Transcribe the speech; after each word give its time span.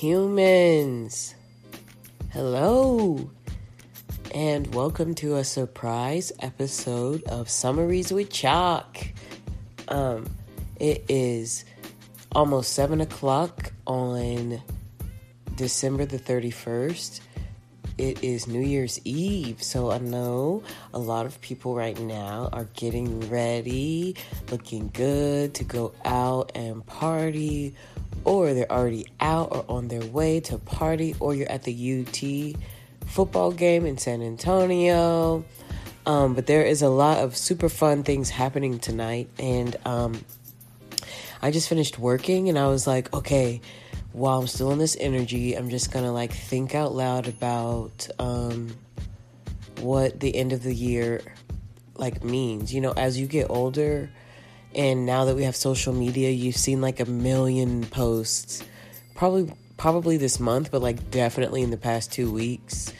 humans. 0.00 1.34
Hello, 2.30 3.30
and 4.34 4.74
welcome 4.74 5.14
to 5.16 5.36
a 5.36 5.44
surprise 5.44 6.32
episode 6.40 7.22
of 7.24 7.50
Summaries 7.50 8.10
with 8.10 8.30
Chalk. 8.30 8.96
Um, 9.88 10.26
it 10.76 11.04
is 11.10 11.66
almost 12.32 12.72
seven 12.72 13.02
o'clock 13.02 13.74
on 13.86 14.62
December 15.56 16.06
the 16.06 16.18
31st. 16.18 17.20
It 17.98 18.24
is 18.24 18.46
New 18.46 18.62
Year's 18.62 18.98
Eve, 19.04 19.62
so 19.62 19.90
I 19.90 19.98
know 19.98 20.62
a 20.94 20.98
lot 20.98 21.26
of 21.26 21.38
people 21.42 21.74
right 21.74 22.00
now 22.00 22.48
are 22.54 22.64
getting 22.72 23.28
ready, 23.28 24.16
looking 24.50 24.88
good 24.94 25.52
to 25.56 25.64
go 25.64 25.92
out 26.06 26.52
and 26.54 26.86
party, 26.86 27.74
or 28.24 28.54
they're 28.54 28.70
already 28.70 29.06
out 29.20 29.48
or 29.52 29.64
on 29.68 29.88
their 29.88 30.04
way 30.04 30.40
to 30.40 30.58
party, 30.58 31.14
or 31.20 31.34
you're 31.34 31.50
at 31.50 31.64
the 31.64 32.06
UT 32.06 33.08
football 33.08 33.52
game 33.52 33.86
in 33.86 33.98
San 33.98 34.22
Antonio. 34.22 35.44
Um, 36.06 36.34
but 36.34 36.46
there 36.46 36.62
is 36.62 36.82
a 36.82 36.88
lot 36.88 37.18
of 37.18 37.36
super 37.36 37.68
fun 37.68 38.02
things 38.02 38.30
happening 38.30 38.78
tonight, 38.78 39.28
and 39.38 39.76
um, 39.84 40.24
I 41.42 41.50
just 41.50 41.68
finished 41.68 41.98
working, 41.98 42.48
and 42.48 42.58
I 42.58 42.66
was 42.66 42.86
like, 42.86 43.12
okay 43.14 43.60
while 44.12 44.40
I'm 44.40 44.46
still 44.46 44.72
in 44.72 44.78
this 44.78 44.96
energy, 44.98 45.54
I'm 45.54 45.70
just 45.70 45.92
gonna 45.92 46.12
like 46.12 46.32
think 46.32 46.74
out 46.74 46.94
loud 46.94 47.28
about 47.28 48.08
um, 48.18 48.74
what 49.80 50.18
the 50.20 50.34
end 50.34 50.52
of 50.52 50.62
the 50.62 50.74
year 50.74 51.20
like 51.96 52.24
means. 52.24 52.74
You 52.74 52.80
know, 52.80 52.92
as 52.92 53.18
you 53.18 53.26
get 53.26 53.50
older, 53.50 54.10
and 54.74 55.06
now 55.06 55.24
that 55.24 55.36
we 55.36 55.44
have 55.44 55.56
social 55.56 55.92
media, 55.92 56.30
you've 56.30 56.56
seen 56.56 56.80
like 56.80 57.00
a 57.00 57.04
million 57.04 57.84
posts, 57.84 58.64
probably 59.14 59.52
probably 59.76 60.16
this 60.16 60.38
month, 60.38 60.70
but 60.70 60.82
like 60.82 61.10
definitely 61.10 61.62
in 61.62 61.70
the 61.70 61.76
past 61.76 62.12
two 62.12 62.30
weeks. 62.30 62.92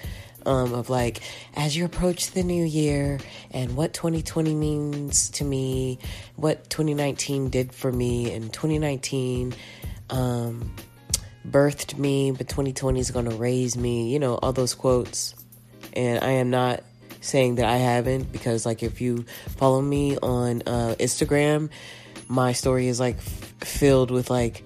Um, 0.47 0.73
of 0.73 0.89
like 0.89 1.21
as 1.55 1.77
you 1.77 1.85
approach 1.85 2.31
the 2.31 2.43
new 2.43 2.65
year 2.65 3.21
and 3.51 3.77
what 3.77 3.93
2020 3.93 4.55
means 4.55 5.29
to 5.33 5.45
me, 5.45 5.99
what 6.37 6.71
2019 6.71 7.51
did 7.51 7.75
for 7.75 7.93
me, 7.93 8.33
and 8.33 8.51
2019 8.51 9.55
um, 10.09 10.75
birthed 11.47 11.99
me, 11.99 12.31
but 12.31 12.49
2020 12.49 13.01
is 13.01 13.11
going 13.11 13.29
to 13.29 13.37
raise 13.37 13.77
me, 13.77 14.11
you 14.11 14.19
know, 14.19 14.37
all 14.37 14.53
those 14.53 14.75
quotes. 14.75 15.35
And 15.93 16.25
I 16.25 16.31
am 16.33 16.49
not 16.49 16.83
saying 17.21 17.57
that 17.57 17.67
I 17.67 17.77
haven't 17.77 18.33
because, 18.33 18.65
like, 18.65 18.83
if 18.83 19.01
you 19.01 19.25
follow 19.57 19.81
me 19.81 20.17
on 20.19 20.63
uh, 20.67 20.95
Instagram, 20.99 21.71
my 22.29 22.53
story 22.53 22.87
is 22.89 23.01
like 23.01 23.17
f- 23.17 23.55
filled 23.61 24.11
with 24.11 24.31
like, 24.31 24.63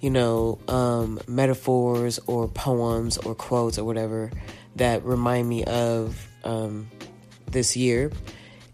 you 0.00 0.10
know, 0.10 0.58
um, 0.68 1.20
metaphors 1.26 2.18
or 2.26 2.48
poems 2.48 3.18
or 3.18 3.34
quotes 3.34 3.78
or 3.78 3.84
whatever 3.84 4.30
that 4.76 5.04
remind 5.04 5.48
me 5.48 5.64
of 5.64 6.28
um, 6.44 6.88
this 7.50 7.76
year. 7.76 8.10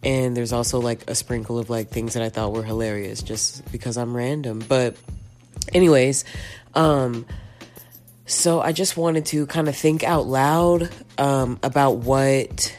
And 0.02 0.36
there's 0.36 0.52
also 0.52 0.80
like 0.80 1.10
a 1.10 1.14
sprinkle 1.14 1.58
of 1.58 1.68
like 1.68 1.90
things 1.90 2.14
that 2.14 2.22
I 2.22 2.30
thought 2.30 2.52
were 2.52 2.62
hilarious 2.62 3.22
just 3.22 3.70
because 3.70 3.98
I'm 3.98 4.16
random. 4.16 4.60
But, 4.66 4.96
anyways, 5.74 6.24
um, 6.74 7.26
so 8.24 8.60
I 8.60 8.72
just 8.72 8.96
wanted 8.96 9.26
to 9.26 9.46
kind 9.46 9.68
of 9.68 9.76
think 9.76 10.04
out 10.04 10.26
loud 10.26 10.88
um, 11.18 11.58
about 11.62 11.96
what 11.98 12.74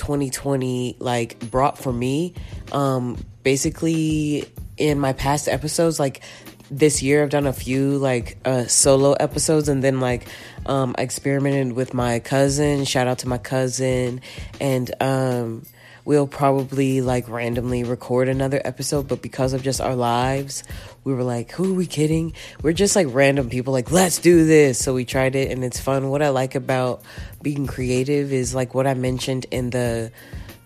2020 0.00 0.96
like 0.98 1.38
brought 1.50 1.76
for 1.76 1.92
me. 1.92 2.34
Um, 2.72 3.18
basically, 3.42 4.50
in 4.78 4.98
my 4.98 5.12
past 5.12 5.46
episodes, 5.46 6.00
like 6.00 6.22
this 6.70 7.02
year, 7.02 7.22
I've 7.22 7.28
done 7.28 7.46
a 7.46 7.52
few 7.52 7.98
like 7.98 8.38
uh, 8.46 8.64
solo 8.64 9.12
episodes, 9.12 9.68
and 9.68 9.84
then 9.84 10.00
like 10.00 10.26
um, 10.64 10.94
I 10.96 11.02
experimented 11.02 11.74
with 11.74 11.92
my 11.92 12.18
cousin. 12.20 12.86
Shout 12.86 13.08
out 13.08 13.18
to 13.18 13.28
my 13.28 13.36
cousin, 13.36 14.22
and 14.58 14.90
um, 15.02 15.64
we'll 16.04 16.26
probably 16.26 17.00
like 17.00 17.28
randomly 17.28 17.84
record 17.84 18.28
another 18.28 18.60
episode, 18.64 19.08
but 19.08 19.22
because 19.22 19.52
of 19.52 19.62
just 19.62 19.80
our 19.80 19.94
lives, 19.94 20.64
we 21.04 21.14
were 21.14 21.22
like, 21.22 21.52
who 21.52 21.72
are 21.72 21.74
we 21.74 21.86
kidding? 21.86 22.32
We're 22.62 22.72
just 22.72 22.96
like 22.96 23.06
random 23.10 23.50
people, 23.50 23.72
like, 23.72 23.90
let's 23.90 24.18
do 24.18 24.44
this. 24.44 24.78
So 24.78 24.94
we 24.94 25.04
tried 25.04 25.34
it 25.34 25.50
and 25.50 25.64
it's 25.64 25.80
fun. 25.80 26.08
What 26.08 26.22
I 26.22 26.30
like 26.30 26.54
about 26.54 27.02
being 27.42 27.66
creative 27.66 28.32
is 28.32 28.54
like 28.54 28.74
what 28.74 28.86
I 28.86 28.94
mentioned 28.94 29.46
in 29.50 29.70
the, 29.70 30.12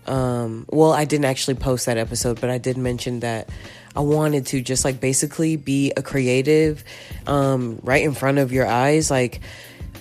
um, 0.07 0.65
well, 0.69 0.91
I 0.91 1.05
didn't 1.05 1.25
actually 1.25 1.55
post 1.55 1.85
that 1.87 1.97
episode, 1.97 2.39
but 2.39 2.49
I 2.49 2.57
did 2.57 2.77
mention 2.77 3.21
that 3.21 3.49
I 3.95 4.01
wanted 4.01 4.47
to 4.47 4.61
just 4.61 4.83
like 4.83 4.99
basically 4.99 5.55
be 5.55 5.93
a 5.95 6.01
creative, 6.01 6.83
um, 7.27 7.79
right 7.83 8.03
in 8.03 8.13
front 8.13 8.37
of 8.37 8.51
your 8.51 8.67
eyes. 8.67 9.09
Like, 9.09 9.41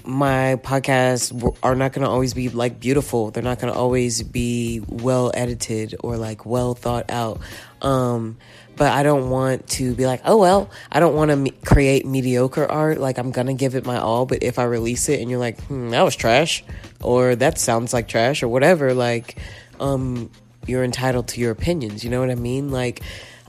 my 0.05 0.59
podcasts 0.63 1.57
are 1.63 1.75
not 1.75 1.93
going 1.93 2.05
to 2.05 2.11
always 2.11 2.35
be 2.35 2.49
like 2.49 2.79
beautiful. 2.79 3.31
They're 3.31 3.43
not 3.43 3.59
going 3.59 3.73
to 3.73 3.79
always 3.79 4.23
be 4.23 4.83
well 4.87 5.31
edited 5.35 5.95
or 6.01 6.17
like 6.17 6.45
well 6.45 6.75
thought 6.75 7.11
out. 7.11 7.41
Um, 7.81 8.37
but 8.77 8.93
I 8.93 9.03
don't 9.03 9.31
want 9.31 9.69
to 9.69 9.95
be 9.95 10.07
like, 10.07 10.23
oh 10.25 10.37
well, 10.37 10.71
I 10.91 11.01
don't 11.01 11.15
want 11.15 11.31
to 11.31 11.37
me- 11.37 11.53
create 11.65 12.07
mediocre 12.07 12.71
art. 12.71 12.99
Like 12.99 13.19
I'm 13.19 13.31
gonna 13.31 13.55
give 13.55 13.75
it 13.75 13.87
my 13.87 13.99
all, 13.99 14.27
but 14.27 14.43
if 14.43 14.59
I 14.59 14.65
release 14.65 15.09
it 15.09 15.21
and 15.21 15.31
you're 15.31 15.39
like, 15.39 15.61
hmm, 15.65 15.91
that 15.91 16.03
was 16.03 16.17
trash, 16.17 16.65
or 17.01 17.37
that 17.37 17.59
sounds 17.59 17.93
like 17.93 18.09
trash, 18.09 18.43
or 18.43 18.49
whatever, 18.49 18.95
like, 18.95 19.39
um, 19.81 20.31
you're 20.67 20.85
entitled 20.85 21.29
to 21.29 21.41
your 21.41 21.53
opinions. 21.53 22.03
You 22.03 22.11
know 22.11 22.21
what 22.21 22.31
I 22.31 22.35
mean? 22.35 22.71
Like, 22.71 23.03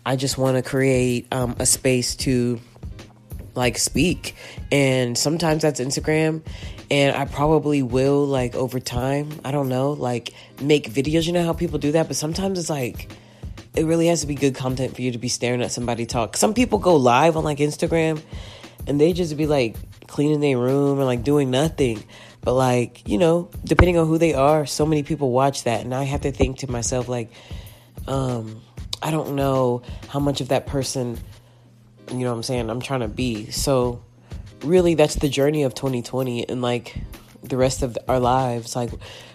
I 0.05 0.15
just 0.15 0.37
want 0.37 0.57
to 0.57 0.63
create 0.63 1.27
um, 1.31 1.55
a 1.59 1.65
space 1.65 2.15
to 2.17 2.59
like 3.55 3.77
speak, 3.77 4.35
and 4.71 5.17
sometimes 5.17 5.63
that's 5.63 5.79
Instagram. 5.79 6.41
And 6.91 7.15
I 7.15 7.25
probably 7.25 7.81
will 7.81 8.25
like 8.25 8.53
over 8.53 8.79
time. 8.79 9.29
I 9.43 9.51
don't 9.51 9.69
know, 9.69 9.91
like 9.93 10.33
make 10.61 10.89
videos. 10.89 11.25
You 11.25 11.33
know 11.33 11.43
how 11.43 11.53
people 11.53 11.79
do 11.79 11.93
that, 11.93 12.07
but 12.07 12.15
sometimes 12.15 12.59
it's 12.59 12.69
like 12.69 13.09
it 13.75 13.85
really 13.85 14.07
has 14.07 14.21
to 14.21 14.27
be 14.27 14.35
good 14.35 14.55
content 14.55 14.95
for 14.95 15.01
you 15.01 15.11
to 15.11 15.17
be 15.17 15.27
staring 15.27 15.61
at 15.61 15.71
somebody 15.71 16.05
talk. 16.05 16.37
Some 16.37 16.53
people 16.53 16.79
go 16.79 16.95
live 16.95 17.35
on 17.37 17.43
like 17.43 17.57
Instagram 17.57 18.21
and 18.87 18.99
they 18.99 19.13
just 19.13 19.35
be 19.35 19.47
like 19.47 19.75
cleaning 20.07 20.39
their 20.39 20.57
room 20.57 20.99
and 20.99 21.05
like 21.05 21.23
doing 21.23 21.51
nothing. 21.51 22.03
But 22.41 22.53
like, 22.53 23.07
you 23.07 23.17
know, 23.17 23.49
depending 23.63 23.97
on 23.97 24.07
who 24.07 24.17
they 24.17 24.33
are, 24.33 24.65
so 24.65 24.85
many 24.85 25.03
people 25.03 25.31
watch 25.31 25.63
that 25.63 25.81
and 25.81 25.93
I 25.93 26.03
have 26.03 26.21
to 26.21 26.31
think 26.31 26.59
to 26.59 26.71
myself 26.71 27.09
like 27.09 27.31
um 28.07 28.61
I 29.01 29.11
don't 29.11 29.35
know 29.35 29.81
how 30.07 30.19
much 30.19 30.41
of 30.41 30.49
that 30.49 30.65
person 30.67 31.17
you 32.11 32.19
know 32.19 32.31
what 32.31 32.37
I'm 32.37 32.43
saying, 32.43 32.69
I'm 32.69 32.81
trying 32.81 33.01
to 33.01 33.07
be. 33.07 33.51
So 33.51 34.03
really 34.63 34.95
that's 34.95 35.15
the 35.15 35.29
journey 35.29 35.63
of 35.63 35.73
2020 35.75 36.49
and 36.49 36.61
like 36.61 36.95
the 37.43 37.57
rest 37.57 37.83
of 37.83 37.97
our 38.07 38.19
lives. 38.19 38.75
Like 38.75 38.91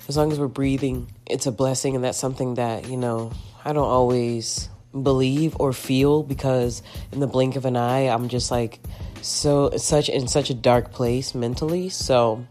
as 0.08 0.16
long 0.16 0.32
as 0.32 0.40
we're 0.40 0.48
breathing, 0.48 1.12
it's 1.26 1.46
a 1.46 1.52
blessing 1.52 1.94
and 1.94 2.04
that's 2.04 2.18
something 2.18 2.54
that, 2.54 2.88
you 2.88 2.96
know, 2.96 3.32
I 3.64 3.72
don't 3.72 3.88
always 3.88 4.68
believe 4.92 5.56
or 5.60 5.72
feel 5.72 6.22
because 6.22 6.82
in 7.12 7.20
the 7.20 7.26
blink 7.26 7.56
of 7.56 7.64
an 7.64 7.76
eye 7.76 8.08
I'm 8.08 8.28
just 8.28 8.50
like 8.50 8.80
so 9.22 9.70
such 9.76 10.08
in 10.08 10.26
such 10.26 10.50
a 10.50 10.54
dark 10.54 10.92
place 10.92 11.34
mentally. 11.34 11.88
So 11.90 12.44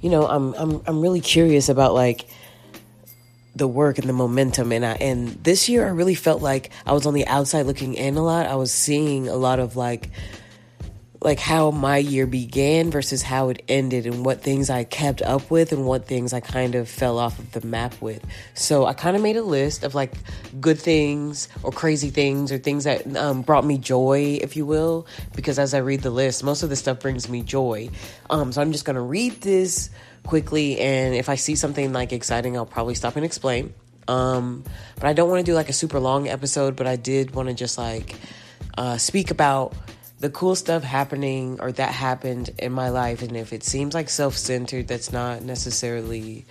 you 0.00 0.10
know 0.10 0.26
I'm 0.26 0.54
I'm 0.54 0.82
I'm 0.86 1.00
really 1.00 1.20
curious 1.20 1.68
about 1.68 1.94
like 1.94 2.26
the 3.54 3.68
work 3.68 3.98
and 3.98 4.08
the 4.08 4.12
momentum 4.12 4.72
and 4.72 4.84
I 4.86 4.92
and 4.94 5.28
this 5.42 5.68
year 5.68 5.86
I 5.86 5.90
really 5.90 6.14
felt 6.14 6.40
like 6.40 6.70
I 6.86 6.92
was 6.92 7.06
on 7.06 7.14
the 7.14 7.26
outside 7.26 7.66
looking 7.66 7.94
in 7.94 8.16
a 8.16 8.22
lot 8.22 8.46
I 8.46 8.54
was 8.54 8.72
seeing 8.72 9.28
a 9.28 9.36
lot 9.36 9.58
of 9.58 9.76
like 9.76 10.10
like 11.22 11.38
how 11.38 11.70
my 11.70 11.98
year 11.98 12.26
began 12.26 12.90
versus 12.90 13.22
how 13.22 13.50
it 13.50 13.62
ended 13.68 14.06
and 14.06 14.24
what 14.24 14.42
things 14.42 14.70
I 14.70 14.84
kept 14.84 15.20
up 15.20 15.50
with 15.50 15.70
and 15.72 15.84
what 15.84 16.06
things 16.06 16.32
I 16.32 16.40
kind 16.40 16.74
of 16.74 16.88
fell 16.88 17.18
off 17.18 17.38
of 17.38 17.52
the 17.52 17.66
map 17.66 18.00
with. 18.00 18.24
So 18.54 18.86
I 18.86 18.94
kind 18.94 19.16
of 19.16 19.22
made 19.22 19.36
a 19.36 19.42
list 19.42 19.84
of 19.84 19.94
like 19.94 20.14
good 20.60 20.78
things 20.78 21.48
or 21.62 21.72
crazy 21.72 22.08
things 22.08 22.50
or 22.50 22.56
things 22.56 22.84
that 22.84 23.16
um, 23.16 23.42
brought 23.42 23.66
me 23.66 23.76
joy, 23.76 24.38
if 24.40 24.56
you 24.56 24.64
will, 24.64 25.06
because 25.36 25.58
as 25.58 25.74
I 25.74 25.78
read 25.78 26.00
the 26.00 26.10
list, 26.10 26.42
most 26.42 26.62
of 26.62 26.70
the 26.70 26.76
stuff 26.76 27.00
brings 27.00 27.28
me 27.28 27.42
joy. 27.42 27.90
Um, 28.30 28.50
so 28.52 28.62
I'm 28.62 28.72
just 28.72 28.86
gonna 28.86 29.02
read 29.02 29.42
this 29.42 29.90
quickly, 30.26 30.80
and 30.80 31.14
if 31.14 31.28
I 31.28 31.34
see 31.34 31.54
something 31.54 31.92
like 31.92 32.12
exciting, 32.12 32.56
I'll 32.56 32.66
probably 32.66 32.94
stop 32.94 33.16
and 33.16 33.24
explain. 33.24 33.74
Um, 34.08 34.64
but 34.96 35.04
I 35.04 35.12
don't 35.12 35.28
want 35.28 35.44
to 35.44 35.50
do 35.50 35.54
like 35.54 35.68
a 35.68 35.72
super 35.72 36.00
long 36.00 36.28
episode, 36.28 36.76
but 36.76 36.86
I 36.86 36.96
did 36.96 37.34
want 37.34 37.48
to 37.48 37.54
just 37.54 37.78
like 37.78 38.16
uh, 38.76 38.98
speak 38.98 39.30
about 39.30 39.74
the 40.20 40.30
cool 40.30 40.54
stuff 40.54 40.82
happening 40.82 41.58
or 41.60 41.72
that 41.72 41.92
happened 41.92 42.50
in 42.58 42.72
my 42.72 42.90
life 42.90 43.22
and 43.22 43.36
if 43.36 43.54
it 43.54 43.64
seems 43.64 43.94
like 43.94 44.10
self-centered 44.10 44.86
that's 44.86 45.12
not 45.12 45.42
necessarily 45.42 46.44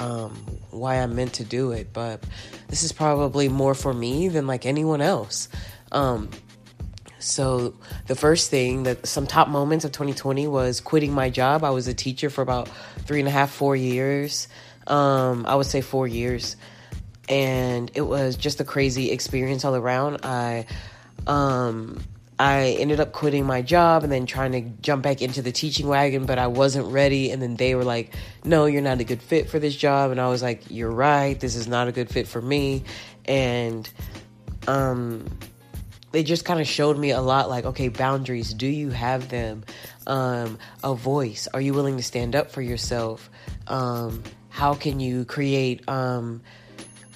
um, 0.00 0.32
why 0.70 0.96
i'm 0.96 1.14
meant 1.14 1.34
to 1.34 1.44
do 1.44 1.70
it 1.70 1.92
but 1.92 2.22
this 2.66 2.82
is 2.82 2.90
probably 2.90 3.48
more 3.48 3.74
for 3.74 3.94
me 3.94 4.28
than 4.28 4.48
like 4.48 4.66
anyone 4.66 5.00
else 5.00 5.48
um, 5.92 6.30
so 7.22 7.74
the 8.06 8.14
first 8.14 8.50
thing 8.50 8.82
that 8.84 9.06
some 9.06 9.26
top 9.26 9.48
moments 9.48 9.84
of 9.84 9.92
2020 9.92 10.46
was 10.46 10.80
quitting 10.80 11.12
my 11.12 11.30
job 11.30 11.64
i 11.64 11.70
was 11.70 11.88
a 11.88 11.94
teacher 11.94 12.30
for 12.30 12.42
about 12.42 12.68
three 13.00 13.20
and 13.20 13.28
a 13.28 13.30
half 13.30 13.50
four 13.50 13.76
years 13.76 14.48
um, 14.86 15.46
i 15.46 15.54
would 15.54 15.66
say 15.66 15.80
four 15.80 16.06
years 16.06 16.56
and 17.28 17.90
it 17.94 18.02
was 18.02 18.36
just 18.36 18.60
a 18.60 18.64
crazy 18.64 19.10
experience 19.10 19.64
all 19.64 19.76
around 19.76 20.18
i 20.24 20.66
um, 21.26 22.02
I 22.42 22.76
ended 22.80 22.98
up 22.98 23.12
quitting 23.12 23.46
my 23.46 23.62
job 23.62 24.02
and 24.02 24.10
then 24.10 24.26
trying 24.26 24.50
to 24.50 24.62
jump 24.82 25.04
back 25.04 25.22
into 25.22 25.42
the 25.42 25.52
teaching 25.52 25.86
wagon, 25.86 26.26
but 26.26 26.40
I 26.40 26.48
wasn't 26.48 26.88
ready. 26.88 27.30
And 27.30 27.40
then 27.40 27.54
they 27.54 27.76
were 27.76 27.84
like, 27.84 28.14
no, 28.42 28.66
you're 28.66 28.82
not 28.82 28.98
a 28.98 29.04
good 29.04 29.22
fit 29.22 29.48
for 29.48 29.60
this 29.60 29.76
job. 29.76 30.10
And 30.10 30.20
I 30.20 30.28
was 30.28 30.42
like, 30.42 30.62
you're 30.68 30.90
right. 30.90 31.38
This 31.38 31.54
is 31.54 31.68
not 31.68 31.86
a 31.86 31.92
good 31.92 32.08
fit 32.08 32.26
for 32.26 32.42
me. 32.42 32.82
And, 33.26 33.88
um, 34.66 35.26
they 36.12 36.22
just 36.22 36.44
kind 36.44 36.60
of 36.60 36.66
showed 36.66 36.98
me 36.98 37.10
a 37.10 37.20
lot 37.20 37.48
like 37.48 37.64
okay 37.64 37.88
boundaries 37.88 38.54
do 38.54 38.66
you 38.66 38.90
have 38.90 39.28
them? 39.28 39.64
Um, 40.06 40.58
a 40.84 40.94
voice 40.94 41.48
are 41.52 41.60
you 41.60 41.74
willing 41.74 41.96
to 41.96 42.02
stand 42.02 42.36
up 42.36 42.50
for 42.50 42.62
yourself? 42.62 43.28
Um, 43.66 44.22
how 44.50 44.74
can 44.74 45.00
you 45.00 45.24
create 45.24 45.88
um, 45.88 46.42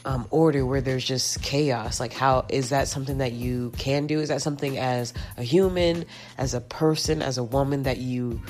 um, 0.07 0.27
order 0.31 0.65
where 0.65 0.81
there's 0.81 1.05
just 1.05 1.43
chaos? 1.43 2.01
Like 2.01 2.13
how 2.13 2.47
is 2.49 2.71
that 2.71 2.89
something 2.89 3.19
that 3.19 3.33
you 3.33 3.73
can 3.77 4.07
do? 4.07 4.21
Is 4.21 4.31
that 4.31 4.43
something 4.43 4.79
as 4.79 5.13
a 5.37 5.43
human 5.43 6.07
as 6.39 6.55
a 6.55 6.61
person 6.61 7.23
as 7.23 7.39
a 7.39 7.45
woman 7.45 7.83
that 7.85 7.99
you 7.99 8.41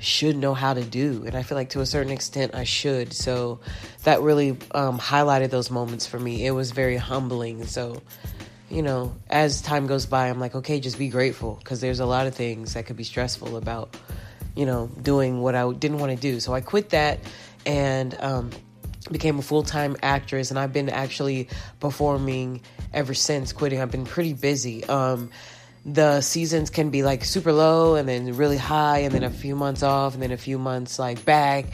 should 0.00 0.36
know 0.36 0.52
how 0.52 0.74
to 0.74 0.84
do? 0.84 1.24
And 1.26 1.34
i 1.34 1.42
feel 1.42 1.56
like 1.56 1.70
to 1.70 1.80
a 1.80 1.86
certain 1.86 2.12
extent 2.12 2.54
i 2.54 2.64
should. 2.64 3.14
So 3.14 3.60
that 4.02 4.20
really 4.20 4.58
um, 4.72 4.98
highlighted 4.98 5.50
those 5.50 5.70
moments 5.70 6.06
for 6.06 6.18
me. 6.18 6.44
It 6.46 6.50
was 6.50 6.72
very 6.72 6.96
humbling. 6.96 7.64
So 7.64 8.02
you 8.74 8.82
know 8.82 9.14
as 9.30 9.62
time 9.62 9.86
goes 9.86 10.04
by 10.04 10.28
i'm 10.28 10.40
like 10.40 10.54
okay 10.54 10.80
just 10.80 10.98
be 10.98 11.08
grateful. 11.08 11.54
Because 11.54 11.80
there's 11.80 12.00
a 12.00 12.06
lot 12.06 12.26
of 12.26 12.34
things 12.34 12.74
that 12.74 12.86
could 12.86 12.96
be 12.96 13.04
stressful 13.04 13.56
about 13.56 13.96
you 14.56 14.66
know 14.66 14.88
doing 15.00 15.40
what 15.40 15.54
i 15.54 15.72
didn't 15.72 15.98
want 15.98 16.10
to 16.12 16.20
do. 16.20 16.40
So 16.40 16.52
i 16.52 16.60
quit 16.60 16.90
that 16.90 17.20
and 17.64 18.14
um, 18.20 18.50
became 19.10 19.38
a 19.38 19.42
full-time 19.42 19.96
actress 20.02 20.50
and 20.50 20.58
i've 20.58 20.72
been 20.72 20.88
actually 20.88 21.48
performing 21.80 22.62
ever 22.92 23.14
since 23.14 23.52
quitting. 23.52 23.80
I've 23.80 23.90
been 23.90 24.06
pretty 24.06 24.32
busy. 24.32 24.84
Um, 24.84 25.30
the 25.84 26.22
seasons 26.22 26.70
can 26.70 26.88
be 26.90 27.02
like 27.02 27.24
super 27.24 27.52
low 27.52 27.96
and 27.96 28.08
then 28.08 28.34
really 28.36 28.56
high 28.56 29.00
and 29.00 29.12
then 29.12 29.22
a 29.22 29.30
few 29.30 29.54
months 29.54 29.82
off 29.82 30.14
and 30.14 30.22
then 30.22 30.32
a 30.32 30.36
few 30.38 30.58
months 30.58 30.98
like 30.98 31.24
back. 31.24 31.66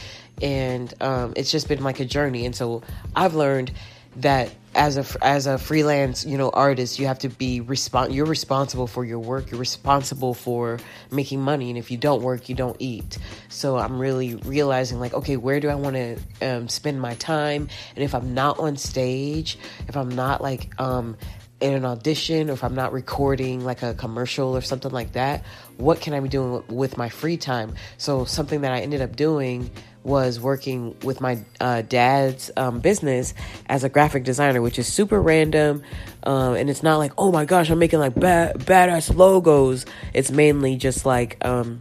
And 0.43 0.93
um, 1.01 1.35
it's 1.37 1.51
just 1.53 1.69
been 1.69 1.85
like 1.85 2.01
a 2.01 2.05
journey. 2.05 2.47
And 2.47 2.57
so 2.57 2.83
i've 3.15 3.35
learned 3.35 3.71
that 4.17 4.51
as 4.75 4.97
a 4.97 5.25
as 5.25 5.47
a 5.47 5.59
freelance 5.59 6.25
you 6.25 6.39
know 6.39 6.49
artist 6.51 6.99
you 6.99 7.07
have 7.07 7.19
to 7.19 7.29
be 7.29 7.61
respon- 7.61 8.15
you're 8.15 8.27
responsible 8.27 8.87
for 8.87 9.05
your 9.05 9.19
work 9.19 9.51
you're 9.51 9.59
responsible 9.59 10.33
for 10.33 10.79
making 11.11 11.41
money 11.41 11.71
and 11.71 11.79
if 11.79 11.91
you 11.91 11.97
don't 11.97 12.23
work 12.23 12.49
you 12.49 12.55
don't 12.55 12.77
eat. 12.79 13.19
So 13.49 13.77
i'm 13.77 13.99
really 13.99 14.37
realizing 14.37 15.01
like 15.01 15.13
okay 15.13 15.37
where 15.37 15.59
do 15.59 15.69
i 15.69 15.75
want 15.75 15.97
to 15.97 16.19
um, 16.43 16.69
spend 16.69 17.01
my 17.01 17.15
time? 17.15 17.69
And 17.97 18.05
if 18.05 18.15
i'm 18.15 18.33
not 18.35 18.59
on 18.61 18.77
stage 18.77 19.59
if 19.89 19.97
i'm 19.97 20.11
not 20.11 20.41
like 20.41 20.71
um, 20.81 21.17
in 21.61 21.75
an 21.75 21.85
audition 21.85 22.49
or 22.49 22.53
if 22.53 22.63
i'm 22.63 22.75
not 22.75 22.93
recording 22.93 23.65
like 23.65 23.83
a 23.83 23.93
commercial 23.95 24.57
or 24.57 24.61
something 24.61 24.93
like 24.93 25.13
that 25.13 25.45
what 25.79 26.01
can 26.01 26.15
i 26.15 26.21
be 26.21 26.29
doing 26.29 26.63
with 26.69 26.97
my 26.97 27.09
free 27.09 27.37
time? 27.37 27.75
So 27.99 28.25
something 28.25 28.61
that 28.61 28.73
i 28.73 28.81
ended 28.81 29.01
up 29.01 29.17
doing 29.17 29.71
was 30.03 30.41
working 30.41 30.97
with 31.03 31.21
my 31.21 31.45
uh, 31.61 31.83
dad's 31.83 32.51
um, 32.57 32.81
business 32.81 33.35
as 33.67 33.85
a 33.85 33.89
graphic 33.89 34.25
designer, 34.25 34.63
which 34.63 34.79
is 34.79 34.87
super 34.87 35.21
random. 35.21 35.83
Um, 36.23 36.55
and 36.55 36.71
it's 36.71 36.83
not 36.83 36.97
like, 36.99 37.13
oh 37.19 37.31
my 37.31 37.45
gosh, 37.45 37.71
I'm 37.71 37.79
making 37.79 37.99
like 37.99 38.15
bad, 38.15 38.57
badass 38.61 39.15
logos. 39.15 39.85
It's 40.15 40.31
mainly 40.31 40.77
just 40.77 41.05
like 41.05 41.45
um, 41.45 41.81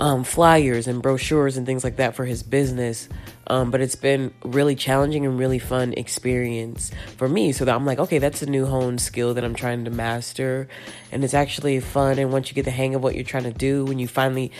um 0.00 0.22
flyers 0.22 0.86
and 0.86 1.02
brochures 1.02 1.56
and 1.56 1.66
things 1.66 1.82
like 1.82 1.96
that 1.96 2.14
for 2.14 2.24
his 2.24 2.42
business. 2.42 3.08
Um, 3.50 3.70
but 3.70 3.80
it's 3.80 3.96
been 3.96 4.34
really 4.44 4.74
challenging 4.74 5.24
and 5.24 5.38
really 5.38 5.58
fun 5.58 5.94
experience 5.94 6.90
for 7.16 7.26
me. 7.26 7.52
So 7.52 7.64
that 7.64 7.74
I'm 7.74 7.86
like, 7.86 7.98
okay, 7.98 8.18
that's 8.18 8.42
a 8.42 8.46
new 8.46 8.66
honed 8.66 9.00
skill 9.00 9.32
that 9.34 9.44
I'm 9.44 9.54
trying 9.54 9.86
to 9.86 9.90
master, 9.90 10.68
and 11.10 11.24
it's 11.24 11.32
actually 11.32 11.80
fun. 11.80 12.18
And 12.18 12.30
once 12.30 12.50
you 12.50 12.54
get 12.54 12.66
the 12.66 12.70
hang 12.70 12.94
of 12.94 13.02
what 13.02 13.14
you're 13.14 13.24
trying 13.24 13.44
to 13.44 13.52
do, 13.52 13.86
when 13.86 13.98
you 13.98 14.06
finally 14.06 14.52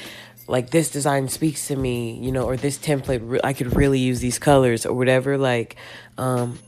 like 0.48 0.70
this 0.70 0.90
design 0.90 1.28
speaks 1.28 1.68
to 1.68 1.76
me, 1.76 2.18
you 2.18 2.32
know, 2.32 2.44
or 2.44 2.56
this 2.56 2.78
template, 2.78 3.40
I 3.44 3.52
could 3.52 3.76
really 3.76 3.98
use 3.98 4.20
these 4.20 4.38
colors 4.38 4.86
or 4.86 4.94
whatever. 4.94 5.36
Like, 5.36 5.76
um, 6.16 6.58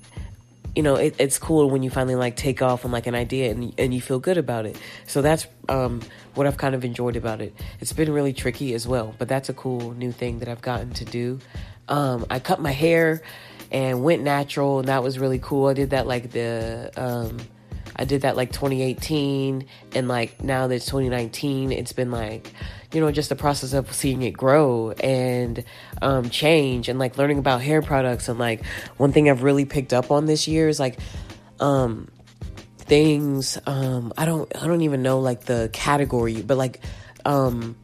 you 0.77 0.83
know, 0.83 0.97
it, 0.97 1.17
it's 1.19 1.39
cool 1.39 1.71
when 1.71 1.83
you 1.83 1.91
finally 1.91 2.15
like 2.15 2.37
take 2.37 2.63
off 2.63 2.85
on 2.85 2.93
like 2.93 3.07
an 3.07 3.15
idea 3.15 3.51
and 3.51 3.75
and 3.79 3.93
you 3.93 4.01
feel 4.01 4.21
good 4.21 4.39
about 4.39 4.67
it. 4.67 4.77
So 5.07 5.23
that's 5.23 5.47
um, 5.69 6.03
what 6.35 6.47
I've 6.47 6.59
kind 6.59 6.75
of 6.75 6.85
enjoyed 6.85 7.17
about 7.17 7.41
it. 7.41 7.55
It's 7.81 7.93
been 7.93 8.13
really 8.13 8.35
tricky 8.35 8.75
as 8.75 8.87
well, 8.87 9.15
but 9.19 9.29
that's 9.29 9.49
a 9.49 9.55
cool 9.55 9.93
new 9.95 10.13
thing 10.13 10.39
that 10.41 10.49
I've 10.49 10.63
gotten 10.63 10.93
to 10.93 11.05
do. 11.05 11.41
Um, 11.89 12.27
I 12.31 12.39
cut 12.39 12.61
my 12.61 12.71
hair 12.71 13.23
and 13.73 14.05
went 14.05 14.23
natural, 14.23 14.79
and 14.81 14.89
that 14.89 15.03
was 15.03 15.19
really 15.19 15.39
cool. 15.39 15.69
I 15.69 15.75
did 15.75 15.91
that 15.91 16.07
like 16.07 16.31
the 16.31 16.93
um, 16.97 17.39
I 17.97 18.05
did 18.05 18.23
that 18.23 18.37
like 18.37 18.53
2018, 18.53 19.67
and 19.95 20.09
like 20.09 20.43
now 20.43 20.67
that 20.67 20.75
it's 20.75 20.87
2019, 20.87 21.73
it's 21.73 21.93
been 21.93 22.11
like 22.11 22.53
you 22.93 23.01
know, 23.01 23.11
just 23.13 23.29
the 23.29 23.37
process 23.37 23.73
of 23.73 23.93
seeing 23.93 24.23
it 24.23 24.33
grow 24.33 24.91
and 24.91 25.65
um, 26.03 26.29
change 26.29 26.89
and 26.89 26.99
like 26.99 27.17
learning 27.19 27.39
about 27.39 27.63
hair 27.63 27.83
products. 27.83 28.29
And 28.29 28.39
like 28.39 28.65
one 28.97 29.13
thing 29.13 29.31
I've 29.31 29.43
really 29.43 29.65
picked 29.65 29.93
up 29.93 30.11
on 30.11 30.27
this 30.27 30.49
year 30.49 30.69
is 30.69 30.81
like, 30.81 30.99
um, 31.61 32.09
things, 32.79 33.59
um, 33.67 34.13
I 34.17 34.25
don't, 34.25 34.51
I 34.61 34.67
don't 34.67 34.81
even 34.83 35.03
know 35.03 35.21
like 35.21 35.45
the 35.45 35.71
category, 35.73 36.43
but 36.43 36.59
like, 36.59 36.81
um, 37.25 37.77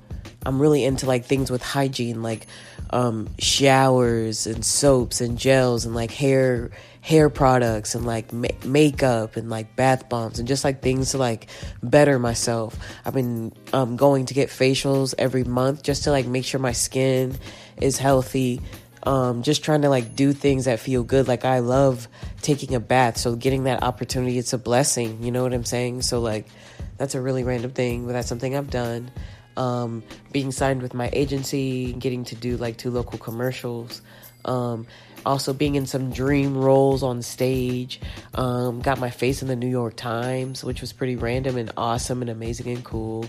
I'm 0.44 0.60
really 0.60 0.84
into 0.84 1.06
like 1.06 1.24
things 1.24 1.50
with 1.50 1.62
hygiene, 1.62 2.22
like, 2.22 2.46
um, 2.90 3.28
showers 3.38 4.46
and 4.46 4.64
soaps 4.64 5.20
and 5.20 5.38
gels 5.38 5.86
and 5.86 5.94
like 5.94 6.10
hair 6.10 6.70
hair 7.06 7.30
products 7.30 7.94
and 7.94 8.04
like 8.04 8.32
ma- 8.32 8.48
makeup 8.64 9.36
and 9.36 9.48
like 9.48 9.76
bath 9.76 10.08
bombs 10.08 10.40
and 10.40 10.48
just 10.48 10.64
like 10.64 10.82
things 10.82 11.12
to 11.12 11.18
like 11.18 11.46
better 11.80 12.18
myself. 12.18 12.76
I've 13.04 13.14
been 13.14 13.52
um, 13.72 13.94
going 13.96 14.26
to 14.26 14.34
get 14.34 14.48
facials 14.48 15.14
every 15.16 15.44
month 15.44 15.84
just 15.84 16.02
to 16.04 16.10
like 16.10 16.26
make 16.26 16.44
sure 16.44 16.58
my 16.58 16.72
skin 16.72 17.38
is 17.80 17.96
healthy. 17.96 18.60
Um, 19.04 19.44
just 19.44 19.62
trying 19.62 19.82
to 19.82 19.88
like 19.88 20.16
do 20.16 20.32
things 20.32 20.64
that 20.64 20.80
feel 20.80 21.04
good. 21.04 21.28
Like 21.28 21.44
I 21.44 21.60
love 21.60 22.08
taking 22.42 22.74
a 22.74 22.80
bath, 22.80 23.18
so 23.18 23.36
getting 23.36 23.64
that 23.64 23.84
opportunity, 23.84 24.36
it's 24.36 24.52
a 24.52 24.58
blessing. 24.58 25.22
You 25.22 25.30
know 25.30 25.44
what 25.44 25.54
I'm 25.54 25.64
saying? 25.64 26.02
So 26.02 26.18
like, 26.20 26.48
that's 26.96 27.14
a 27.14 27.20
really 27.20 27.44
random 27.44 27.70
thing, 27.70 28.06
but 28.06 28.14
that's 28.14 28.26
something 28.28 28.56
I've 28.56 28.68
done. 28.68 29.12
Um, 29.56 30.02
being 30.32 30.50
signed 30.50 30.82
with 30.82 30.92
my 30.92 31.08
agency, 31.12 31.92
getting 31.92 32.24
to 32.24 32.34
do 32.34 32.56
like 32.56 32.78
two 32.78 32.90
local 32.90 33.20
commercials. 33.20 34.02
Um, 34.44 34.88
also 35.26 35.52
being 35.52 35.74
in 35.74 35.86
some 35.86 36.10
dream 36.10 36.56
roles 36.56 37.02
on 37.02 37.20
stage. 37.20 38.00
Um, 38.34 38.80
got 38.80 38.98
my 38.98 39.10
face 39.10 39.42
in 39.42 39.48
the 39.48 39.56
New 39.56 39.68
York 39.68 39.96
Times, 39.96 40.64
which 40.64 40.80
was 40.80 40.92
pretty 40.92 41.16
random 41.16 41.56
and 41.56 41.70
awesome 41.76 42.22
and 42.22 42.30
amazing 42.30 42.68
and 42.68 42.84
cool. 42.84 43.26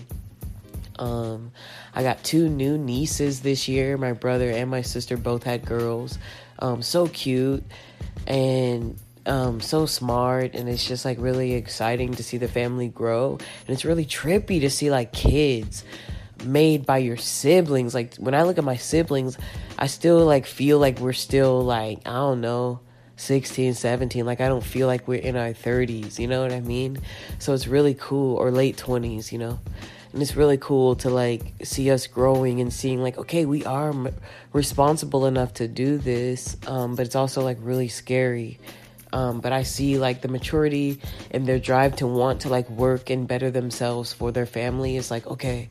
Um, 0.98 1.52
I 1.94 2.02
got 2.02 2.22
two 2.24 2.48
new 2.48 2.78
nieces 2.78 3.40
this 3.40 3.68
year. 3.68 3.96
My 3.96 4.12
brother 4.12 4.50
and 4.50 4.70
my 4.70 4.82
sister 4.82 5.16
both 5.16 5.42
had 5.42 5.64
girls. 5.66 6.18
Um, 6.60 6.82
so 6.82 7.06
cute 7.08 7.64
and 8.26 8.98
um, 9.26 9.60
so 9.60 9.86
smart, 9.86 10.54
and 10.54 10.68
it's 10.68 10.86
just 10.86 11.04
like 11.04 11.18
really 11.20 11.52
exciting 11.54 12.14
to 12.14 12.22
see 12.22 12.38
the 12.38 12.48
family 12.48 12.88
grow. 12.88 13.32
And 13.32 13.68
it's 13.68 13.84
really 13.84 14.06
trippy 14.06 14.60
to 14.60 14.70
see 14.70 14.90
like 14.90 15.12
kids 15.12 15.84
made 16.44 16.86
by 16.86 16.98
your 16.98 17.16
siblings. 17.16 17.94
Like 17.94 18.14
when 18.16 18.34
I 18.34 18.42
look 18.42 18.58
at 18.58 18.64
my 18.64 18.76
siblings, 18.76 19.38
I 19.78 19.86
still 19.86 20.24
like 20.24 20.46
feel 20.46 20.78
like 20.78 20.98
we're 21.00 21.12
still 21.12 21.62
like, 21.62 22.00
I 22.06 22.12
don't 22.12 22.40
know, 22.40 22.80
16, 23.16 23.74
17. 23.74 24.24
Like 24.24 24.40
I 24.40 24.48
don't 24.48 24.64
feel 24.64 24.86
like 24.86 25.08
we're 25.08 25.20
in 25.20 25.36
our 25.36 25.50
30s, 25.50 26.18
you 26.18 26.26
know 26.26 26.42
what 26.42 26.52
I 26.52 26.60
mean? 26.60 26.98
So 27.38 27.52
it's 27.52 27.66
really 27.66 27.94
cool 27.94 28.36
or 28.36 28.50
late 28.50 28.76
20s, 28.76 29.32
you 29.32 29.38
know. 29.38 29.58
And 30.12 30.22
it's 30.22 30.36
really 30.36 30.56
cool 30.56 30.96
to 30.96 31.10
like 31.10 31.52
see 31.62 31.90
us 31.90 32.06
growing 32.06 32.60
and 32.60 32.72
seeing 32.72 33.02
like 33.02 33.18
okay, 33.18 33.44
we 33.44 33.64
are 33.64 33.90
m- 33.90 34.14
responsible 34.52 35.26
enough 35.26 35.54
to 35.54 35.68
do 35.68 35.98
this. 35.98 36.56
Um, 36.66 36.94
but 36.94 37.04
it's 37.04 37.16
also 37.16 37.42
like 37.42 37.58
really 37.60 37.88
scary 37.88 38.58
um, 39.12 39.40
but 39.40 39.52
I 39.52 39.62
see 39.62 39.98
like 39.98 40.20
the 40.20 40.28
maturity 40.28 41.00
and 41.30 41.46
their 41.46 41.58
drive 41.58 41.96
to 41.96 42.06
want 42.06 42.42
to 42.42 42.48
like 42.48 42.68
work 42.68 43.10
and 43.10 43.26
better 43.26 43.50
themselves 43.50 44.12
for 44.12 44.32
their 44.32 44.46
family 44.46 44.96
is 44.96 45.10
like, 45.10 45.26
okay, 45.26 45.70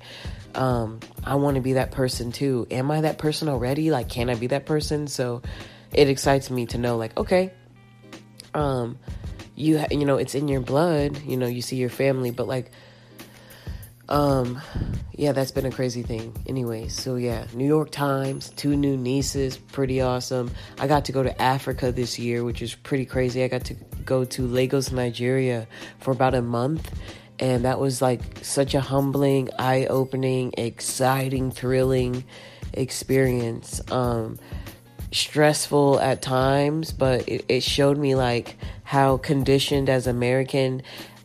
um, 0.55 0.99
I 1.23 1.35
want 1.35 1.55
to 1.55 1.61
be 1.61 1.73
that 1.73 1.91
person 1.91 2.31
too. 2.31 2.67
Am 2.71 2.89
I 2.89 3.01
that 3.01 3.17
person 3.17 3.47
already? 3.47 3.91
Like, 3.91 4.09
can 4.09 4.29
I 4.29 4.35
be 4.35 4.47
that 4.47 4.65
person? 4.65 5.07
So 5.07 5.41
it 5.93 6.09
excites 6.09 6.49
me 6.49 6.65
to 6.67 6.77
know, 6.77 6.97
like, 6.97 7.15
okay, 7.17 7.53
um, 8.53 8.97
you 9.55 9.83
you 9.91 10.05
know, 10.05 10.17
it's 10.17 10.35
in 10.35 10.47
your 10.47 10.61
blood. 10.61 11.21
You 11.23 11.37
know, 11.37 11.47
you 11.47 11.61
see 11.61 11.77
your 11.77 11.89
family, 11.89 12.31
but 12.31 12.47
like, 12.47 12.71
um, 14.09 14.61
yeah, 15.13 15.31
that's 15.31 15.51
been 15.51 15.65
a 15.65 15.71
crazy 15.71 16.03
thing. 16.03 16.33
Anyway, 16.47 16.87
so 16.87 17.15
yeah, 17.15 17.45
New 17.53 17.67
York 17.67 17.91
Times, 17.91 18.49
two 18.51 18.75
new 18.75 18.97
nieces, 18.97 19.57
pretty 19.57 20.01
awesome. 20.01 20.51
I 20.79 20.87
got 20.87 21.05
to 21.05 21.11
go 21.11 21.23
to 21.23 21.41
Africa 21.41 21.91
this 21.91 22.17
year, 22.17 22.43
which 22.43 22.61
is 22.61 22.75
pretty 22.75 23.05
crazy. 23.05 23.43
I 23.43 23.47
got 23.47 23.65
to 23.65 23.73
go 24.05 24.25
to 24.25 24.47
Lagos, 24.47 24.91
Nigeria 24.91 25.67
for 25.99 26.11
about 26.11 26.33
a 26.33 26.41
month 26.41 26.91
and 27.39 27.65
that 27.65 27.79
was 27.79 28.01
like 28.01 28.21
such 28.41 28.73
a 28.73 28.81
humbling, 28.81 29.49
eye 29.59 29.85
opening, 29.85 30.53
exciting, 30.57 31.51
thrilling 31.51 32.23
experience. 32.73 33.81
Um, 33.91 34.39
stressful 35.11 35.99
at 35.99 36.21
times, 36.21 36.91
but 36.91 37.27
it, 37.29 37.45
it, 37.47 37.63
showed 37.63 37.97
me 37.97 38.15
like 38.15 38.57
how 38.83 39.17
conditioned 39.17 39.89
as 39.89 40.05
American, 40.05 40.81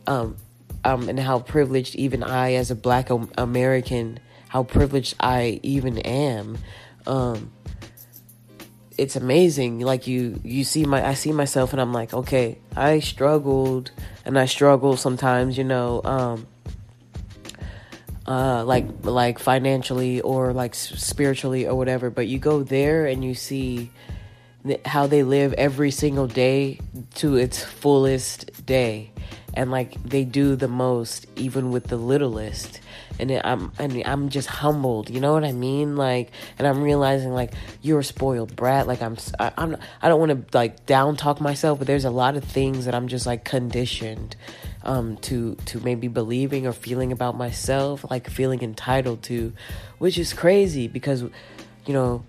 um, 0.07 0.37
um, 0.83 1.09
and 1.09 1.19
how 1.19 1.39
privileged 1.39 1.95
even 1.95 2.23
I, 2.23 2.53
as 2.53 2.71
a 2.71 2.75
Black 2.75 3.09
American, 3.37 4.19
how 4.49 4.63
privileged 4.63 5.15
I 5.19 5.59
even 5.63 5.97
am. 5.99 6.57
Um, 7.07 7.51
it's 8.97 9.15
amazing. 9.15 9.79
Like 9.79 10.07
you, 10.07 10.39
you 10.43 10.63
see 10.63 10.85
my, 10.85 11.05
I 11.05 11.13
see 11.13 11.31
myself, 11.31 11.73
and 11.73 11.81
I'm 11.81 11.93
like, 11.93 12.13
okay, 12.13 12.59
I 12.75 12.99
struggled, 12.99 13.91
and 14.25 14.37
I 14.37 14.45
struggle 14.45 14.97
sometimes, 14.97 15.57
you 15.57 15.63
know, 15.63 16.01
um, 16.03 16.47
uh, 18.25 18.63
like 18.63 18.85
like 19.03 19.39
financially 19.39 20.21
or 20.21 20.53
like 20.53 20.75
spiritually 20.75 21.67
or 21.67 21.75
whatever. 21.75 22.09
But 22.09 22.27
you 22.27 22.39
go 22.39 22.63
there 22.63 23.05
and 23.05 23.23
you 23.23 23.35
see 23.35 23.91
how 24.85 25.07
they 25.07 25.23
live 25.23 25.53
every 25.53 25.91
single 25.91 26.27
day 26.27 26.79
to 27.15 27.35
its 27.35 27.61
fullest 27.61 28.65
day 28.65 29.12
and 29.53 29.71
like 29.71 30.01
they 30.03 30.23
do 30.23 30.55
the 30.55 30.67
most 30.67 31.25
even 31.35 31.71
with 31.71 31.85
the 31.87 31.97
littlest 31.97 32.79
and 33.19 33.29
it, 33.31 33.41
I'm 33.43 33.71
and 33.77 34.01
I'm 34.05 34.29
just 34.29 34.47
humbled 34.47 35.09
you 35.09 35.19
know 35.19 35.33
what 35.33 35.43
I 35.43 35.51
mean 35.51 35.95
like 35.95 36.31
and 36.57 36.67
I'm 36.67 36.81
realizing 36.81 37.33
like 37.33 37.53
you're 37.81 37.99
a 37.99 38.03
spoiled 38.03 38.55
brat 38.55 38.87
like 38.87 39.01
I'm 39.01 39.17
I, 39.39 39.51
I'm 39.57 39.77
I 40.01 40.09
don't 40.09 40.19
want 40.19 40.51
to 40.51 40.57
like 40.57 40.85
down 40.85 41.15
talk 41.15 41.39
myself 41.39 41.79
but 41.79 41.87
there's 41.87 42.05
a 42.05 42.11
lot 42.11 42.35
of 42.35 42.43
things 42.43 42.85
that 42.85 42.95
I'm 42.95 43.07
just 43.07 43.25
like 43.25 43.45
conditioned 43.45 44.35
um 44.83 45.17
to 45.17 45.55
to 45.65 45.79
maybe 45.81 46.07
believing 46.07 46.65
or 46.67 46.73
feeling 46.73 47.11
about 47.11 47.37
myself 47.37 48.05
like 48.09 48.29
feeling 48.29 48.61
entitled 48.61 49.23
to 49.23 49.53
which 49.99 50.17
is 50.17 50.33
crazy 50.33 50.87
because 50.87 51.23
you 51.85 51.93
know 51.93 52.23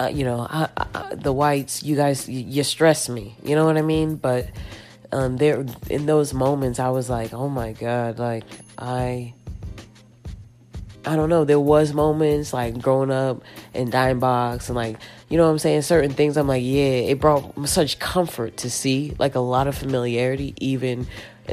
uh, 0.00 0.06
you 0.06 0.24
know, 0.24 0.40
I, 0.40 0.68
I, 0.76 1.14
the 1.14 1.32
whites, 1.32 1.84
you 1.84 1.94
guys, 1.94 2.28
you, 2.28 2.40
you, 2.40 2.64
stress 2.64 3.08
me. 3.08 3.36
You 3.44 3.54
know 3.54 3.64
what 3.64 3.76
I 3.76 3.82
mean? 3.82 4.16
But 4.16 4.48
um, 5.14 5.36
there, 5.36 5.64
in 5.88 6.06
those 6.06 6.34
moments, 6.34 6.80
I 6.80 6.90
was 6.90 7.08
like, 7.08 7.32
oh 7.32 7.48
my 7.48 7.72
god, 7.72 8.18
like 8.18 8.44
I, 8.76 9.32
I 11.06 11.16
don't 11.16 11.28
know. 11.28 11.44
There 11.44 11.60
was 11.60 11.94
moments 11.94 12.52
like 12.52 12.80
growing 12.80 13.12
up 13.12 13.42
in 13.74 13.90
Dime 13.90 14.18
Box 14.18 14.68
and 14.68 14.76
like, 14.76 14.98
you 15.28 15.36
know 15.36 15.44
what 15.44 15.52
I'm 15.52 15.58
saying? 15.60 15.82
Certain 15.82 16.10
things, 16.10 16.36
I'm 16.36 16.48
like, 16.48 16.64
yeah, 16.64 17.10
it 17.12 17.20
brought 17.20 17.68
such 17.68 18.00
comfort 18.00 18.56
to 18.58 18.70
see 18.70 19.14
like 19.18 19.36
a 19.36 19.40
lot 19.40 19.68
of 19.68 19.76
familiarity, 19.76 20.54
even 20.58 21.06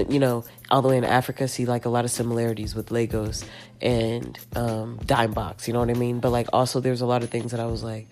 you 0.09 0.19
know, 0.19 0.43
all 0.69 0.81
the 0.81 0.87
way 0.87 0.97
in 0.97 1.03
Africa, 1.03 1.47
see 1.47 1.65
like 1.65 1.85
a 1.85 1.89
lot 1.89 2.05
of 2.05 2.11
similarities 2.11 2.73
with 2.73 2.91
Lagos 2.91 3.45
and 3.81 4.39
um, 4.55 4.99
Dime 5.05 5.33
Box, 5.33 5.67
you 5.67 5.73
know 5.73 5.79
what 5.81 5.89
I 5.89 5.93
mean? 5.93 6.19
But 6.19 6.31
like 6.31 6.47
also 6.51 6.79
there's 6.79 7.01
a 7.01 7.05
lot 7.05 7.23
of 7.23 7.29
things 7.29 7.51
that 7.51 7.59
I 7.59 7.65
was 7.65 7.83
like, 7.83 8.07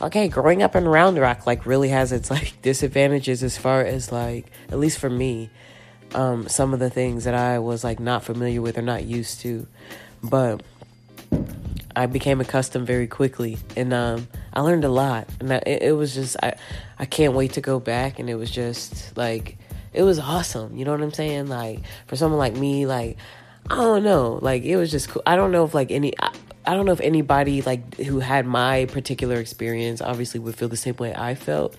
okay, 0.00 0.28
growing 0.28 0.62
up 0.62 0.76
in 0.76 0.86
Round 0.86 1.18
Rock 1.18 1.46
like 1.46 1.66
really 1.66 1.88
has 1.88 2.12
its 2.12 2.30
like 2.30 2.54
disadvantages 2.62 3.42
as 3.42 3.56
far 3.56 3.82
as 3.82 4.12
like, 4.12 4.46
at 4.68 4.78
least 4.78 4.98
for 4.98 5.10
me, 5.10 5.50
um, 6.14 6.48
some 6.48 6.72
of 6.72 6.80
the 6.80 6.90
things 6.90 7.24
that 7.24 7.34
I 7.34 7.58
was 7.58 7.84
like 7.84 8.00
not 8.00 8.24
familiar 8.24 8.62
with 8.62 8.78
or 8.78 8.82
not 8.82 9.04
used 9.04 9.40
to. 9.40 9.66
But 10.22 10.62
I 11.96 12.06
became 12.06 12.40
accustomed 12.40 12.86
very 12.86 13.06
quickly, 13.06 13.58
and 13.76 13.92
um, 13.92 14.28
I 14.52 14.60
learned 14.60 14.84
a 14.84 14.88
lot. 14.88 15.28
And 15.40 15.52
it, 15.52 15.82
it 15.82 15.96
was 15.96 16.14
just 16.14 16.36
I, 16.42 16.54
I 16.98 17.04
can't 17.04 17.34
wait 17.34 17.52
to 17.54 17.60
go 17.60 17.78
back. 17.78 18.18
And 18.18 18.28
it 18.28 18.34
was 18.34 18.50
just 18.50 19.16
like 19.16 19.58
it 19.92 20.02
was 20.02 20.18
awesome. 20.18 20.76
You 20.76 20.84
know 20.84 20.92
what 20.92 21.02
I'm 21.02 21.12
saying? 21.12 21.48
Like 21.48 21.80
for 22.06 22.16
someone 22.16 22.38
like 22.38 22.54
me, 22.54 22.86
like 22.86 23.16
I 23.70 23.76
don't 23.76 24.02
know, 24.02 24.38
like 24.42 24.64
it 24.64 24.76
was 24.76 24.90
just 24.90 25.08
cool. 25.08 25.22
I 25.26 25.36
don't 25.36 25.52
know 25.52 25.64
if 25.64 25.74
like 25.74 25.90
any. 25.90 26.12
I, 26.20 26.32
I 26.66 26.74
don't 26.74 26.86
know 26.86 26.92
if 26.92 27.00
anybody 27.00 27.62
like 27.62 27.96
who 27.96 28.20
had 28.20 28.46
my 28.46 28.86
particular 28.86 29.36
experience 29.36 30.00
obviously 30.00 30.40
would 30.40 30.56
feel 30.56 30.68
the 30.68 30.76
same 30.76 30.96
way 30.96 31.14
I 31.14 31.34
felt 31.34 31.76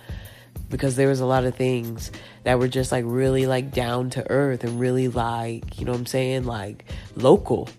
because 0.69 0.95
there 0.95 1.07
was 1.07 1.19
a 1.19 1.25
lot 1.25 1.43
of 1.45 1.55
things 1.55 2.11
that 2.43 2.59
were 2.59 2.67
just 2.67 2.91
like 2.91 3.03
really 3.07 3.45
like 3.45 3.71
down 3.71 4.09
to 4.11 4.29
earth 4.29 4.63
and 4.63 4.79
really 4.79 5.07
like, 5.07 5.79
you 5.79 5.85
know 5.85 5.91
what 5.91 5.99
I'm 5.99 6.05
saying, 6.05 6.45
like 6.45 6.85
local 7.15 7.69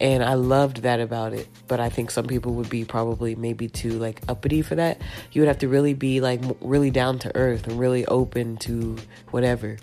and 0.00 0.24
I 0.24 0.34
loved 0.34 0.78
that 0.82 0.98
about 0.98 1.34
it. 1.34 1.46
But 1.68 1.78
I 1.78 1.90
think 1.90 2.10
some 2.10 2.26
people 2.26 2.54
would 2.54 2.70
be 2.70 2.84
probably 2.84 3.34
maybe 3.34 3.68
too 3.68 3.90
like 3.90 4.22
uppity 4.28 4.62
for 4.62 4.74
that. 4.76 5.00
You 5.32 5.42
would 5.42 5.48
have 5.48 5.58
to 5.58 5.68
really 5.68 5.94
be 5.94 6.20
like 6.20 6.40
really 6.60 6.90
down 6.90 7.18
to 7.20 7.36
earth 7.36 7.66
and 7.66 7.78
really 7.78 8.06
open 8.06 8.56
to 8.58 8.96
whatever. 9.30 9.76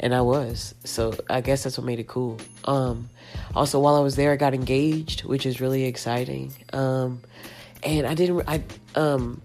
And 0.00 0.14
I 0.14 0.20
was. 0.20 0.74
So 0.84 1.14
I 1.30 1.40
guess 1.40 1.62
that's 1.62 1.78
what 1.78 1.86
made 1.86 2.00
it 2.00 2.08
cool. 2.08 2.38
Um 2.64 3.08
also 3.54 3.78
while 3.78 3.94
I 3.94 4.00
was 4.00 4.16
there 4.16 4.32
I 4.32 4.36
got 4.36 4.52
engaged, 4.52 5.24
which 5.24 5.46
is 5.46 5.60
really 5.60 5.84
exciting. 5.84 6.52
Um 6.72 7.22
and 7.84 8.06
I 8.06 8.14
didn't 8.14 8.42
I 8.48 8.62
um 8.96 9.40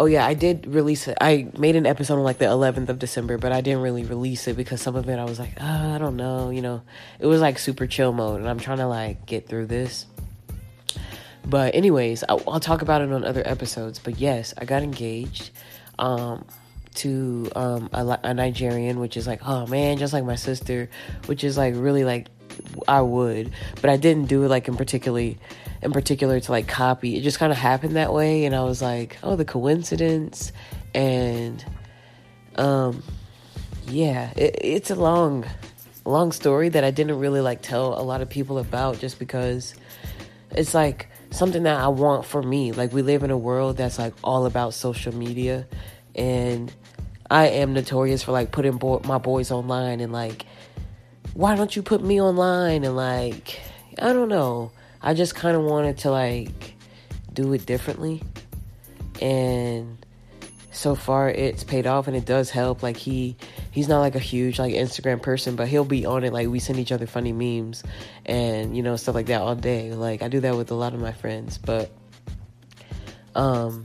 Oh 0.00 0.06
yeah, 0.06 0.26
I 0.26 0.32
did 0.32 0.66
release 0.66 1.06
it. 1.08 1.18
I 1.20 1.48
made 1.58 1.76
an 1.76 1.84
episode 1.84 2.14
on 2.14 2.22
like 2.22 2.38
the 2.38 2.46
11th 2.46 2.88
of 2.88 2.98
December, 2.98 3.36
but 3.36 3.52
I 3.52 3.60
didn't 3.60 3.82
really 3.82 4.02
release 4.02 4.48
it 4.48 4.56
because 4.56 4.80
some 4.80 4.96
of 4.96 5.06
it 5.10 5.18
I 5.18 5.24
was 5.24 5.38
like, 5.38 5.52
oh, 5.60 5.94
I 5.94 5.98
don't 5.98 6.16
know, 6.16 6.48
you 6.48 6.62
know. 6.62 6.80
It 7.18 7.26
was 7.26 7.42
like 7.42 7.58
super 7.58 7.86
chill 7.86 8.10
mode, 8.10 8.40
and 8.40 8.48
I'm 8.48 8.58
trying 8.58 8.78
to 8.78 8.86
like 8.86 9.26
get 9.26 9.46
through 9.46 9.66
this. 9.66 10.06
But 11.44 11.74
anyways, 11.74 12.24
I'll, 12.26 12.42
I'll 12.48 12.60
talk 12.60 12.80
about 12.80 13.02
it 13.02 13.12
on 13.12 13.26
other 13.26 13.42
episodes. 13.46 13.98
But 13.98 14.18
yes, 14.18 14.54
I 14.56 14.64
got 14.64 14.82
engaged 14.82 15.50
um, 15.98 16.46
to 16.94 17.52
um, 17.54 17.90
a, 17.92 18.20
a 18.22 18.32
Nigerian, 18.32 19.00
which 19.00 19.18
is 19.18 19.26
like, 19.26 19.46
oh 19.46 19.66
man, 19.66 19.98
just 19.98 20.14
like 20.14 20.24
my 20.24 20.36
sister, 20.36 20.88
which 21.26 21.44
is 21.44 21.58
like 21.58 21.74
really 21.76 22.04
like 22.04 22.28
I 22.88 23.02
would, 23.02 23.52
but 23.82 23.90
I 23.90 23.98
didn't 23.98 24.28
do 24.28 24.44
it 24.44 24.48
like 24.48 24.66
in 24.66 24.76
particularly 24.76 25.36
in 25.82 25.92
particular 25.92 26.40
to 26.40 26.52
like 26.52 26.68
copy. 26.68 27.16
It 27.16 27.22
just 27.22 27.38
kind 27.38 27.52
of 27.52 27.58
happened 27.58 27.96
that 27.96 28.12
way, 28.12 28.44
and 28.44 28.54
I 28.54 28.62
was 28.64 28.82
like, 28.82 29.18
oh, 29.22 29.36
the 29.36 29.44
coincidence, 29.44 30.52
and 30.94 31.64
um, 32.56 33.02
yeah, 33.86 34.30
it, 34.36 34.58
it's 34.60 34.90
a 34.90 34.94
long, 34.94 35.46
long 36.04 36.32
story 36.32 36.68
that 36.70 36.84
I 36.84 36.90
didn't 36.90 37.18
really 37.18 37.40
like 37.40 37.62
tell 37.62 37.98
a 37.98 38.02
lot 38.02 38.20
of 38.20 38.28
people 38.28 38.58
about, 38.58 38.98
just 38.98 39.18
because 39.18 39.74
it's 40.50 40.74
like 40.74 41.08
something 41.30 41.62
that 41.62 41.78
I 41.78 41.88
want 41.88 42.26
for 42.26 42.42
me. 42.42 42.72
Like 42.72 42.92
we 42.92 43.02
live 43.02 43.22
in 43.22 43.30
a 43.30 43.38
world 43.38 43.76
that's 43.76 43.98
like 43.98 44.14
all 44.22 44.46
about 44.46 44.74
social 44.74 45.14
media, 45.14 45.66
and 46.14 46.72
I 47.30 47.48
am 47.48 47.72
notorious 47.72 48.22
for 48.22 48.32
like 48.32 48.52
putting 48.52 48.76
bo- 48.76 49.00
my 49.04 49.18
boys 49.18 49.50
online 49.50 50.00
and 50.00 50.12
like, 50.12 50.44
why 51.32 51.54
don't 51.54 51.74
you 51.74 51.82
put 51.82 52.02
me 52.02 52.20
online 52.20 52.84
and 52.84 52.96
like, 52.96 53.60
I 53.98 54.12
don't 54.12 54.28
know 54.28 54.72
I 55.02 55.14
just 55.14 55.34
kind 55.34 55.56
of 55.56 55.62
wanted 55.62 55.98
to 55.98 56.10
like 56.10 56.74
do 57.32 57.52
it 57.52 57.66
differently. 57.66 58.22
And 59.20 60.04
so 60.72 60.94
far 60.94 61.28
it's 61.28 61.64
paid 61.64 61.86
off 61.86 62.06
and 62.06 62.16
it 62.16 62.24
does 62.24 62.50
help. 62.50 62.82
Like 62.82 62.96
he 62.96 63.36
he's 63.70 63.88
not 63.88 64.00
like 64.00 64.14
a 64.14 64.20
huge 64.20 64.58
like 64.58 64.74
Instagram 64.74 65.20
person, 65.20 65.56
but 65.56 65.68
he'll 65.68 65.84
be 65.84 66.06
on 66.06 66.24
it 66.24 66.32
like 66.32 66.48
we 66.48 66.58
send 66.58 66.78
each 66.78 66.92
other 66.92 67.06
funny 67.06 67.32
memes 67.32 67.82
and 68.26 68.76
you 68.76 68.82
know 68.82 68.96
stuff 68.96 69.14
like 69.14 69.26
that 69.26 69.40
all 69.40 69.54
day. 69.54 69.92
Like 69.92 70.22
I 70.22 70.28
do 70.28 70.40
that 70.40 70.56
with 70.56 70.70
a 70.70 70.74
lot 70.74 70.94
of 70.94 71.00
my 71.00 71.12
friends, 71.12 71.58
but 71.58 71.90
um 73.34 73.84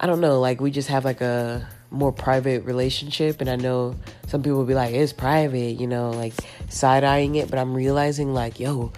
I 0.00 0.06
don't 0.06 0.20
know, 0.20 0.40
like 0.40 0.60
we 0.60 0.70
just 0.70 0.88
have 0.88 1.04
like 1.04 1.20
a 1.20 1.68
more 1.90 2.12
private 2.12 2.64
relationship 2.64 3.40
and 3.40 3.48
I 3.48 3.56
know 3.56 3.96
some 4.26 4.42
people 4.42 4.58
will 4.58 4.66
be 4.66 4.74
like 4.74 4.94
it's 4.94 5.12
private, 5.12 5.80
you 5.80 5.86
know, 5.86 6.10
like 6.10 6.34
side 6.68 7.04
eyeing 7.04 7.36
it, 7.36 7.50
but 7.50 7.58
I'm 7.58 7.74
realizing 7.74 8.34
like 8.34 8.60
yo, 8.60 8.92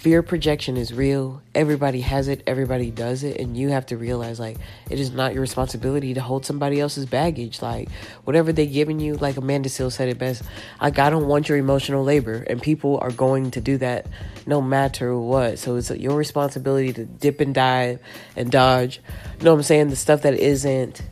fear 0.00 0.22
projection 0.22 0.78
is 0.78 0.94
real. 0.94 1.42
Everybody 1.54 2.00
has 2.00 2.26
it, 2.26 2.42
everybody 2.46 2.90
does 2.90 3.22
it, 3.22 3.38
and 3.38 3.54
you 3.54 3.68
have 3.68 3.84
to 3.86 3.98
realize 3.98 4.40
like 4.40 4.56
it 4.88 4.98
is 4.98 5.12
not 5.12 5.34
your 5.34 5.42
responsibility 5.42 6.14
to 6.14 6.22
hold 6.22 6.46
somebody 6.46 6.80
else's 6.80 7.04
baggage. 7.04 7.60
Like 7.60 7.90
whatever 8.24 8.50
they 8.50 8.66
giving 8.66 8.98
you, 8.98 9.16
like 9.16 9.36
Amanda 9.36 9.68
Seales 9.68 9.92
said 9.92 10.08
it 10.08 10.18
best, 10.18 10.42
like 10.80 10.98
I 10.98 11.10
don't 11.10 11.28
want 11.28 11.50
your 11.50 11.58
emotional 11.58 12.02
labor, 12.02 12.46
and 12.48 12.62
people 12.62 12.98
are 13.02 13.10
going 13.10 13.50
to 13.50 13.60
do 13.60 13.76
that 13.76 14.06
no 14.46 14.62
matter 14.62 15.14
what. 15.14 15.58
So 15.58 15.76
it's 15.76 15.90
your 15.90 16.16
responsibility 16.16 16.94
to 16.94 17.04
dip 17.04 17.40
and 17.40 17.54
dive 17.54 18.00
and 18.36 18.50
dodge. 18.50 19.02
You 19.38 19.44
know 19.44 19.52
what 19.52 19.58
I'm 19.58 19.62
saying? 19.64 19.90
The 19.90 19.96
stuff 19.96 20.22
that 20.22 20.32
isn't 20.32 21.02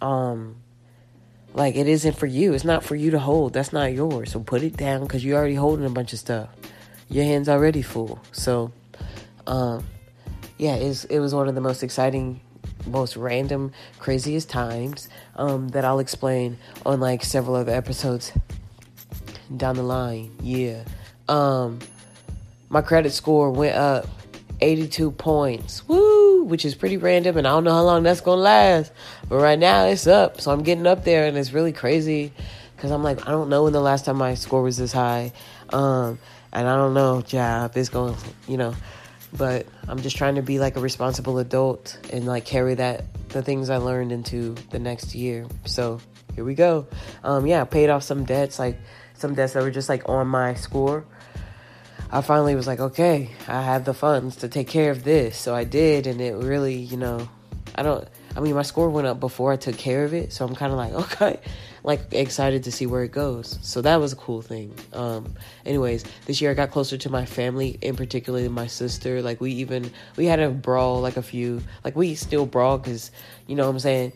um 0.00 0.54
like 1.54 1.74
it 1.74 1.88
isn't 1.88 2.16
for 2.16 2.26
you. 2.26 2.52
It's 2.52 2.64
not 2.64 2.84
for 2.84 2.94
you 2.94 3.10
to 3.10 3.18
hold. 3.18 3.52
That's 3.52 3.72
not 3.72 3.92
yours. 3.92 4.30
So 4.30 4.38
put 4.38 4.62
it 4.62 4.76
down 4.76 5.00
because 5.00 5.24
you're 5.24 5.36
already 5.36 5.56
holding 5.56 5.84
a 5.84 5.90
bunch 5.90 6.12
of 6.12 6.20
stuff 6.20 6.50
your 7.08 7.24
hands 7.24 7.48
already 7.48 7.82
full. 7.82 8.18
So, 8.32 8.72
um, 9.46 9.84
yeah, 10.58 10.74
it 10.76 11.18
was 11.20 11.34
one 11.34 11.48
of 11.48 11.54
the 11.54 11.60
most 11.60 11.82
exciting, 11.82 12.40
most 12.86 13.16
random, 13.16 13.72
craziest 13.98 14.50
times 14.50 15.08
um, 15.36 15.68
that 15.68 15.84
I'll 15.84 16.00
explain 16.00 16.58
on 16.84 17.00
like 17.00 17.24
several 17.24 17.56
other 17.56 17.72
episodes 17.72 18.32
down 19.56 19.76
the 19.76 19.82
line. 19.82 20.34
Yeah. 20.42 20.84
Um, 21.28 21.78
my 22.68 22.82
credit 22.82 23.12
score 23.12 23.50
went 23.50 23.76
up 23.76 24.06
82 24.60 25.12
points. 25.12 25.86
Woo! 25.88 26.44
Which 26.44 26.64
is 26.64 26.74
pretty 26.74 26.96
random, 26.96 27.36
and 27.36 27.46
I 27.46 27.50
don't 27.50 27.64
know 27.64 27.72
how 27.72 27.82
long 27.82 28.02
that's 28.02 28.20
gonna 28.20 28.40
last. 28.40 28.92
But 29.28 29.36
right 29.36 29.58
now 29.58 29.86
it's 29.86 30.06
up, 30.06 30.40
so 30.40 30.50
I'm 30.50 30.62
getting 30.62 30.86
up 30.86 31.04
there, 31.04 31.26
and 31.26 31.36
it's 31.36 31.52
really 31.52 31.72
crazy 31.72 32.32
because 32.76 32.90
I'm 32.90 33.02
like, 33.02 33.26
I 33.26 33.30
don't 33.30 33.48
know 33.48 33.64
when 33.64 33.72
the 33.72 33.80
last 33.80 34.04
time 34.04 34.16
my 34.16 34.34
score 34.34 34.62
was 34.62 34.76
this 34.76 34.92
high. 34.92 35.32
Um, 35.70 36.18
and 36.58 36.68
I 36.68 36.76
don't 36.76 36.94
know, 36.94 37.22
job 37.22 37.76
it's 37.76 37.88
going, 37.88 38.16
you 38.48 38.56
know, 38.56 38.74
but 39.36 39.66
I'm 39.86 40.00
just 40.00 40.16
trying 40.16 40.34
to 40.34 40.42
be 40.42 40.58
like 40.58 40.76
a 40.76 40.80
responsible 40.80 41.38
adult 41.38 41.98
and 42.12 42.26
like 42.26 42.44
carry 42.44 42.74
that 42.74 43.04
the 43.28 43.42
things 43.42 43.70
I 43.70 43.76
learned 43.76 44.10
into 44.10 44.54
the 44.70 44.78
next 44.78 45.14
year. 45.14 45.46
So, 45.66 46.00
here 46.34 46.44
we 46.44 46.54
go. 46.54 46.86
Um, 47.22 47.46
yeah, 47.46 47.62
I 47.62 47.64
paid 47.64 47.90
off 47.90 48.02
some 48.02 48.24
debts, 48.24 48.58
like 48.58 48.78
some 49.14 49.34
debts 49.34 49.52
that 49.52 49.62
were 49.62 49.70
just 49.70 49.88
like 49.88 50.08
on 50.08 50.28
my 50.28 50.54
score. 50.54 51.04
I 52.10 52.22
finally 52.22 52.54
was 52.54 52.66
like, 52.66 52.80
okay, 52.80 53.30
I 53.46 53.62
have 53.62 53.84
the 53.84 53.94
funds 53.94 54.36
to 54.36 54.48
take 54.48 54.68
care 54.68 54.90
of 54.90 55.04
this. 55.04 55.36
So 55.36 55.54
I 55.54 55.64
did, 55.64 56.06
and 56.06 56.20
it 56.20 56.34
really, 56.36 56.76
you 56.76 56.96
know, 56.96 57.28
I 57.74 57.82
don't, 57.82 58.08
I 58.36 58.40
mean, 58.40 58.54
my 58.54 58.62
score 58.62 58.88
went 58.90 59.06
up 59.06 59.20
before 59.20 59.52
I 59.52 59.56
took 59.56 59.76
care 59.76 60.04
of 60.04 60.14
it. 60.14 60.32
So 60.32 60.44
I'm 60.44 60.54
kind 60.54 60.72
of 60.72 60.78
like, 60.78 60.92
okay, 61.12 61.40
like 61.84 62.12
excited 62.12 62.64
to 62.64 62.72
see 62.72 62.86
where 62.86 63.02
it 63.02 63.12
goes. 63.12 63.58
So 63.62 63.82
that 63.82 63.96
was 63.96 64.12
a 64.12 64.16
cool 64.16 64.42
thing. 64.42 64.74
Um, 64.92 65.34
anyways, 65.64 66.04
this 66.26 66.40
year 66.40 66.50
I 66.50 66.54
got 66.54 66.70
closer 66.70 66.96
to 66.98 67.10
my 67.10 67.24
family, 67.24 67.78
in 67.82 67.96
particular 67.96 68.48
my 68.50 68.66
sister. 68.66 69.22
Like 69.22 69.40
we 69.40 69.52
even, 69.52 69.90
we 70.16 70.26
had 70.26 70.40
a 70.40 70.50
brawl, 70.50 71.00
like 71.00 71.16
a 71.16 71.22
few, 71.22 71.62
like 71.84 71.96
we 71.96 72.14
still 72.14 72.46
brawl 72.46 72.78
because, 72.78 73.10
you 73.46 73.56
know 73.56 73.64
what 73.64 73.70
I'm 73.70 73.80
saying? 73.80 74.12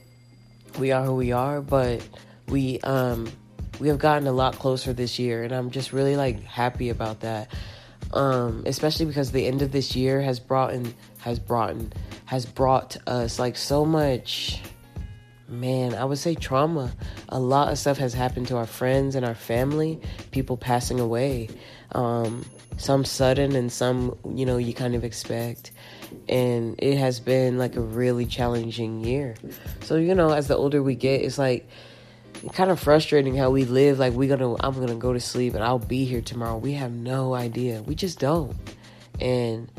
We 0.79 0.93
are 0.93 1.05
who 1.05 1.15
we 1.15 1.33
are, 1.33 1.61
but 1.61 2.07
we, 2.49 2.81
um, 2.81 3.31
we 3.79 3.89
have 3.89 3.99
gotten 3.99 4.27
a 4.27 4.33
lot 4.33 4.59
closer 4.59 4.93
this 4.93 5.19
year 5.19 5.43
and 5.43 5.53
I'm 5.53 5.71
just 5.71 5.93
really 5.93 6.17
like 6.17 6.43
happy 6.45 6.91
about 6.91 7.21
that 7.21 7.51
um, 8.13 8.63
especially 8.67 9.07
because 9.07 9.33
the 9.33 9.47
end 9.47 9.63
of 9.63 9.73
this 9.73 9.97
year 9.97 10.21
has 10.21 10.39
brought 10.39 10.75
in 10.75 10.95
has 11.23 11.39
brought 11.39 11.75
has 12.27 12.45
brought 12.45 12.97
us 13.07 13.39
like 13.39 13.57
so 13.57 13.85
much 13.85 14.61
man 15.49 15.95
i 15.95 16.05
would 16.05 16.19
say 16.19 16.35
trauma. 16.35 16.91
A 17.29 17.39
lot 17.39 17.71
of 17.71 17.79
stuff 17.79 17.99
has 17.99 18.15
happened 18.15 18.49
to 18.49 18.57
our 18.57 18.67
friends 18.67 19.15
and 19.15 19.25
our 19.25 19.35
family 19.35 20.01
people 20.31 20.57
passing 20.57 20.99
away 20.99 21.49
um, 21.95 22.45
some 22.79 23.05
sudden 23.05 23.55
and 23.55 23.71
some 23.71 24.17
you 24.35 24.47
know 24.47 24.57
you 24.57 24.75
kind 24.75 24.95
of 24.95 25.05
expect. 25.05 25.71
And 26.29 26.75
it 26.79 26.99
has 26.99 27.21
been 27.21 27.59
like 27.59 27.77
a 27.77 27.81
really 27.81 28.27
challenging 28.27 29.05
year. 29.05 29.35
So 29.83 29.97
you 29.97 30.15
know 30.15 30.31
as 30.31 30.49
the 30.49 30.57
older 30.57 30.83
we 30.83 30.95
get 30.95 31.23
it's 31.23 31.39
like 31.39 31.69
kind 32.55 32.71
of 32.71 32.81
frustrating 32.81 33.37
how 33.37 33.51
we 33.51 33.65
live. 33.65 33.99
Like 33.99 34.15
we're 34.15 34.35
gonna 34.35 34.57
i'm 34.61 34.75
gonna 34.75 34.95
go 34.95 35.13
to 35.13 35.21
sleep 35.21 35.55
and 35.55 35.63
i'll 35.63 35.79
be 35.79 36.05
here 36.05 36.23
tomorrow. 36.23 36.57
We 36.57 36.73
have 36.73 36.93
no 36.93 37.35
idea. 37.35 37.83
We 37.83 37.95
just 37.95 38.19
don't. 38.19 38.57
And 39.21 39.71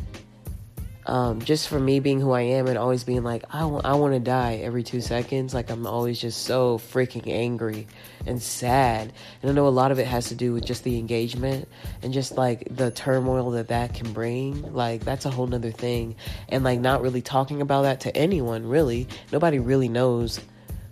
um, 1.05 1.41
just 1.41 1.67
for 1.67 1.79
me 1.79 1.99
being 1.99 2.19
who 2.19 2.31
i 2.31 2.41
am 2.41 2.67
and 2.67 2.77
always 2.77 3.03
being 3.03 3.23
like 3.23 3.43
I, 3.51 3.61
w- 3.61 3.81
I 3.83 3.95
want 3.95 4.13
to 4.13 4.19
die 4.19 4.55
every 4.63 4.83
two 4.83 5.01
seconds 5.01 5.53
like 5.53 5.69
i'm 5.69 5.85
always 5.85 6.19
just 6.19 6.43
so 6.43 6.77
freaking 6.77 7.27
angry 7.27 7.87
and 8.25 8.41
sad 8.41 9.11
and 9.41 9.51
i 9.51 9.53
know 9.53 9.67
a 9.67 9.69
lot 9.69 9.91
of 9.91 9.99
it 9.99 10.07
has 10.07 10.29
to 10.29 10.35
do 10.35 10.53
with 10.53 10.65
just 10.65 10.83
the 10.83 10.97
engagement 10.97 11.67
and 12.01 12.13
just 12.13 12.37
like 12.37 12.67
the 12.69 12.91
turmoil 12.91 13.51
that 13.51 13.67
that 13.67 13.93
can 13.93 14.11
bring 14.13 14.73
like 14.73 15.03
that's 15.03 15.25
a 15.25 15.31
whole 15.31 15.47
nother 15.47 15.71
thing 15.71 16.15
and 16.49 16.63
like 16.63 16.79
not 16.79 17.01
really 17.01 17.21
talking 17.21 17.61
about 17.61 17.83
that 17.83 18.01
to 18.01 18.15
anyone 18.15 18.67
really 18.67 19.07
nobody 19.31 19.59
really 19.59 19.89
knows 19.89 20.39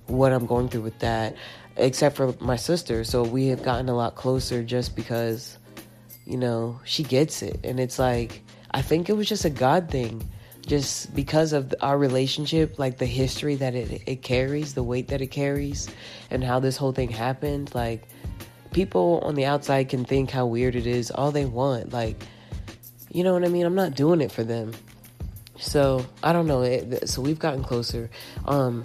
what 0.07 0.31
i'm 0.33 0.45
going 0.45 0.67
through 0.67 0.81
with 0.81 0.99
that 0.99 1.35
except 1.77 2.15
for 2.15 2.33
my 2.39 2.55
sister. 2.55 3.03
So 3.03 3.23
we 3.23 3.47
have 3.47 3.63
gotten 3.63 3.89
a 3.89 3.95
lot 3.95 4.15
closer 4.15 4.63
just 4.63 4.95
because, 4.95 5.57
you 6.25 6.37
know, 6.37 6.79
she 6.83 7.03
gets 7.03 7.41
it. 7.41 7.59
And 7.63 7.79
it's 7.79 7.99
like, 7.99 8.43
I 8.71 8.81
think 8.81 9.09
it 9.09 9.13
was 9.13 9.27
just 9.27 9.45
a 9.45 9.49
God 9.49 9.89
thing. 9.89 10.29
Just 10.65 11.15
because 11.15 11.53
of 11.53 11.73
our 11.81 11.97
relationship, 11.97 12.77
like 12.77 12.99
the 12.99 13.07
history 13.07 13.55
that 13.55 13.73
it, 13.73 14.03
it 14.05 14.21
carries, 14.21 14.75
the 14.75 14.83
weight 14.83 15.07
that 15.07 15.19
it 15.19 15.27
carries, 15.27 15.89
and 16.29 16.43
how 16.43 16.59
this 16.59 16.77
whole 16.77 16.91
thing 16.91 17.09
happened. 17.09 17.73
Like, 17.73 18.07
people 18.71 19.21
on 19.23 19.35
the 19.35 19.45
outside 19.45 19.89
can 19.89 20.05
think 20.05 20.29
how 20.29 20.45
weird 20.45 20.75
it 20.75 20.87
is 20.87 21.11
all 21.11 21.31
they 21.31 21.45
want. 21.45 21.91
Like, 21.91 22.23
you 23.11 23.23
know 23.23 23.33
what 23.33 23.43
I 23.43 23.47
mean? 23.47 23.65
I'm 23.65 23.75
not 23.75 23.95
doing 23.95 24.21
it 24.21 24.31
for 24.31 24.43
them. 24.43 24.73
So 25.57 26.05
I 26.23 26.33
don't 26.33 26.47
know. 26.47 26.61
It, 26.61 27.09
so 27.09 27.21
we've 27.21 27.39
gotten 27.39 27.63
closer. 27.63 28.09
Um, 28.45 28.83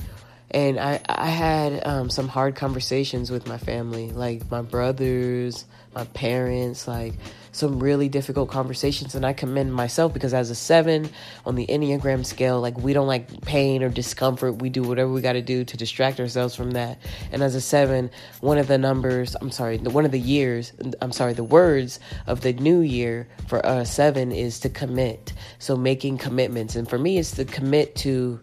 and 0.50 0.78
I 0.78 1.00
I 1.08 1.26
had 1.28 1.86
um, 1.86 2.10
some 2.10 2.28
hard 2.28 2.54
conversations 2.54 3.30
with 3.30 3.46
my 3.46 3.58
family, 3.58 4.10
like 4.10 4.50
my 4.50 4.62
brothers, 4.62 5.64
my 5.94 6.04
parents, 6.04 6.86
like 6.86 7.14
some 7.56 7.80
really 7.80 8.08
difficult 8.08 8.50
conversations. 8.50 9.14
And 9.14 9.24
I 9.24 9.32
commend 9.32 9.72
myself 9.72 10.12
because 10.12 10.34
as 10.34 10.50
a 10.50 10.54
seven 10.54 11.08
on 11.44 11.54
the 11.54 11.66
Enneagram 11.66 12.24
scale, 12.24 12.60
like 12.60 12.76
we 12.78 12.92
don't 12.92 13.06
like 13.06 13.40
pain 13.42 13.82
or 13.82 13.88
discomfort. 13.88 14.60
We 14.60 14.68
do 14.68 14.82
whatever 14.82 15.10
we 15.10 15.20
got 15.20 15.32
to 15.32 15.42
do 15.42 15.64
to 15.64 15.76
distract 15.76 16.20
ourselves 16.20 16.54
from 16.54 16.72
that. 16.72 16.98
And 17.32 17.42
as 17.42 17.54
a 17.54 17.60
seven, 17.60 18.10
one 18.40 18.58
of 18.58 18.68
the 18.68 18.78
numbers, 18.78 19.36
I'm 19.40 19.50
sorry, 19.50 19.78
one 19.78 20.04
of 20.04 20.12
the 20.12 20.20
years, 20.20 20.72
I'm 21.00 21.12
sorry, 21.12 21.32
the 21.32 21.44
words 21.44 21.98
of 22.26 22.42
the 22.42 22.52
new 22.52 22.80
year 22.80 23.28
for 23.48 23.60
a 23.64 23.86
seven 23.86 24.32
is 24.32 24.60
to 24.60 24.68
commit. 24.68 25.32
So 25.58 25.76
making 25.76 26.18
commitments. 26.18 26.76
And 26.76 26.88
for 26.88 26.98
me, 26.98 27.18
it's 27.18 27.32
to 27.32 27.44
commit 27.44 27.96
to 27.96 28.40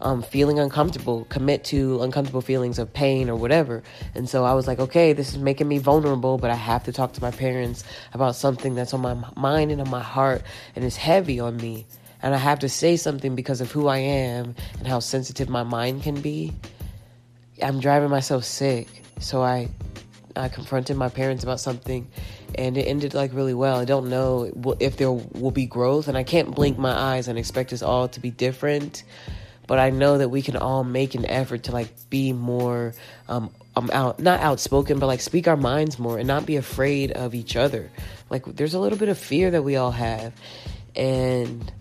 um, 0.00 0.22
feeling 0.22 0.58
uncomfortable, 0.58 1.24
commit 1.26 1.64
to 1.64 2.02
uncomfortable 2.02 2.40
feelings 2.40 2.78
of 2.78 2.92
pain 2.92 3.28
or 3.30 3.36
whatever. 3.36 3.82
And 4.14 4.28
so 4.28 4.44
I 4.44 4.54
was 4.54 4.66
like, 4.66 4.78
okay, 4.78 5.12
this 5.12 5.30
is 5.30 5.38
making 5.38 5.68
me 5.68 5.78
vulnerable, 5.78 6.38
but 6.38 6.50
I 6.50 6.56
have 6.56 6.84
to 6.84 6.92
talk 6.92 7.12
to 7.14 7.22
my 7.22 7.30
parents 7.30 7.84
about 8.12 8.36
something 8.36 8.74
that's 8.74 8.94
on 8.94 9.00
my 9.00 9.16
mind 9.36 9.70
and 9.70 9.80
on 9.80 9.90
my 9.90 10.02
heart 10.02 10.42
and 10.74 10.84
is 10.84 10.96
heavy 10.96 11.40
on 11.40 11.56
me. 11.56 11.86
And 12.22 12.34
I 12.34 12.38
have 12.38 12.60
to 12.60 12.68
say 12.68 12.96
something 12.96 13.34
because 13.34 13.60
of 13.60 13.70
who 13.70 13.86
I 13.86 13.98
am 13.98 14.54
and 14.78 14.88
how 14.88 15.00
sensitive 15.00 15.48
my 15.48 15.62
mind 15.62 16.02
can 16.02 16.20
be. 16.20 16.52
I'm 17.62 17.80
driving 17.80 18.10
myself 18.10 18.44
sick. 18.44 18.88
So 19.20 19.42
I 19.42 19.68
I 20.36 20.48
confronted 20.48 20.96
my 20.96 21.08
parents 21.08 21.44
about 21.44 21.60
something 21.60 22.08
and 22.56 22.76
it 22.76 22.82
ended 22.82 23.14
like 23.14 23.32
really 23.32 23.54
well. 23.54 23.78
I 23.78 23.84
don't 23.84 24.08
know 24.08 24.50
if 24.80 24.96
there 24.96 25.12
will 25.12 25.52
be 25.52 25.66
growth 25.66 26.08
and 26.08 26.18
I 26.18 26.24
can't 26.24 26.52
blink 26.52 26.76
my 26.76 26.92
eyes 26.92 27.28
and 27.28 27.38
expect 27.38 27.72
us 27.72 27.82
all 27.82 28.08
to 28.08 28.20
be 28.20 28.30
different 28.30 29.04
but 29.66 29.78
I 29.78 29.90
know 29.90 30.18
that 30.18 30.28
we 30.28 30.42
can 30.42 30.56
all 30.56 30.84
make 30.84 31.14
an 31.14 31.24
effort 31.26 31.64
to 31.64 31.72
like 31.72 31.88
be 32.10 32.32
more 32.32 32.94
um, 33.28 33.50
um 33.76 33.90
out 33.92 34.20
not 34.20 34.40
outspoken 34.40 34.98
but 34.98 35.06
like 35.06 35.20
speak 35.20 35.48
our 35.48 35.56
minds 35.56 35.98
more 35.98 36.18
and 36.18 36.28
not 36.28 36.46
be 36.46 36.56
afraid 36.56 37.12
of 37.12 37.34
each 37.34 37.56
other. 37.56 37.90
Like 38.30 38.44
there's 38.44 38.74
a 38.74 38.78
little 38.78 38.98
bit 38.98 39.08
of 39.08 39.18
fear 39.18 39.50
that 39.50 39.62
we 39.62 39.76
all 39.76 39.92
have 39.92 40.32
and 40.96 41.72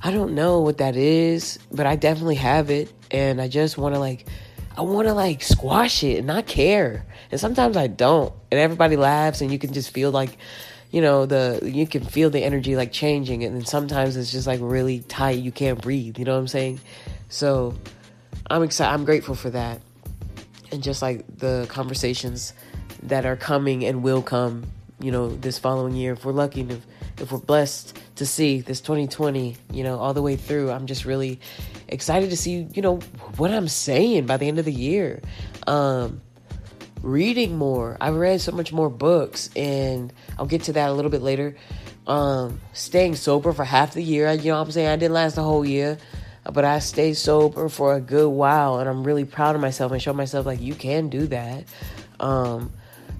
I 0.00 0.12
don't 0.12 0.34
know 0.34 0.60
what 0.60 0.78
that 0.78 0.94
is, 0.94 1.58
but 1.72 1.86
I 1.86 1.96
definitely 1.96 2.36
have 2.36 2.70
it 2.70 2.92
and 3.10 3.40
I 3.40 3.48
just 3.48 3.78
want 3.78 3.94
to 3.94 3.98
like 3.98 4.26
I 4.76 4.82
want 4.82 5.08
to 5.08 5.14
like 5.14 5.42
squash 5.42 6.04
it 6.04 6.18
and 6.18 6.26
not 6.28 6.46
care. 6.46 7.04
And 7.32 7.40
sometimes 7.40 7.76
I 7.76 7.88
don't. 7.88 8.32
And 8.52 8.60
everybody 8.60 8.96
laughs 8.96 9.40
and 9.40 9.50
you 9.50 9.58
can 9.58 9.72
just 9.72 9.90
feel 9.90 10.12
like 10.12 10.38
you 10.90 11.00
know 11.00 11.26
the 11.26 11.60
you 11.62 11.86
can 11.86 12.04
feel 12.04 12.30
the 12.30 12.42
energy 12.42 12.76
like 12.76 12.92
changing 12.92 13.44
and 13.44 13.54
then 13.54 13.64
sometimes 13.64 14.16
it's 14.16 14.32
just 14.32 14.46
like 14.46 14.60
really 14.62 15.00
tight. 15.00 15.38
You 15.38 15.52
can't 15.52 15.80
breathe 15.80 16.18
you 16.18 16.24
know 16.24 16.34
what 16.34 16.40
i'm 16.40 16.48
saying? 16.48 16.80
So 17.28 17.74
i'm 18.50 18.62
excited 18.62 18.92
i'm 18.92 19.04
grateful 19.04 19.34
for 19.34 19.50
that. 19.50 19.80
And 20.70 20.82
just 20.82 21.00
like 21.00 21.24
the 21.38 21.66
conversations 21.68 22.52
that 23.04 23.24
are 23.24 23.36
coming 23.36 23.84
and 23.84 24.02
will 24.02 24.22
come 24.22 24.66
you 25.00 25.12
know 25.12 25.28
this 25.28 25.58
following 25.58 25.94
year 25.94 26.14
if 26.14 26.24
we're 26.24 26.32
lucky 26.32 26.62
if, 26.62 26.84
if 27.18 27.30
we're 27.30 27.38
blessed 27.38 27.96
to 28.16 28.26
see 28.26 28.60
this 28.60 28.80
2020 28.80 29.56
you 29.72 29.84
know 29.84 29.98
all 29.98 30.12
the 30.12 30.22
way 30.22 30.34
through 30.34 30.72
i'm 30.72 30.86
just 30.86 31.04
really 31.04 31.38
excited 31.86 32.30
to 32.30 32.36
see 32.36 32.66
you 32.74 32.82
know 32.82 32.96
what 33.36 33.52
i'm 33.52 33.68
saying 33.68 34.26
by 34.26 34.36
the 34.36 34.46
end 34.46 34.58
of 34.58 34.64
the 34.64 34.72
year. 34.72 35.20
Um 35.66 36.20
reading 37.02 37.56
more. 37.56 37.96
I've 38.00 38.16
read 38.16 38.40
so 38.40 38.52
much 38.52 38.72
more 38.72 38.90
books, 38.90 39.50
and 39.56 40.12
I'll 40.38 40.46
get 40.46 40.64
to 40.64 40.72
that 40.74 40.90
a 40.90 40.92
little 40.92 41.10
bit 41.10 41.22
later. 41.22 41.56
Um, 42.06 42.60
staying 42.72 43.16
sober 43.16 43.52
for 43.52 43.64
half 43.64 43.94
the 43.94 44.02
year. 44.02 44.30
You 44.32 44.50
know 44.50 44.58
what 44.58 44.66
I'm 44.66 44.72
saying? 44.72 44.88
I 44.88 44.96
didn't 44.96 45.14
last 45.14 45.34
the 45.34 45.42
whole 45.42 45.64
year, 45.64 45.98
but 46.44 46.64
I 46.64 46.78
stayed 46.78 47.14
sober 47.14 47.68
for 47.68 47.94
a 47.94 48.00
good 48.00 48.28
while, 48.28 48.78
and 48.78 48.88
I'm 48.88 49.04
really 49.04 49.24
proud 49.24 49.54
of 49.54 49.60
myself 49.60 49.92
and 49.92 50.00
show 50.00 50.12
myself 50.12 50.46
like 50.46 50.60
you 50.60 50.74
can 50.74 51.08
do 51.08 51.26
that. 51.28 51.64
Um, 52.20 52.72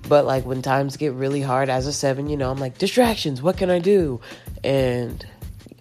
but 0.08 0.24
like 0.24 0.46
when 0.46 0.62
times 0.62 0.96
get 0.96 1.12
really 1.12 1.42
hard 1.42 1.68
as 1.68 1.86
a 1.86 1.92
seven, 1.92 2.28
you 2.28 2.36
know, 2.36 2.50
I'm 2.50 2.58
like 2.58 2.78
distractions. 2.78 3.42
What 3.42 3.58
can 3.58 3.70
I 3.70 3.78
do? 3.78 4.20
And 4.64 5.24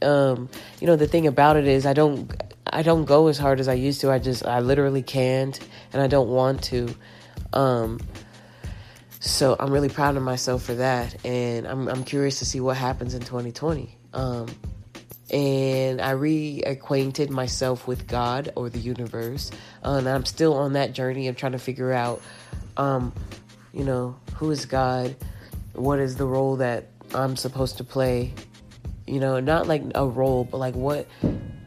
um, 0.02 0.50
you 0.80 0.88
know, 0.88 0.96
the 0.96 1.08
thing 1.08 1.28
about 1.28 1.58
it 1.58 1.66
is 1.68 1.86
I 1.86 1.94
don't 1.94 2.32
I 2.66 2.84
don't 2.84 3.06
go 3.06 3.28
as 3.28 3.38
hard 3.38 3.60
as 3.60 3.68
I 3.68 3.74
used 3.74 4.02
to. 4.02 4.12
I 4.12 4.20
just 4.20 4.46
I 4.46 4.60
literally 4.60 5.02
can't, 5.02 5.58
and 5.94 6.02
I 6.02 6.08
don't 6.08 6.30
want 6.30 6.64
to. 6.66 6.94
Um, 7.54 8.00
so 9.20 9.56
I'm 9.60 9.72
really 9.72 9.90
proud 9.90 10.16
of 10.16 10.24
myself 10.24 10.64
for 10.64 10.76
that, 10.76 11.26
and 11.26 11.68
I'm 11.68 11.88
I'm 11.88 12.04
curious 12.04 12.40
to 12.40 12.46
see 12.46 12.60
what 12.60 12.78
happens 12.78 13.14
in 13.14 13.22
2020. 13.22 13.98
Um, 14.14 14.48
and 15.30 16.00
I 16.00 16.14
reacquainted 16.14 17.30
myself 17.30 17.88
with 17.88 18.08
God 18.08 18.52
or 18.56 18.70
the 18.70 18.80
universe, 18.80 19.52
uh, 19.84 19.96
and 19.96 20.08
I'm 20.08 20.26
still 20.26 20.54
on 20.54 20.74
that 20.74 20.94
journey 20.94 21.28
of 21.28 21.36
trying 21.36 21.52
to 21.52 21.60
figure 21.60 21.92
out, 21.92 22.22
um, 22.78 23.12
you 23.74 23.84
know, 23.84 24.16
who 24.36 24.52
is 24.52 24.66
God, 24.66 25.16
what 25.74 26.00
is 26.00 26.16
the 26.16 26.26
role 26.26 26.58
that 26.58 26.90
I'm 27.14 27.36
supposed 27.36 27.78
to 27.78 27.84
play, 27.84 28.34
you 29.06 29.20
know, 29.20 29.40
not 29.40 29.68
like 29.68 29.84
a 29.96 30.06
role, 30.06 30.44
but 30.44 30.58
like 30.58 30.76
what 30.76 31.08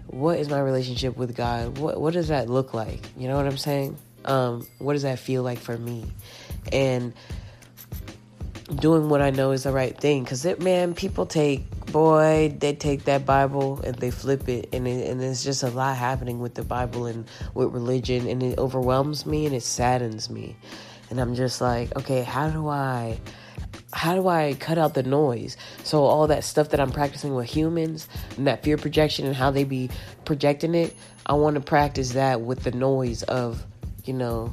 what 0.06 0.38
is 0.38 0.48
my 0.48 0.60
relationship 0.60 1.16
with 1.16 1.36
God? 1.36 1.78
What 1.78 2.00
what 2.00 2.14
does 2.14 2.28
that 2.28 2.48
look 2.48 2.74
like? 2.74 3.00
You 3.16 3.28
know 3.28 3.36
what 3.36 3.46
I'm 3.46 3.58
saying? 3.58 3.96
Um, 4.24 4.66
what 4.78 4.92
does 4.92 5.02
that 5.02 5.18
feel 5.18 5.42
like 5.42 5.58
for 5.58 5.76
me? 5.78 6.04
And 6.72 7.14
doing 8.76 9.08
what 9.08 9.20
I 9.20 9.30
know 9.30 9.50
is 9.52 9.64
the 9.64 9.72
right 9.72 9.96
thing. 9.96 10.24
Because, 10.24 10.44
it, 10.44 10.62
man, 10.62 10.94
people 10.94 11.26
take 11.26 11.64
boy, 11.90 12.54
they 12.58 12.72
take 12.72 13.04
that 13.04 13.26
Bible 13.26 13.80
and 13.82 13.96
they 13.96 14.10
flip 14.10 14.48
it, 14.48 14.68
and 14.72 14.86
it, 14.86 15.08
and 15.08 15.20
there's 15.20 15.42
just 15.42 15.62
a 15.62 15.70
lot 15.70 15.96
happening 15.96 16.40
with 16.40 16.54
the 16.54 16.62
Bible 16.62 17.06
and 17.06 17.26
with 17.54 17.72
religion, 17.72 18.28
and 18.28 18.42
it 18.42 18.58
overwhelms 18.58 19.26
me 19.26 19.46
and 19.46 19.54
it 19.54 19.62
saddens 19.62 20.30
me, 20.30 20.56
and 21.10 21.20
I'm 21.20 21.34
just 21.34 21.60
like, 21.60 21.94
okay, 21.96 22.22
how 22.22 22.48
do 22.48 22.68
I? 22.68 23.18
How 23.92 24.14
do 24.14 24.28
I 24.28 24.54
cut 24.54 24.78
out 24.78 24.94
the 24.94 25.02
noise? 25.02 25.56
So 25.82 26.04
all 26.04 26.28
that 26.28 26.44
stuff 26.44 26.68
that 26.68 26.78
I'm 26.78 26.92
practicing 26.92 27.34
with 27.34 27.46
humans 27.46 28.08
and 28.36 28.46
that 28.46 28.62
fear 28.62 28.76
projection 28.76 29.26
and 29.26 29.34
how 29.34 29.50
they 29.50 29.64
be 29.64 29.90
projecting 30.24 30.76
it, 30.76 30.94
I 31.26 31.32
want 31.32 31.56
to 31.56 31.60
practice 31.60 32.12
that 32.12 32.40
with 32.40 32.62
the 32.62 32.70
noise 32.70 33.24
of, 33.24 33.66
you 34.06 34.14
know, 34.14 34.52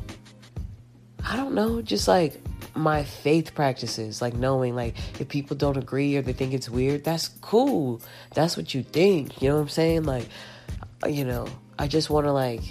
I 1.26 1.36
don't 1.36 1.54
know, 1.54 1.82
just 1.82 2.08
like 2.08 2.42
my 2.76 3.04
faith 3.04 3.56
practices, 3.56 4.22
like 4.22 4.34
knowing 4.34 4.76
like 4.76 4.96
if 5.20 5.28
people 5.28 5.58
don't 5.58 5.78
agree 5.78 6.16
or 6.16 6.22
they 6.22 6.34
think 6.34 6.54
it's 6.54 6.70
weird, 6.70 7.04
that's 7.04 7.28
cool. 7.42 8.02
That's 8.34 8.56
what 8.56 8.74
you 8.74 8.84
think. 8.84 9.42
You 9.42 9.50
know 9.50 9.56
what 9.56 9.62
I'm 9.62 9.70
saying? 9.70 10.04
Like, 10.04 10.28
you 11.08 11.26
know, 11.26 11.48
I 11.78 11.88
just 11.88 12.10
want 12.10 12.26
to 12.28 12.32
like 12.32 12.62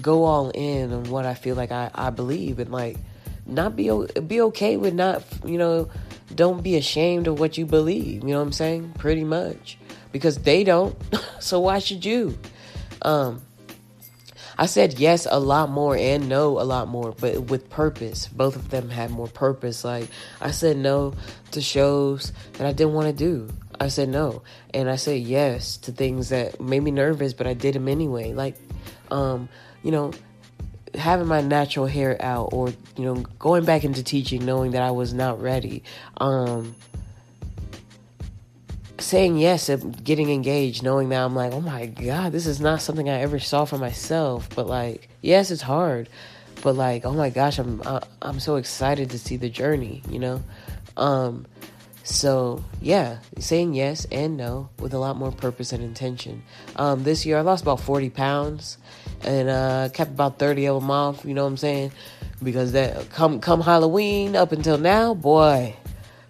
go 0.00 0.24
all 0.24 0.50
in 0.50 0.92
on 0.92 1.04
what 1.04 1.26
I 1.26 1.34
feel 1.34 1.56
like 1.56 1.72
I, 1.72 1.90
I 1.94 2.10
believe 2.10 2.58
and 2.58 2.70
like 2.70 2.98
not 3.46 3.76
be 3.76 3.90
be 4.26 4.40
okay 4.42 4.76
with 4.76 4.92
not 4.92 5.22
you 5.44 5.56
know 5.56 5.88
don't 6.34 6.62
be 6.62 6.76
ashamed 6.76 7.28
of 7.28 7.38
what 7.38 7.56
you 7.56 7.66
believe. 7.66 8.22
You 8.22 8.30
know 8.30 8.38
what 8.38 8.46
I'm 8.46 8.52
saying? 8.52 8.94
Pretty 8.98 9.24
much 9.24 9.78
because 10.12 10.38
they 10.38 10.64
don't. 10.64 10.96
so 11.40 11.60
why 11.60 11.78
should 11.78 12.04
you? 12.04 12.38
Um, 13.02 13.42
I 14.58 14.66
said 14.66 14.98
yes 14.98 15.26
a 15.30 15.38
lot 15.38 15.70
more 15.70 15.96
and 15.96 16.28
no 16.28 16.58
a 16.60 16.64
lot 16.64 16.88
more, 16.88 17.12
but 17.12 17.50
with 17.50 17.68
purpose. 17.68 18.26
Both 18.28 18.56
of 18.56 18.70
them 18.70 18.88
had 18.88 19.10
more 19.10 19.28
purpose. 19.28 19.84
Like 19.84 20.08
I 20.40 20.50
said 20.50 20.76
no 20.76 21.14
to 21.50 21.60
shows 21.60 22.32
that 22.54 22.66
I 22.66 22.72
didn't 22.72 22.94
want 22.94 23.08
to 23.08 23.12
do. 23.12 23.52
I 23.78 23.88
said 23.88 24.08
no, 24.08 24.42
and 24.72 24.88
I 24.88 24.96
said 24.96 25.20
yes 25.20 25.76
to 25.78 25.92
things 25.92 26.30
that 26.30 26.60
made 26.60 26.80
me 26.80 26.90
nervous, 26.90 27.34
but 27.34 27.46
I 27.46 27.52
did 27.52 27.74
them 27.74 27.88
anyway. 27.88 28.32
Like, 28.32 28.56
um, 29.10 29.50
you 29.82 29.90
know, 29.90 30.12
having 30.94 31.26
my 31.26 31.42
natural 31.42 31.86
hair 31.86 32.16
out, 32.20 32.50
or 32.52 32.70
you 32.96 33.04
know, 33.04 33.14
going 33.38 33.66
back 33.66 33.84
into 33.84 34.02
teaching, 34.02 34.44
knowing 34.46 34.70
that 34.70 34.82
I 34.82 34.92
was 34.92 35.12
not 35.12 35.42
ready. 35.42 35.82
Um, 36.16 36.74
saying 38.98 39.38
yes 39.38 39.68
and 39.68 40.02
getting 40.02 40.30
engaged, 40.30 40.82
knowing 40.82 41.08
that 41.10 41.22
I'm 41.22 41.34
like, 41.34 41.52
oh 41.52 41.60
my 41.60 41.86
God, 41.86 42.32
this 42.32 42.46
is 42.46 42.60
not 42.60 42.82
something 42.82 43.08
I 43.08 43.20
ever 43.20 43.38
saw 43.38 43.64
for 43.64 43.78
myself. 43.78 44.48
But 44.54 44.66
like, 44.66 45.08
yes, 45.20 45.50
it's 45.50 45.62
hard. 45.62 46.08
But 46.62 46.74
like, 46.74 47.04
oh 47.04 47.12
my 47.12 47.30
gosh, 47.30 47.58
I'm 47.58 47.82
uh, 47.84 48.00
I'm 48.22 48.40
so 48.40 48.56
excited 48.56 49.10
to 49.10 49.18
see 49.18 49.36
the 49.36 49.50
journey, 49.50 50.02
you 50.08 50.18
know. 50.18 50.42
Um, 50.96 51.46
so 52.06 52.64
yeah, 52.80 53.18
saying 53.38 53.74
yes 53.74 54.06
and 54.12 54.36
no 54.36 54.70
with 54.78 54.94
a 54.94 54.98
lot 54.98 55.16
more 55.16 55.32
purpose 55.32 55.72
and 55.72 55.82
intention. 55.82 56.42
Um, 56.76 57.02
this 57.02 57.26
year 57.26 57.36
I 57.36 57.40
lost 57.40 57.62
about 57.62 57.80
40 57.80 58.10
pounds 58.10 58.78
and 59.22 59.48
uh, 59.48 59.88
kept 59.92 60.12
about 60.12 60.38
30 60.38 60.68
of 60.68 60.80
them 60.80 60.90
off. 60.90 61.24
You 61.24 61.34
know 61.34 61.42
what 61.42 61.50
I'm 61.50 61.56
saying? 61.56 61.92
Because 62.42 62.72
that 62.72 63.10
come 63.10 63.40
come 63.40 63.60
Halloween 63.60 64.36
up 64.36 64.52
until 64.52 64.78
now, 64.78 65.14
boy, 65.14 65.74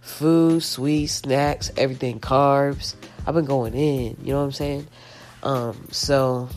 food, 0.07 0.63
sweet 0.63 1.09
snacks, 1.09 1.71
everything, 1.77 2.21
carbs. 2.21 2.95
I've 3.27 3.35
been 3.35 3.45
going 3.45 3.75
in, 3.75 4.17
you 4.23 4.33
know 4.33 4.39
what 4.39 4.45
I'm 4.45 4.53
saying? 4.53 4.87
Um, 5.43 5.89
so 5.91 6.49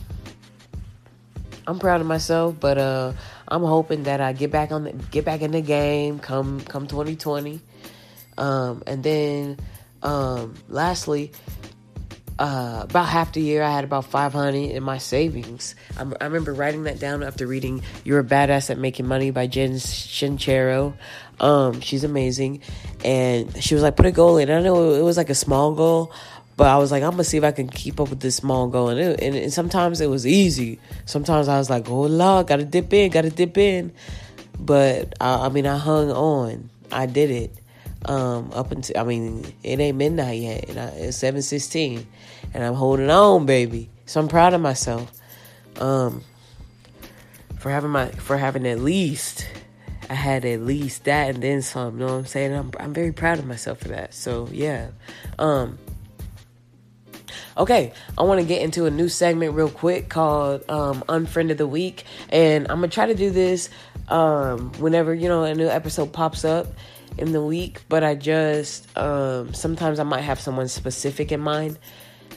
I'm 1.66 1.78
proud 1.78 2.00
of 2.00 2.06
myself, 2.06 2.56
but 2.58 2.78
uh, 2.78 3.12
I'm 3.48 3.62
hoping 3.62 4.04
that 4.04 4.20
I 4.20 4.32
get 4.32 4.50
back 4.50 4.72
on 4.72 4.84
the, 4.84 4.92
get 4.92 5.24
back 5.24 5.42
in 5.42 5.50
the 5.50 5.60
game 5.60 6.20
come 6.20 6.60
come 6.60 6.86
2020. 6.86 7.60
Um, 8.38 8.82
and 8.86 9.02
then 9.02 9.58
um, 10.02 10.54
lastly, 10.68 11.32
uh, 12.40 12.86
about 12.88 13.06
half 13.06 13.34
the 13.34 13.42
year, 13.42 13.62
I 13.62 13.70
had 13.70 13.84
about 13.84 14.06
500 14.06 14.54
in 14.54 14.82
my 14.82 14.96
savings. 14.96 15.74
I'm, 15.98 16.14
i 16.22 16.24
remember 16.24 16.54
writing 16.54 16.84
that 16.84 16.98
down 16.98 17.22
after 17.22 17.46
reading 17.46 17.82
"You're 18.02 18.20
a 18.20 18.24
Badass 18.24 18.70
at 18.70 18.78
Making 18.78 19.06
Money" 19.06 19.30
by 19.30 19.46
Jen 19.46 19.72
Sincero. 19.72 20.94
Um, 21.38 21.82
she's 21.82 22.02
amazing, 22.02 22.62
and 23.04 23.62
she 23.62 23.74
was 23.74 23.82
like, 23.82 23.94
"Put 23.94 24.06
a 24.06 24.10
goal 24.10 24.38
in." 24.38 24.50
I 24.50 24.62
know 24.62 24.94
it 24.94 25.02
was 25.02 25.18
like 25.18 25.28
a 25.28 25.34
small 25.34 25.74
goal, 25.74 26.12
but 26.56 26.66
I 26.66 26.78
was 26.78 26.90
like, 26.90 27.02
"I'm 27.02 27.10
gonna 27.10 27.24
see 27.24 27.36
if 27.36 27.44
I 27.44 27.52
can 27.52 27.68
keep 27.68 28.00
up 28.00 28.08
with 28.08 28.20
this 28.20 28.36
small 28.36 28.68
goal." 28.68 28.88
And, 28.88 28.98
it, 28.98 29.20
and, 29.20 29.36
and 29.36 29.52
sometimes 29.52 30.00
it 30.00 30.08
was 30.08 30.26
easy. 30.26 30.80
Sometimes 31.04 31.46
I 31.46 31.58
was 31.58 31.68
like, 31.68 31.90
"Oh 31.90 32.04
Lord, 32.04 32.46
gotta 32.46 32.64
dip 32.64 32.90
in, 32.94 33.10
gotta 33.10 33.28
dip 33.28 33.58
in." 33.58 33.92
But 34.58 35.12
I, 35.20 35.44
I 35.44 35.48
mean, 35.50 35.66
I 35.66 35.76
hung 35.76 36.10
on. 36.10 36.70
I 36.90 37.04
did 37.04 37.30
it 37.30 37.59
um, 38.06 38.50
up 38.52 38.72
until 38.72 38.98
I 38.98 39.04
mean, 39.04 39.52
it 39.62 39.80
ain't 39.80 39.96
midnight 39.96 40.40
yet, 40.40 40.68
and 40.68 40.78
I, 40.78 40.86
it's 40.86 41.16
seven 41.16 41.42
sixteen, 41.42 42.06
and 42.54 42.64
I'm 42.64 42.74
holding 42.74 43.10
on, 43.10 43.46
baby. 43.46 43.90
So 44.06 44.20
I'm 44.20 44.28
proud 44.28 44.54
of 44.54 44.60
myself 44.60 45.12
um, 45.78 46.22
for 47.58 47.70
having 47.70 47.90
my 47.90 48.08
for 48.10 48.36
having 48.36 48.66
at 48.66 48.80
least 48.80 49.46
I 50.08 50.14
had 50.14 50.44
at 50.44 50.60
least 50.62 51.04
that 51.04 51.30
and 51.30 51.42
then 51.42 51.62
some. 51.62 52.00
You 52.00 52.06
know 52.06 52.12
what 52.12 52.18
I'm 52.18 52.26
saying? 52.26 52.52
I'm 52.52 52.72
I'm 52.80 52.92
very 52.92 53.12
proud 53.12 53.38
of 53.38 53.46
myself 53.46 53.78
for 53.78 53.88
that. 53.88 54.12
So 54.12 54.48
yeah. 54.50 54.88
Um, 55.38 55.78
Okay, 57.56 57.92
I 58.16 58.22
want 58.22 58.40
to 58.40 58.46
get 58.46 58.62
into 58.62 58.86
a 58.86 58.90
new 58.90 59.08
segment 59.08 59.54
real 59.54 59.68
quick 59.68 60.08
called 60.08 60.62
um, 60.70 61.02
Unfriend 61.08 61.50
of 61.50 61.58
the 61.58 61.66
Week, 61.66 62.04
and 62.30 62.66
I'm 62.70 62.78
gonna 62.78 62.88
try 62.88 63.06
to 63.06 63.14
do 63.14 63.30
this 63.30 63.68
um, 64.08 64.72
whenever 64.78 65.12
you 65.14 65.28
know 65.28 65.42
a 65.42 65.54
new 65.54 65.68
episode 65.68 66.12
pops 66.12 66.44
up 66.44 66.68
in 67.18 67.32
the 67.32 67.42
week, 67.42 67.82
but 67.88 68.04
I 68.04 68.14
just 68.14 68.86
um, 68.96 69.54
sometimes 69.54 69.98
I 69.98 70.04
might 70.04 70.22
have 70.22 70.40
someone 70.40 70.68
specific 70.68 71.32
in 71.32 71.40
mind, 71.40 71.78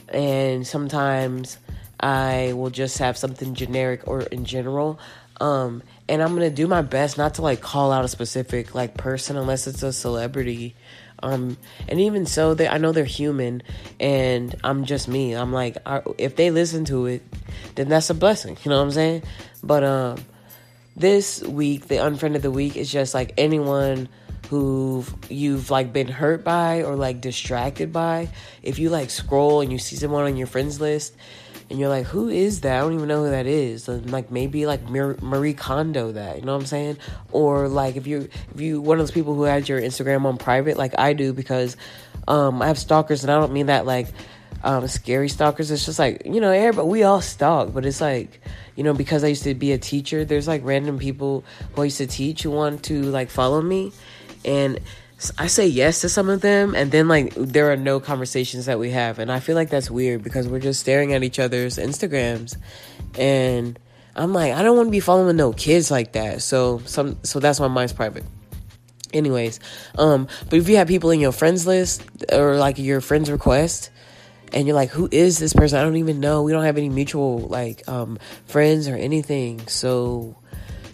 and 0.09 0.65
sometimes 0.65 1.57
I 1.99 2.53
will 2.53 2.69
just 2.69 2.97
have 2.97 3.17
something 3.17 3.53
generic 3.53 4.07
or 4.07 4.21
in 4.21 4.45
general. 4.45 4.99
Um, 5.39 5.83
and 6.07 6.21
I'm 6.21 6.33
gonna 6.33 6.49
do 6.49 6.67
my 6.67 6.81
best 6.81 7.17
not 7.17 7.35
to 7.35 7.41
like 7.41 7.61
call 7.61 7.91
out 7.91 8.05
a 8.05 8.07
specific 8.07 8.75
like 8.75 8.95
person 8.95 9.37
unless 9.37 9.67
it's 9.67 9.83
a 9.83 9.93
celebrity. 9.93 10.75
Um, 11.21 11.57
and 11.87 12.01
even 12.01 12.25
so, 12.25 12.53
they 12.53 12.67
I 12.67 12.77
know 12.77 12.91
they're 12.91 13.05
human, 13.05 13.63
and 13.99 14.53
I'm 14.63 14.83
just 14.83 15.07
me. 15.07 15.33
I'm 15.33 15.53
like, 15.53 15.77
I, 15.85 16.01
if 16.17 16.35
they 16.35 16.51
listen 16.51 16.83
to 16.85 17.05
it, 17.05 17.23
then 17.75 17.87
that's 17.87 18.09
a 18.09 18.13
blessing. 18.13 18.57
You 18.63 18.69
know 18.69 18.77
what 18.77 18.83
I'm 18.83 18.91
saying? 18.91 19.23
But 19.63 19.85
um, 19.85 20.17
this 20.97 21.41
week, 21.41 21.87
the 21.87 21.95
unfriend 21.95 22.35
of 22.35 22.41
the 22.41 22.51
week 22.51 22.75
is 22.75 22.91
just 22.91 23.13
like 23.13 23.33
anyone 23.37 24.09
who 24.53 25.03
you've 25.29 25.71
like 25.71 25.91
been 25.91 26.07
hurt 26.07 26.43
by 26.43 26.83
or 26.83 26.95
like 26.95 27.19
distracted 27.21 27.91
by. 27.91 28.29
If 28.61 28.77
you 28.77 28.91
like 28.91 29.09
scroll 29.09 29.61
and 29.61 29.71
you 29.71 29.79
see 29.79 29.95
someone 29.95 30.25
on 30.25 30.37
your 30.37 30.45
friends 30.45 30.79
list 30.79 31.15
and 31.71 31.79
you're 31.79 31.89
like, 31.89 32.05
who 32.05 32.29
is 32.29 32.61
that? 32.61 32.77
I 32.77 32.81
don't 32.81 32.93
even 32.93 33.07
know 33.07 33.23
who 33.23 33.31
that 33.31 33.47
is. 33.47 33.87
And 33.87 34.11
like 34.11 34.29
maybe 34.29 34.67
like 34.67 34.87
Marie 34.87 35.55
Kondo 35.55 36.11
that, 36.11 36.35
you 36.35 36.45
know 36.45 36.53
what 36.53 36.61
I'm 36.61 36.67
saying? 36.67 36.97
Or 37.31 37.67
like 37.67 37.95
if 37.95 38.05
you 38.05 38.29
if 38.53 38.61
you 38.61 38.79
one 38.79 38.99
of 38.99 39.01
those 39.01 39.11
people 39.11 39.33
who 39.33 39.41
had 39.41 39.67
your 39.67 39.81
Instagram 39.81 40.25
on 40.25 40.37
private, 40.37 40.77
like 40.77 40.93
I 40.99 41.13
do, 41.13 41.33
because 41.33 41.75
um, 42.27 42.61
I 42.61 42.67
have 42.67 42.77
stalkers, 42.77 43.23
and 43.23 43.31
I 43.31 43.39
don't 43.39 43.53
mean 43.53 43.65
that 43.65 43.87
like 43.87 44.07
um, 44.63 44.87
scary 44.87 45.29
stalkers. 45.29 45.71
It's 45.71 45.87
just 45.87 45.97
like 45.97 46.27
you 46.27 46.41
know, 46.41 46.51
everybody 46.51 46.87
we 46.87 47.01
all 47.01 47.21
stalk, 47.21 47.73
but 47.73 47.87
it's 47.87 48.01
like 48.01 48.39
you 48.75 48.83
know 48.83 48.93
because 48.93 49.23
I 49.23 49.29
used 49.29 49.45
to 49.45 49.55
be 49.55 49.71
a 49.71 49.79
teacher. 49.79 50.25
There's 50.25 50.47
like 50.47 50.61
random 50.63 50.99
people 50.99 51.43
who 51.73 51.81
I 51.81 51.85
used 51.85 51.97
to 51.97 52.07
teach 52.07 52.43
who 52.43 52.51
want 52.51 52.83
to 52.83 53.01
like 53.01 53.31
follow 53.31 53.63
me, 53.63 53.93
and 54.45 54.79
I 55.37 55.47
say 55.47 55.67
yes 55.67 56.01
to 56.01 56.09
some 56.09 56.29
of 56.29 56.41
them, 56.41 56.75
and 56.75 56.91
then 56.91 57.07
like 57.07 57.33
there 57.35 57.71
are 57.71 57.77
no 57.77 57.99
conversations 57.99 58.65
that 58.65 58.79
we 58.79 58.91
have, 58.91 59.19
and 59.19 59.31
I 59.31 59.39
feel 59.39 59.55
like 59.55 59.69
that's 59.69 59.89
weird 59.89 60.23
because 60.23 60.47
we're 60.47 60.59
just 60.59 60.79
staring 60.79 61.13
at 61.13 61.23
each 61.23 61.39
other's 61.39 61.77
Instagrams, 61.77 62.57
and 63.17 63.79
I'm 64.15 64.33
like, 64.33 64.53
I 64.53 64.61
don't 64.63 64.75
want 64.75 64.87
to 64.87 64.91
be 64.91 64.99
following 64.99 65.37
no 65.37 65.53
kids 65.53 65.89
like 65.89 66.13
that. 66.13 66.41
So 66.41 66.79
some, 66.85 67.17
so 67.23 67.39
that's 67.39 67.59
why 67.59 67.67
mine's 67.67 67.93
private. 67.93 68.25
Anyways, 69.13 69.59
um, 69.97 70.27
but 70.49 70.59
if 70.59 70.67
you 70.67 70.77
have 70.77 70.87
people 70.87 71.11
in 71.11 71.19
your 71.19 71.31
friends 71.31 71.65
list 71.65 72.03
or 72.31 72.57
like 72.57 72.77
your 72.77 72.99
friends 72.99 73.31
request, 73.31 73.91
and 74.51 74.67
you're 74.67 74.75
like, 74.75 74.89
who 74.89 75.07
is 75.11 75.39
this 75.39 75.53
person? 75.53 75.79
I 75.79 75.83
don't 75.83 75.97
even 75.97 76.19
know. 76.19 76.43
We 76.43 76.51
don't 76.51 76.63
have 76.65 76.77
any 76.77 76.89
mutual 76.89 77.39
like 77.39 77.87
um 77.87 78.19
friends 78.45 78.87
or 78.87 78.95
anything. 78.95 79.67
So 79.67 80.35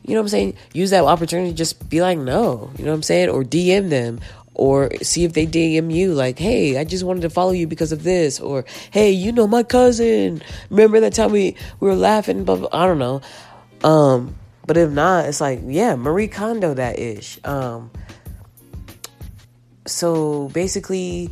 you 0.09 0.15
know 0.15 0.21
what 0.21 0.25
I'm 0.25 0.29
saying? 0.29 0.53
Use 0.73 0.89
that 0.89 1.03
opportunity 1.03 1.53
just 1.53 1.87
be 1.87 2.01
like, 2.01 2.17
no. 2.17 2.71
You 2.79 2.85
know 2.85 2.89
what 2.89 2.95
I'm 2.95 3.03
saying? 3.03 3.29
Or 3.29 3.43
DM 3.43 3.91
them. 3.91 4.19
Or 4.55 4.89
see 5.03 5.23
if 5.23 5.33
they 5.33 5.45
DM 5.45 5.93
you, 5.93 6.15
like, 6.15 6.39
hey, 6.39 6.79
I 6.79 6.83
just 6.83 7.03
wanted 7.03 7.21
to 7.21 7.29
follow 7.29 7.51
you 7.51 7.67
because 7.67 7.91
of 7.91 8.01
this. 8.01 8.39
Or, 8.39 8.65
hey, 8.89 9.11
you 9.11 9.31
know 9.31 9.45
my 9.45 9.61
cousin. 9.61 10.41
Remember 10.71 10.99
that 11.01 11.13
time 11.13 11.31
we, 11.31 11.55
we 11.79 11.87
were 11.87 11.95
laughing? 11.95 12.43
But 12.43 12.73
I 12.73 12.87
don't 12.87 12.97
know. 12.97 13.21
Um, 13.83 14.35
but 14.65 14.77
if 14.77 14.89
not, 14.89 15.25
it's 15.25 15.39
like, 15.39 15.61
yeah, 15.63 15.95
Marie 15.95 16.27
Kondo 16.27 16.73
that 16.73 16.97
ish. 16.97 17.39
Um, 17.45 17.91
so 19.85 20.49
basically, 20.49 21.29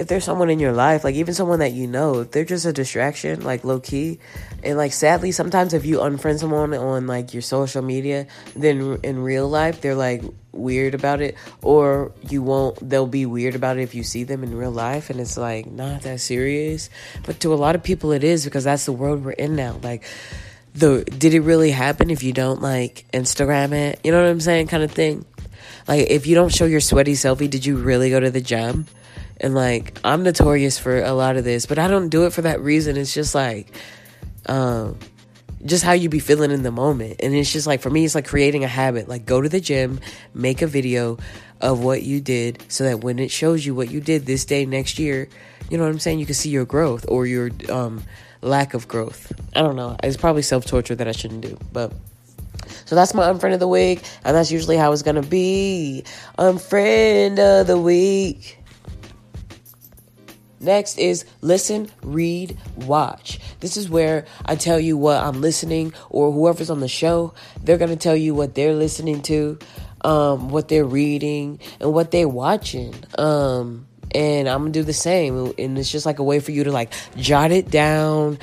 if 0.00 0.08
there's 0.08 0.24
someone 0.24 0.48
in 0.48 0.58
your 0.58 0.72
life, 0.72 1.04
like 1.04 1.14
even 1.14 1.34
someone 1.34 1.58
that 1.58 1.72
you 1.72 1.86
know, 1.86 2.24
they're 2.24 2.46
just 2.46 2.64
a 2.64 2.72
distraction, 2.72 3.42
like 3.42 3.64
low 3.64 3.80
key, 3.80 4.18
and 4.64 4.78
like 4.78 4.94
sadly, 4.94 5.30
sometimes 5.30 5.74
if 5.74 5.84
you 5.84 5.98
unfriend 5.98 6.38
someone 6.38 6.72
on 6.72 7.06
like 7.06 7.34
your 7.34 7.42
social 7.42 7.82
media, 7.82 8.26
then 8.56 8.98
in 9.02 9.22
real 9.22 9.46
life 9.46 9.82
they're 9.82 9.94
like 9.94 10.22
weird 10.52 10.94
about 10.94 11.20
it, 11.20 11.36
or 11.60 12.12
you 12.30 12.42
won't. 12.42 12.88
They'll 12.88 13.06
be 13.06 13.26
weird 13.26 13.54
about 13.54 13.76
it 13.76 13.82
if 13.82 13.94
you 13.94 14.02
see 14.02 14.24
them 14.24 14.42
in 14.42 14.56
real 14.56 14.70
life, 14.70 15.10
and 15.10 15.20
it's 15.20 15.36
like 15.36 15.66
not 15.66 16.00
that 16.02 16.20
serious. 16.20 16.88
But 17.26 17.40
to 17.40 17.52
a 17.52 17.56
lot 17.56 17.74
of 17.74 17.82
people, 17.82 18.12
it 18.12 18.24
is 18.24 18.46
because 18.46 18.64
that's 18.64 18.86
the 18.86 18.92
world 18.92 19.22
we're 19.22 19.32
in 19.32 19.54
now. 19.54 19.78
Like 19.82 20.04
the 20.74 21.04
did 21.04 21.34
it 21.34 21.40
really 21.40 21.72
happen 21.72 22.08
if 22.08 22.22
you 22.22 22.32
don't 22.32 22.62
like 22.62 23.04
Instagram 23.12 23.72
it? 23.72 24.00
You 24.02 24.12
know 24.12 24.22
what 24.22 24.30
I'm 24.30 24.40
saying, 24.40 24.68
kind 24.68 24.82
of 24.82 24.92
thing. 24.92 25.26
Like 25.86 26.08
if 26.08 26.26
you 26.26 26.34
don't 26.34 26.54
show 26.54 26.64
your 26.64 26.80
sweaty 26.80 27.12
selfie, 27.12 27.50
did 27.50 27.66
you 27.66 27.76
really 27.76 28.08
go 28.08 28.18
to 28.18 28.30
the 28.30 28.40
gym? 28.40 28.86
And 29.40 29.54
like 29.54 29.98
I'm 30.04 30.22
notorious 30.22 30.78
for 30.78 31.02
a 31.02 31.12
lot 31.12 31.36
of 31.36 31.44
this, 31.44 31.66
but 31.66 31.78
I 31.78 31.88
don't 31.88 32.10
do 32.10 32.26
it 32.26 32.32
for 32.32 32.42
that 32.42 32.60
reason. 32.60 32.96
It's 32.96 33.14
just 33.14 33.34
like 33.34 33.74
um 34.46 34.98
just 35.64 35.84
how 35.84 35.92
you 35.92 36.08
be 36.08 36.20
feeling 36.20 36.50
in 36.50 36.62
the 36.62 36.70
moment. 36.70 37.16
And 37.20 37.34
it's 37.34 37.52
just 37.52 37.66
like 37.66 37.80
for 37.80 37.90
me 37.90 38.04
it's 38.04 38.14
like 38.14 38.26
creating 38.26 38.64
a 38.64 38.68
habit. 38.68 39.08
Like 39.08 39.24
go 39.24 39.40
to 39.40 39.48
the 39.48 39.60
gym, 39.60 40.00
make 40.34 40.62
a 40.62 40.66
video 40.66 41.18
of 41.60 41.82
what 41.82 42.02
you 42.02 42.20
did 42.20 42.62
so 42.68 42.84
that 42.84 43.00
when 43.00 43.18
it 43.18 43.30
shows 43.30 43.64
you 43.64 43.74
what 43.74 43.90
you 43.90 44.00
did 44.00 44.26
this 44.26 44.44
day 44.44 44.66
next 44.66 44.98
year, 44.98 45.28
you 45.70 45.78
know 45.78 45.84
what 45.84 45.90
I'm 45.90 45.98
saying, 45.98 46.18
you 46.18 46.26
can 46.26 46.34
see 46.34 46.50
your 46.50 46.66
growth 46.66 47.06
or 47.08 47.26
your 47.26 47.50
um 47.70 48.02
lack 48.42 48.74
of 48.74 48.88
growth. 48.88 49.32
I 49.54 49.62
don't 49.62 49.76
know. 49.76 49.96
It's 50.02 50.16
probably 50.16 50.42
self-torture 50.42 50.96
that 50.96 51.08
I 51.08 51.12
shouldn't 51.12 51.42
do, 51.42 51.58
but 51.72 51.92
so 52.84 52.94
that's 52.94 53.14
my 53.14 53.30
unfriend 53.30 53.54
of 53.54 53.60
the 53.60 53.68
week, 53.68 54.02
and 54.24 54.36
that's 54.36 54.50
usually 54.50 54.76
how 54.76 54.92
it's 54.92 55.02
gonna 55.02 55.22
be. 55.22 56.04
Unfriend 56.38 57.38
of 57.38 57.66
the 57.66 57.78
week. 57.78 58.58
Next 60.60 60.98
is 60.98 61.24
listen, 61.40 61.90
read, 62.02 62.56
watch. 62.76 63.40
This 63.60 63.78
is 63.78 63.88
where 63.88 64.26
I 64.44 64.56
tell 64.56 64.78
you 64.78 64.96
what 64.96 65.16
I'm 65.16 65.40
listening, 65.40 65.94
or 66.10 66.30
whoever's 66.30 66.68
on 66.68 66.80
the 66.80 66.88
show, 66.88 67.32
they're 67.64 67.78
gonna 67.78 67.96
tell 67.96 68.16
you 68.16 68.34
what 68.34 68.54
they're 68.54 68.74
listening 68.74 69.22
to, 69.22 69.58
um, 70.02 70.50
what 70.50 70.68
they're 70.68 70.84
reading, 70.84 71.60
and 71.80 71.94
what 71.94 72.10
they're 72.10 72.28
watching. 72.28 72.94
Um, 73.16 73.86
and 74.14 74.48
I'm 74.48 74.60
gonna 74.60 74.70
do 74.70 74.82
the 74.82 74.92
same. 74.92 75.54
And 75.58 75.78
it's 75.78 75.90
just 75.90 76.04
like 76.04 76.18
a 76.18 76.24
way 76.24 76.40
for 76.40 76.50
you 76.50 76.64
to 76.64 76.72
like 76.72 76.92
jot 77.16 77.52
it 77.52 77.70
down 77.70 78.38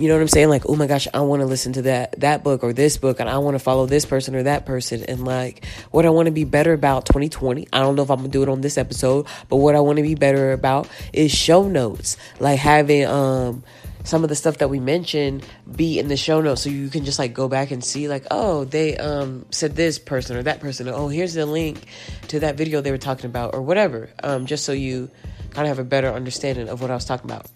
you 0.00 0.08
know 0.08 0.14
what 0.14 0.22
I'm 0.22 0.28
saying? 0.28 0.48
Like, 0.48 0.66
oh 0.66 0.76
my 0.76 0.86
gosh, 0.86 1.06
I 1.12 1.20
want 1.20 1.40
to 1.40 1.46
listen 1.46 1.74
to 1.74 1.82
that 1.82 2.20
that 2.20 2.42
book 2.42 2.64
or 2.64 2.72
this 2.72 2.96
book, 2.96 3.20
and 3.20 3.28
I 3.28 3.36
want 3.38 3.54
to 3.54 3.58
follow 3.58 3.84
this 3.84 4.06
person 4.06 4.34
or 4.34 4.44
that 4.44 4.64
person, 4.64 5.04
and 5.04 5.26
like 5.26 5.66
what 5.90 6.06
I 6.06 6.10
want 6.10 6.26
to 6.26 6.32
be 6.32 6.44
better 6.44 6.72
about 6.72 7.04
2020. 7.04 7.68
I 7.70 7.80
don't 7.80 7.96
know 7.96 8.02
if 8.02 8.10
I'm 8.10 8.16
gonna 8.16 8.28
do 8.28 8.42
it 8.42 8.48
on 8.48 8.62
this 8.62 8.78
episode, 8.78 9.26
but 9.50 9.56
what 9.56 9.76
I 9.76 9.80
want 9.80 9.98
to 9.98 10.02
be 10.02 10.14
better 10.14 10.52
about 10.52 10.88
is 11.12 11.30
show 11.30 11.68
notes, 11.68 12.16
like 12.38 12.58
having 12.58 13.04
um 13.04 13.62
some 14.04 14.22
of 14.22 14.30
the 14.30 14.36
stuff 14.36 14.56
that 14.58 14.70
we 14.70 14.80
mentioned 14.80 15.46
be 15.70 15.98
in 15.98 16.08
the 16.08 16.16
show 16.16 16.40
notes 16.40 16.62
so 16.62 16.70
you 16.70 16.88
can 16.88 17.04
just 17.04 17.18
like 17.18 17.34
go 17.34 17.48
back 17.48 17.70
and 17.70 17.84
see 17.84 18.08
like 18.08 18.24
oh 18.30 18.64
they 18.64 18.96
um 18.96 19.44
said 19.50 19.76
this 19.76 19.98
person 19.98 20.38
or 20.38 20.42
that 20.42 20.58
person 20.58 20.88
or, 20.88 20.94
oh 20.94 21.08
here's 21.08 21.34
the 21.34 21.44
link 21.44 21.84
to 22.26 22.40
that 22.40 22.56
video 22.56 22.80
they 22.80 22.90
were 22.90 22.96
talking 22.96 23.26
about 23.26 23.54
or 23.54 23.60
whatever 23.60 24.08
um 24.22 24.46
just 24.46 24.64
so 24.64 24.72
you 24.72 25.10
kind 25.50 25.68
of 25.68 25.76
have 25.76 25.78
a 25.78 25.86
better 25.86 26.10
understanding 26.10 26.70
of 26.70 26.80
what 26.80 26.90
I 26.90 26.94
was 26.94 27.04
talking 27.04 27.30
about 27.30 27.46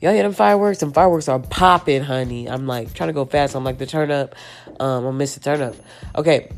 y'all 0.00 0.12
hear 0.12 0.22
them 0.22 0.32
fireworks? 0.32 0.78
Some 0.78 0.92
fireworks 0.92 1.28
are 1.28 1.38
popping, 1.38 2.02
honey. 2.02 2.48
I'm 2.48 2.66
like 2.66 2.94
trying 2.94 3.08
to 3.08 3.12
go 3.12 3.24
fast. 3.24 3.54
I'm 3.54 3.64
like 3.64 3.78
the 3.78 3.86
turn 3.86 4.10
up. 4.10 4.34
Um, 4.80 5.06
I 5.06 5.10
miss 5.10 5.34
the 5.34 5.40
turn 5.40 5.62
up. 5.62 5.74
Okay. 6.14 6.50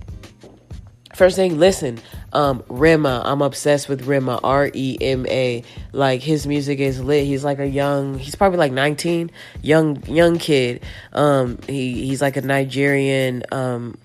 First 1.14 1.34
thing, 1.34 1.58
listen. 1.58 1.98
Um, 2.32 2.62
Rema, 2.68 3.22
I'm 3.24 3.42
obsessed 3.42 3.88
with 3.88 4.06
Rema. 4.06 4.38
R 4.44 4.70
E 4.72 4.98
M 5.00 5.26
A. 5.26 5.64
Like 5.92 6.22
his 6.22 6.46
music 6.46 6.78
is 6.78 7.00
lit. 7.02 7.24
He's 7.26 7.42
like 7.42 7.58
a 7.58 7.66
young. 7.66 8.18
He's 8.18 8.36
probably 8.36 8.58
like 8.58 8.72
19, 8.72 9.30
young 9.62 10.04
young 10.06 10.38
kid. 10.38 10.84
Um, 11.12 11.58
he 11.66 12.06
he's 12.06 12.22
like 12.22 12.36
a 12.36 12.42
Nigerian 12.42 13.42
um 13.50 13.98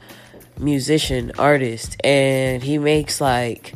musician 0.57 1.31
artist, 1.37 1.97
and 2.03 2.63
he 2.63 2.77
makes 2.77 3.21
like 3.21 3.73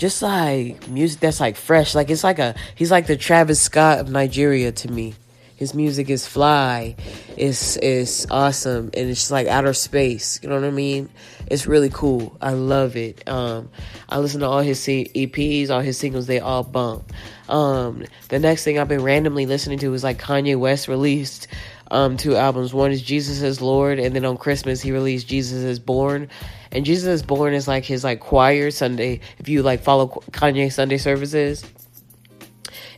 just 0.00 0.22
like 0.22 0.88
music 0.88 1.20
that's 1.20 1.40
like 1.40 1.56
fresh. 1.56 1.94
Like 1.94 2.08
it's 2.08 2.24
like 2.24 2.38
a 2.38 2.54
he's 2.74 2.90
like 2.90 3.06
the 3.06 3.18
Travis 3.18 3.60
Scott 3.60 3.98
of 3.98 4.08
Nigeria 4.08 4.72
to 4.72 4.90
me. 4.90 5.14
His 5.56 5.74
music 5.74 6.08
is 6.08 6.26
fly, 6.26 6.96
it's 7.36 7.76
it's 7.76 8.26
awesome, 8.30 8.90
and 8.94 9.10
it's 9.10 9.20
just 9.20 9.30
like 9.30 9.46
outer 9.46 9.74
space. 9.74 10.40
You 10.42 10.48
know 10.48 10.54
what 10.54 10.64
I 10.64 10.70
mean? 10.70 11.10
It's 11.48 11.66
really 11.66 11.90
cool. 11.90 12.34
I 12.40 12.54
love 12.54 12.96
it. 12.96 13.28
Um, 13.28 13.68
I 14.08 14.20
listen 14.20 14.40
to 14.40 14.46
all 14.48 14.62
his 14.62 14.80
EPs, 14.80 15.68
all 15.68 15.80
his 15.80 15.98
singles. 15.98 16.26
They 16.26 16.40
all 16.40 16.62
bump. 16.62 17.12
Um, 17.50 18.06
the 18.30 18.38
next 18.38 18.64
thing 18.64 18.78
I've 18.78 18.88
been 18.88 19.02
randomly 19.02 19.44
listening 19.44 19.80
to 19.80 19.92
is 19.92 20.02
like 20.02 20.18
Kanye 20.18 20.58
West 20.58 20.88
released 20.88 21.46
um, 21.90 22.16
two 22.16 22.36
albums. 22.36 22.72
One 22.72 22.92
is 22.92 23.02
Jesus 23.02 23.42
is 23.42 23.60
Lord, 23.60 23.98
and 23.98 24.14
then 24.14 24.24
on 24.24 24.36
Christmas 24.36 24.80
he 24.80 24.92
released 24.92 25.26
Jesus 25.26 25.62
is 25.62 25.78
Born. 25.78 26.28
And 26.72 26.84
Jesus 26.84 27.08
is 27.08 27.22
Born 27.22 27.52
is 27.52 27.66
like 27.66 27.84
his 27.84 28.04
like 28.04 28.20
choir 28.20 28.70
Sunday. 28.70 29.20
If 29.38 29.48
you 29.48 29.62
like 29.62 29.82
follow 29.82 30.08
Kanye 30.30 30.72
Sunday 30.72 30.98
services. 30.98 31.64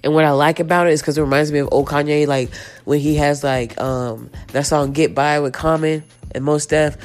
And 0.05 0.15
what 0.15 0.25
I 0.25 0.31
like 0.33 0.59
about 0.59 0.89
it 0.89 0.93
is 0.93 1.01
because 1.01 1.17
it 1.17 1.23
reminds 1.23 1.53
me 1.53 1.61
of 1.61 1.69
old 1.71 1.87
Kanye, 1.87 2.27
like 2.27 2.51
when 2.85 2.99
he 2.99 3.17
has 3.17 3.43
like 3.43 3.81
um 3.81 4.31
that 4.49 4.67
song 4.67 4.93
"Get 4.93 5.15
By" 5.15 5.41
with 5.41 5.53
Common 5.53 6.05
and 6.35 6.45
Mos 6.45 6.67
Def. 6.67 6.97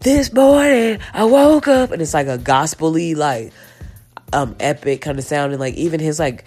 This 0.00 0.32
morning 0.32 1.00
I 1.12 1.24
woke 1.24 1.68
up, 1.68 1.90
and 1.90 2.00
it's 2.00 2.14
like 2.14 2.28
a 2.28 2.38
gospely, 2.38 3.14
like 3.14 3.52
um 4.32 4.56
epic 4.60 5.02
kind 5.02 5.18
of 5.18 5.24
sound, 5.24 5.52
and 5.52 5.60
like 5.60 5.74
even 5.74 6.00
his 6.00 6.18
like 6.18 6.44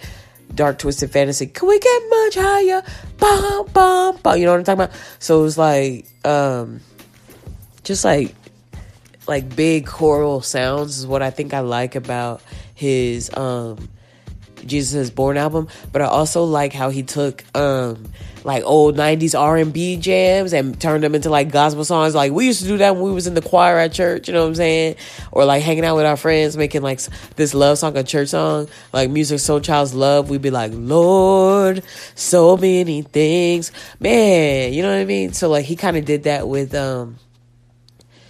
dark 0.54 0.78
twisted 0.78 1.10
fantasy. 1.10 1.46
Can 1.46 1.68
we 1.68 1.78
get 1.78 2.02
much 2.08 2.34
higher? 2.36 2.82
Bum 3.18 3.66
bum 3.72 4.18
bum. 4.22 4.38
You 4.38 4.46
know 4.46 4.52
what 4.52 4.58
I'm 4.58 4.64
talking 4.64 4.84
about? 4.84 4.96
So 5.18 5.40
it 5.40 5.42
was 5.42 5.58
like 5.58 6.06
um 6.24 6.80
just 7.84 8.04
like 8.04 8.34
like 9.26 9.54
big 9.54 9.86
choral 9.86 10.40
sounds 10.40 10.98
is 10.98 11.06
what 11.06 11.22
I 11.22 11.30
think 11.30 11.54
I 11.54 11.60
like 11.60 11.94
about 11.94 12.42
his 12.74 13.30
um 13.36 13.88
Jesus 14.68 14.94
is 14.94 15.10
Born 15.10 15.36
album, 15.36 15.68
but 15.92 16.02
I 16.02 16.06
also 16.06 16.44
like 16.44 16.72
how 16.72 16.90
he 16.90 17.02
took 17.02 17.44
um 17.56 18.12
like 18.44 18.64
old 18.64 18.96
90s 18.96 19.38
R&B 19.38 19.96
jams 19.96 20.52
and 20.52 20.80
turned 20.80 21.02
them 21.02 21.14
into 21.14 21.28
like 21.28 21.50
gospel 21.50 21.84
songs. 21.84 22.14
Like 22.14 22.32
we 22.32 22.46
used 22.46 22.62
to 22.62 22.68
do 22.68 22.78
that 22.78 22.94
when 22.94 23.04
we 23.04 23.12
was 23.12 23.26
in 23.26 23.34
the 23.34 23.42
choir 23.42 23.78
at 23.78 23.92
church, 23.92 24.28
you 24.28 24.34
know 24.34 24.42
what 24.42 24.48
I'm 24.48 24.54
saying? 24.54 24.96
Or 25.32 25.44
like 25.44 25.62
hanging 25.62 25.84
out 25.84 25.96
with 25.96 26.06
our 26.06 26.16
friends 26.16 26.56
making 26.56 26.82
like 26.82 27.00
this 27.36 27.54
love 27.54 27.78
song, 27.78 27.96
a 27.96 28.04
church 28.04 28.28
song, 28.28 28.68
like 28.92 29.10
Musiq 29.10 29.38
Soulchild's 29.38 29.94
Love. 29.94 30.30
We'd 30.30 30.42
be 30.42 30.50
like, 30.50 30.72
"Lord, 30.74 31.82
so 32.14 32.56
many 32.56 33.02
things." 33.02 33.72
Man, 34.00 34.72
you 34.72 34.82
know 34.82 34.90
what 34.90 34.98
I 34.98 35.04
mean? 35.04 35.32
So 35.32 35.48
like 35.48 35.64
he 35.64 35.76
kind 35.76 35.96
of 35.96 36.04
did 36.04 36.24
that 36.24 36.48
with 36.48 36.74
um 36.74 37.16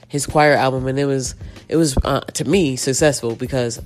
his 0.09 0.27
choir 0.27 0.55
album 0.55 0.87
and 0.87 0.99
it 0.99 1.05
was 1.05 1.35
it 1.69 1.77
was 1.77 1.97
uh, 1.99 2.21
to 2.21 2.45
me 2.45 2.77
successful 2.77 3.37
because 3.37 3.81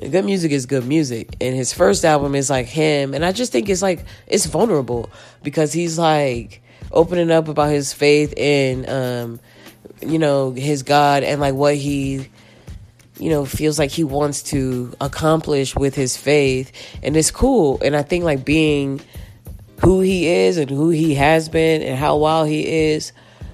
good 0.00 0.24
music 0.24 0.52
is 0.52 0.66
good 0.66 0.86
music 0.86 1.36
and 1.40 1.54
his 1.54 1.72
first 1.72 2.04
album 2.04 2.34
is 2.34 2.50
like 2.50 2.66
him 2.66 3.14
and 3.14 3.24
i 3.24 3.32
just 3.32 3.52
think 3.52 3.68
it's 3.68 3.82
like 3.82 4.04
it's 4.26 4.46
vulnerable 4.46 5.08
because 5.42 5.72
he's 5.72 5.98
like 5.98 6.62
opening 6.92 7.30
up 7.30 7.48
about 7.48 7.70
his 7.70 7.92
faith 7.92 8.34
and 8.36 8.88
um 8.88 9.40
you 10.02 10.18
know 10.18 10.50
his 10.52 10.82
god 10.82 11.22
and 11.22 11.40
like 11.40 11.54
what 11.54 11.76
he 11.76 12.28
you 13.18 13.30
know 13.30 13.44
feels 13.44 13.78
like 13.78 13.90
he 13.90 14.04
wants 14.04 14.42
to 14.42 14.92
accomplish 15.00 15.76
with 15.76 15.94
his 15.94 16.16
faith 16.16 16.72
and 17.02 17.16
it's 17.16 17.30
cool 17.30 17.80
and 17.82 17.94
i 17.94 18.02
think 18.02 18.24
like 18.24 18.44
being 18.44 19.00
who 19.80 20.00
he 20.00 20.26
is 20.26 20.56
and 20.56 20.70
who 20.70 20.90
he 20.90 21.14
has 21.14 21.48
been 21.48 21.82
and 21.82 21.98
how 21.98 22.16
wild 22.16 22.48
he 22.48 22.66
is 22.66 23.12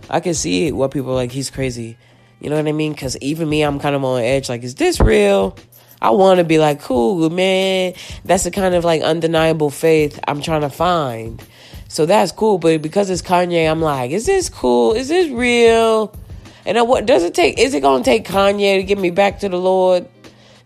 i 0.09 0.20
can 0.20 0.35
see 0.35 0.72
what 0.72 0.90
people 0.90 1.14
like 1.14 1.33
he's 1.33 1.50
crazy. 1.50 1.96
You 2.40 2.48
know 2.48 2.57
what 2.57 2.66
i 2.66 2.72
mean? 2.72 2.92
Because 2.92 3.18
even 3.18 3.50
me 3.50 3.62
i'm 3.62 3.79
kind 3.79 3.94
of 3.94 4.03
on 4.03 4.22
edge 4.22 4.48
like 4.48 4.62
is 4.62 4.74
this 4.76 4.98
real 4.98 5.57
I 6.03 6.11
want 6.11 6.39
to 6.39 6.45
be 6.45 6.59
like, 6.59 6.81
cool, 6.81 7.29
man. 7.31 7.95
That's 8.25 8.45
the 8.45 8.51
kind 8.51 8.75
of 8.75 8.85
like 8.85 9.03
undeniable 9.03 9.71
faith 9.71 10.19
I'm 10.27 10.41
trying 10.41 10.63
to 10.63 10.71
find. 10.71 11.43
So 11.89 12.07
that's 12.07 12.33
cool. 12.33 12.59
But 12.59 12.83
because 12.83 13.11
it's 13.11 13.23
Kanye, 13.23 13.71
I'm 13.71 13.83
like, 13.83 14.11
is 14.13 14.27
this 14.27 14.49
cool? 14.49 14.95
Is 14.95 15.09
this 15.09 15.31
real? 15.31 16.15
And 16.65 16.79
what 16.89 17.07
does 17.07 17.25
it 17.25 17.35
take? 17.35 17.59
Is 17.59 17.75
it 17.75 17.81
to 17.81 18.03
take 18.03 18.27
Kanye 18.27 18.77
to 18.77 18.83
get 18.83 18.99
me 18.99 19.11
back 19.11 19.41
to 19.41 19.49
the 19.49 19.59
Lord? 19.59 20.09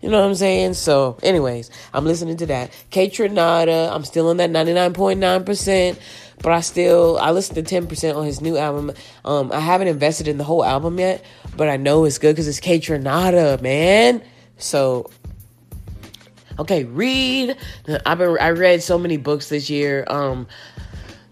You 0.01 0.11
know 0.11 0.19
what 0.19 0.27
I'm 0.27 0.35
saying? 0.35 0.75
So, 0.75 1.17
anyways, 1.23 1.71
I'm 1.91 2.05
listening 2.05 2.37
to 2.37 2.45
that. 2.45 2.71
K 2.91 3.09
Kaytranada, 3.09 3.91
I'm 3.91 4.03
still 4.05 4.29
in 4.29 4.37
that 4.37 4.51
99.9%, 4.51 5.97
but 6.43 6.51
I 6.51 6.61
still 6.61 7.17
I 7.19 7.31
listen 7.31 7.55
to 7.55 7.63
10% 7.63 8.15
on 8.15 8.23
his 8.23 8.39
new 8.39 8.55
album. 8.55 8.91
Um, 9.23 9.51
I 9.51 9.59
haven't 9.59 9.87
invested 9.87 10.27
in 10.27 10.37
the 10.37 10.43
whole 10.43 10.63
album 10.63 10.99
yet, 10.99 11.25
but 11.57 11.69
I 11.69 11.77
know 11.77 12.05
it's 12.05 12.19
good 12.19 12.35
because 12.35 12.47
it's 12.47 12.59
K 12.59 12.79
Kaytranada, 12.79 13.59
man. 13.61 14.21
So 14.57 15.09
Okay, 16.57 16.85
read. 16.85 17.57
I've 18.05 18.17
been 18.17 18.37
I 18.39 18.51
read 18.51 18.81
so 18.81 18.97
many 18.97 19.17
books 19.17 19.49
this 19.49 19.69
year. 19.69 20.05
Um 20.07 20.47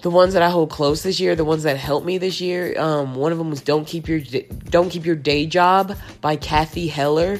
the 0.01 0.09
ones 0.09 0.33
that 0.33 0.41
I 0.43 0.49
hold 0.49 0.69
close 0.69 1.01
this 1.01 1.21
year, 1.21 1.33
the 1.33 1.45
ones 1.45 1.63
that 1.63 1.77
helped 1.77 2.05
me 2.05 2.17
this 2.17 2.41
year. 2.41 2.77
Um 2.77 3.15
one 3.15 3.31
of 3.31 3.37
them 3.37 3.49
was 3.49 3.61
Don't 3.61 3.85
Keep 3.85 4.09
Your 4.09 4.19
Don't 4.19 4.89
Keep 4.89 5.05
Your 5.05 5.15
Day 5.15 5.45
Job 5.45 5.97
by 6.19 6.35
Cathy 6.35 6.87
Heller. 6.87 7.39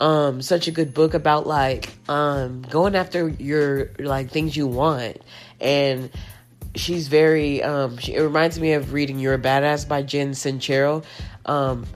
um 0.00 0.42
such 0.42 0.66
a 0.66 0.72
good 0.72 0.92
book 0.94 1.14
about 1.14 1.46
like 1.46 1.90
um 2.08 2.62
going 2.62 2.96
after 2.96 3.28
your 3.28 3.90
like 4.00 4.30
things 4.32 4.56
you 4.56 4.66
want 4.66 5.18
and 5.60 6.10
she's 6.74 7.06
very 7.06 7.62
um 7.62 7.98
she, 7.98 8.14
it 8.14 8.20
reminds 8.22 8.58
me 8.58 8.72
of 8.72 8.92
reading 8.92 9.20
You're 9.20 9.34
a 9.34 9.38
Badass 9.38 9.86
by 9.86 10.02
Jen 10.02 10.32
Sincero. 10.32 11.04
Um 11.46 11.86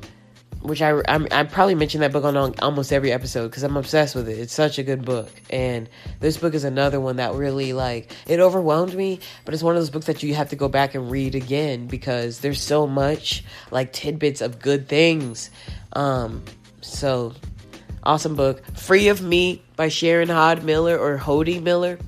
which 0.67 0.83
I 0.83 1.01
I'm, 1.09 1.29
I 1.31 1.45
probably 1.45 1.77
mentioned 1.77 2.03
that 2.03 2.13
book 2.13 2.25
on 2.25 2.37
almost 2.61 2.93
every 2.93 3.13
episode 3.13 3.49
because 3.49 3.63
I'm 3.63 3.77
obsessed 3.77 4.17
with 4.17 4.29
it. 4.29 4.39
It's 4.39 4.53
such 4.53 4.79
a 4.79 4.83
good 4.83 5.05
book, 5.05 5.31
and 5.49 5.89
this 6.19 6.37
book 6.37 6.55
is 6.55 6.65
another 6.65 7.01
one 7.01 7.17
that 7.17 7.35
really 7.35 7.73
like 7.73 8.13
it 8.27 8.41
overwhelmed 8.41 8.95
me. 8.95 9.21
But 9.45 9.55
it's 9.55 9.63
one 9.63 9.77
of 9.77 9.81
those 9.81 9.91
books 9.91 10.07
that 10.07 10.23
you 10.23 10.35
have 10.35 10.51
to 10.51 10.57
go 10.57 10.69
back 10.69 10.95
and 10.95 11.11
read 11.11 11.37
again 11.37 11.87
because 11.87 12.41
there's 12.41 12.61
so 12.61 12.87
much 12.87 13.45
like 13.71 13.93
tidbits 13.93 14.41
of 14.41 14.59
good 14.59 14.89
things. 14.89 15.51
Um, 15.93 16.43
so 16.81 17.33
awesome 18.03 18.35
book, 18.35 18.63
"Free 18.75 19.09
of 19.09 19.23
Me" 19.23 19.63
by 19.77 19.89
Sharon 19.89 20.29
Hod 20.29 20.65
Miller 20.65 20.99
or 20.99 21.17
Hody 21.17 21.63
Miller. 21.63 21.99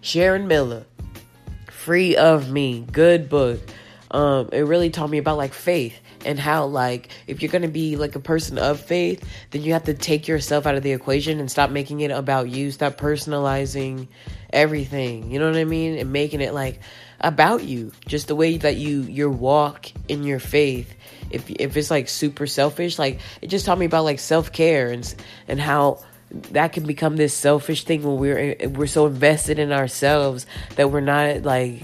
Sharon 0.00 0.48
Miller, 0.48 0.84
"Free 1.70 2.16
of 2.16 2.50
Me," 2.50 2.86
good 2.90 3.28
book. 3.28 3.60
Um, 4.10 4.48
it 4.52 4.60
really 4.60 4.88
taught 4.88 5.10
me 5.10 5.18
about 5.18 5.36
like 5.36 5.52
faith 5.52 6.00
and 6.26 6.38
how 6.38 6.66
like 6.66 7.08
if 7.26 7.40
you're 7.40 7.50
gonna 7.50 7.68
be 7.68 7.96
like 7.96 8.14
a 8.16 8.20
person 8.20 8.58
of 8.58 8.80
faith 8.80 9.26
then 9.50 9.62
you 9.62 9.72
have 9.72 9.84
to 9.84 9.94
take 9.94 10.28
yourself 10.28 10.66
out 10.66 10.74
of 10.74 10.82
the 10.82 10.92
equation 10.92 11.40
and 11.40 11.50
stop 11.50 11.70
making 11.70 12.00
it 12.00 12.10
about 12.10 12.48
you. 12.50 12.70
Stop 12.70 12.96
personalizing 12.96 14.08
everything. 14.52 15.30
You 15.30 15.38
know 15.38 15.46
what 15.46 15.56
i 15.56 15.64
mean? 15.64 15.98
And 15.98 16.12
making 16.12 16.40
it 16.40 16.52
like 16.52 16.80
about 17.20 17.64
you. 17.64 17.92
Just 18.06 18.28
the 18.28 18.36
way 18.36 18.56
that 18.58 18.76
you 18.76 19.02
your 19.02 19.30
walk 19.30 19.90
in 20.08 20.24
your 20.24 20.40
faith. 20.40 20.94
If 21.30 21.50
if 21.50 21.76
it's 21.76 21.90
like 21.90 22.08
super 22.08 22.46
selfish 22.46 22.98
like 22.98 23.20
it 23.40 23.48
just 23.48 23.66
taught 23.66 23.78
me 23.78 23.86
about 23.86 24.04
like 24.04 24.18
self-care 24.18 24.90
and 24.90 25.14
and 25.48 25.60
how 25.60 26.04
that 26.30 26.72
can 26.72 26.84
become 26.84 27.16
this 27.16 27.34
selfish 27.34 27.84
thing 27.84 28.02
when 28.02 28.16
we're 28.16 28.56
eh, 28.60 28.66
we're 28.66 28.86
so 28.86 29.06
invested 29.06 29.58
in 29.58 29.72
ourselves 29.72 30.46
that 30.74 30.90
we're 30.90 31.00
not 31.00 31.42
like 31.42 31.82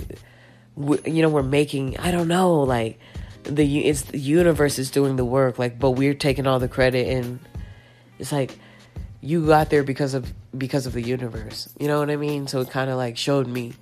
you 0.76 1.22
know 1.22 1.28
we're 1.28 1.42
making 1.42 1.96
i 1.98 2.10
don't 2.10 2.28
know 2.28 2.60
like 2.60 2.98
the 3.44 3.86
it's 3.86 4.02
the 4.02 4.18
universe 4.18 4.78
is 4.78 4.90
doing 4.90 5.16
the 5.16 5.24
work 5.24 5.58
like 5.58 5.78
but 5.78 5.92
we're 5.92 6.14
taking 6.14 6.46
all 6.46 6.58
the 6.58 6.68
credit 6.68 7.08
and 7.08 7.40
it's 8.18 8.32
like 8.32 8.56
you 9.22 9.46
got 9.46 9.70
there 9.70 9.84
because 9.84 10.14
of 10.14 10.32
because 10.56 10.86
of 10.86 10.92
the 10.92 11.00
universe. 11.00 11.72
You 11.78 11.86
know 11.86 12.00
what 12.00 12.10
i 12.10 12.16
mean? 12.16 12.48
So 12.48 12.60
it 12.60 12.70
kind 12.70 12.90
of 12.90 12.96
like 12.96 13.16
showed 13.16 13.46
me 13.46 13.72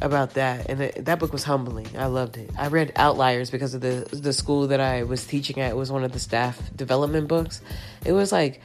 about 0.00 0.34
that. 0.34 0.68
And 0.68 0.82
it, 0.82 1.04
that 1.06 1.18
book 1.18 1.32
was 1.32 1.44
humbling. 1.44 1.88
I 1.96 2.06
loved 2.06 2.36
it. 2.36 2.50
I 2.58 2.68
read 2.68 2.92
outliers 2.96 3.50
because 3.50 3.74
of 3.74 3.80
the 3.80 4.06
the 4.12 4.32
school 4.32 4.68
that 4.68 4.80
i 4.80 5.02
was 5.02 5.26
teaching 5.26 5.58
at. 5.58 5.70
It 5.70 5.76
was 5.76 5.90
one 5.90 6.04
of 6.04 6.12
the 6.12 6.20
staff 6.20 6.60
development 6.76 7.28
books. 7.28 7.62
It 8.04 8.12
was 8.12 8.30
like 8.30 8.60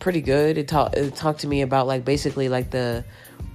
pretty 0.00 0.20
good. 0.20 0.58
It 0.58 0.68
talked 0.68 0.96
it 0.96 1.16
talked 1.16 1.40
to 1.40 1.48
me 1.48 1.62
about 1.62 1.86
like 1.86 2.04
basically 2.04 2.48
like 2.48 2.70
the 2.70 3.04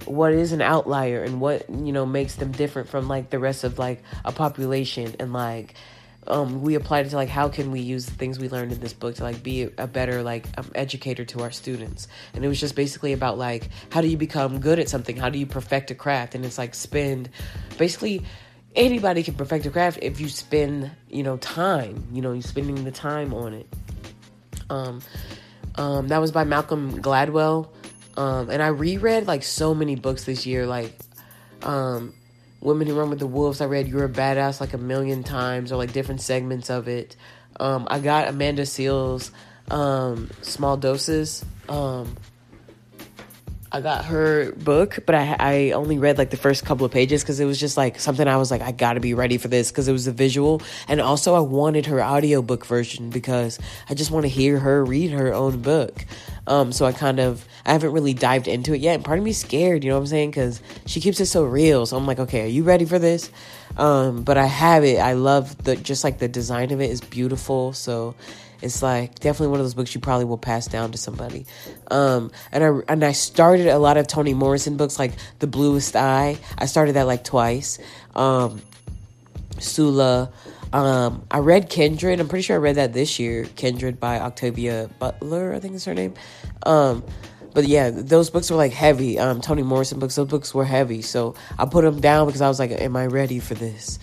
what 0.07 0.33
is 0.33 0.51
an 0.51 0.61
outlier 0.61 1.23
and 1.23 1.41
what 1.41 1.69
you 1.69 1.91
know 1.91 2.05
makes 2.05 2.35
them 2.35 2.51
different 2.51 2.89
from 2.89 3.07
like 3.07 3.29
the 3.29 3.39
rest 3.39 3.63
of 3.63 3.77
like 3.77 4.01
a 4.25 4.31
population 4.31 5.15
and 5.19 5.33
like 5.33 5.75
um, 6.27 6.61
we 6.61 6.75
applied 6.75 7.05
it 7.05 7.09
to 7.09 7.15
like 7.15 7.29
how 7.29 7.47
can 7.47 7.71
we 7.71 7.79
use 7.79 8.05
the 8.05 8.11
things 8.11 8.37
we 8.37 8.49
learned 8.49 8.71
in 8.71 8.79
this 8.79 8.93
book 8.93 9.15
to 9.15 9.23
like 9.23 9.41
be 9.43 9.69
a 9.77 9.87
better 9.87 10.23
like 10.23 10.45
um, 10.57 10.69
educator 10.75 11.25
to 11.25 11.41
our 11.41 11.51
students? 11.51 12.07
And 12.33 12.43
it 12.43 12.47
was 12.47 12.59
just 12.59 12.75
basically 12.75 13.13
about 13.13 13.37
like 13.37 13.69
how 13.91 14.01
do 14.01 14.07
you 14.07 14.17
become 14.17 14.59
good 14.59 14.79
at 14.79 14.89
something? 14.89 15.15
How 15.15 15.29
do 15.29 15.39
you 15.39 15.45
perfect 15.45 15.91
a 15.91 15.95
craft? 15.95 16.35
And 16.35 16.45
it's 16.45 16.57
like 16.57 16.75
spend 16.75 17.29
basically 17.77 18.23
anybody 18.75 19.23
can 19.23 19.35
perfect 19.35 19.65
a 19.65 19.69
craft 19.69 19.99
if 20.01 20.19
you 20.19 20.27
spend 20.27 20.91
you 21.09 21.23
know 21.23 21.37
time 21.37 22.07
you 22.11 22.21
know 22.21 22.33
you 22.33 22.41
spending 22.41 22.83
the 22.83 22.91
time 22.91 23.33
on 23.33 23.53
it. 23.53 23.67
Um, 24.69 25.01
um 25.75 26.09
that 26.09 26.17
was 26.17 26.31
by 26.31 26.43
malcolm 26.43 27.01
gladwell 27.01 27.69
um, 28.17 28.49
and 28.49 28.62
I 28.62 28.67
reread 28.67 29.27
like 29.27 29.43
so 29.43 29.73
many 29.75 29.95
books 29.95 30.25
this 30.25 30.45
year, 30.45 30.65
like 30.65 30.97
um, 31.62 32.13
Women 32.60 32.88
Who 32.88 32.95
Run 32.95 33.12
with 33.12 33.19
the 33.19 33.27
Wolves. 33.27 33.62
I 33.62 33.65
read 33.65 33.88
You're 33.88 34.06
a 34.06 34.10
Badass 34.10 34.60
like 34.60 34.73
a 34.73 34.77
million 34.80 35.23
times, 35.23 35.71
or 35.71 35.77
like 35.77 35.93
different 35.93 36.21
segments 36.21 36.69
of 36.69 36.88
it. 36.88 37.15
Um, 37.60 37.88
I 37.89 37.99
got 37.99 38.27
Amanda 38.27 38.63
Seales' 38.63 39.30
um, 39.69 40.32
Small 40.41 40.77
Doses. 40.77 41.45
I 43.69 43.82
got 43.82 44.06
her 44.06 44.53
book, 44.53 44.99
but 45.06 45.13
I 45.13 45.36
I 45.39 45.71
only 45.71 45.97
read 45.97 46.17
like 46.17 46.30
the 46.30 46.38
first 46.38 46.63
couple 46.63 46.86
of 46.86 46.91
pages 46.91 47.21
because 47.21 47.39
it 47.39 47.45
was 47.45 47.60
just 47.60 47.75
like 47.75 47.99
something 47.99 48.25
I 48.25 48.38
was 48.38 48.49
like 48.49 48.62
I 48.62 48.71
got 48.71 48.93
to 48.93 49.01
be 49.01 49.13
ready 49.13 49.38
for 49.38 49.49
this 49.49 49.71
because 49.71 49.89
it 49.89 49.91
was 49.91 50.08
a 50.08 50.13
visual 50.13 50.62
and 50.88 51.01
also 51.01 51.36
I 51.36 51.41
wanted 51.41 51.86
her 51.88 52.01
audiobook 52.01 52.65
version 52.65 53.10
because 53.10 53.60
I 53.89 53.93
just 53.93 54.10
want 54.10 54.23
to 54.23 54.30
hear 54.30 54.58
her 54.60 54.86
read 54.86 55.12
her 55.12 55.34
own 55.34 55.62
book. 55.62 56.06
Um, 56.47 56.71
so 56.71 56.86
I 56.86 56.93
kind 56.93 57.19
of 57.19 57.45
I 57.65 57.73
haven't 57.73 57.91
really 57.91 58.13
dived 58.13 58.47
into 58.47 58.73
it 58.73 58.80
yet. 58.80 58.95
And 58.95 59.03
part 59.03 59.19
of 59.19 59.25
me 59.25 59.34
scared, 59.34 59.84
you 59.84 59.89
know 59.89 59.97
what 59.97 60.03
I'm 60.03 60.08
saying? 60.08 60.32
Because 60.32 60.62
she 60.86 61.01
keeps 61.01 61.19
it 61.19 61.25
so 61.25 61.43
real. 61.43 61.86
So 61.86 61.97
I'm 61.97 62.08
like, 62.08 62.19
okay, 62.19 62.45
are 62.45 62.47
you 62.47 62.63
ready 62.63 62.86
for 62.86 62.99
this? 62.99 63.30
Um, 63.75 64.23
but 64.23 64.38
I 64.38 64.45
have 64.45 64.86
it. 64.86 64.97
I 64.97 65.13
love 65.13 65.62
the 65.65 65.75
just 65.75 66.06
like 66.06 66.19
the 66.19 66.30
design 66.30 66.71
of 66.71 66.80
it 66.80 66.89
is 66.89 67.01
beautiful. 67.01 67.73
So 67.73 68.15
it's 68.61 68.81
like 68.81 69.15
definitely 69.19 69.49
one 69.49 69.59
of 69.59 69.65
those 69.65 69.73
books 69.73 69.93
you 69.93 70.01
probably 70.01 70.25
will 70.25 70.37
pass 70.37 70.67
down 70.67 70.91
to 70.91 70.97
somebody. 70.97 71.45
Um, 71.91 72.31
and 72.51 72.63
I 72.63 72.79
and 72.91 73.03
I 73.03 73.11
started 73.11 73.67
a 73.67 73.77
lot 73.77 73.97
of 73.97 74.07
Toni 74.07 74.33
Morrison 74.33 74.77
books 74.77 74.99
like 74.99 75.13
The 75.39 75.47
Bluest 75.47 75.95
Eye. 75.95 76.37
I 76.57 76.65
started 76.65 76.93
that 76.93 77.07
like 77.07 77.23
twice. 77.23 77.79
Um, 78.15 78.61
Sula. 79.59 80.31
Um, 80.73 81.25
I 81.31 81.39
read 81.39 81.69
Kindred. 81.69 82.19
I'm 82.19 82.27
pretty 82.27 82.43
sure 82.43 82.57
I 82.57 82.59
read 82.59 82.75
that 82.75 82.93
this 82.93 83.19
year. 83.19 83.45
Kindred 83.55 83.99
by 83.99 84.19
Octavia 84.19 84.89
Butler, 84.99 85.53
I 85.53 85.59
think 85.59 85.75
is 85.75 85.85
her 85.85 85.93
name. 85.93 86.13
Um, 86.63 87.03
but 87.53 87.65
yeah, 87.65 87.89
those 87.89 88.29
books 88.29 88.51
were 88.51 88.57
like 88.57 88.73
heavy. 88.73 89.17
Um, 89.17 89.41
Toni 89.41 89.63
Morrison 89.63 89.99
books, 89.99 90.15
those 90.15 90.27
books 90.27 90.53
were 90.53 90.65
heavy. 90.65 91.01
So 91.01 91.35
I 91.57 91.65
put 91.65 91.83
them 91.83 92.01
down 92.01 92.27
because 92.27 92.41
I 92.41 92.47
was 92.47 92.59
like, 92.59 92.71
"Am 92.71 92.95
I 92.95 93.07
ready 93.07 93.39
for 93.39 93.55
this?" 93.55 93.97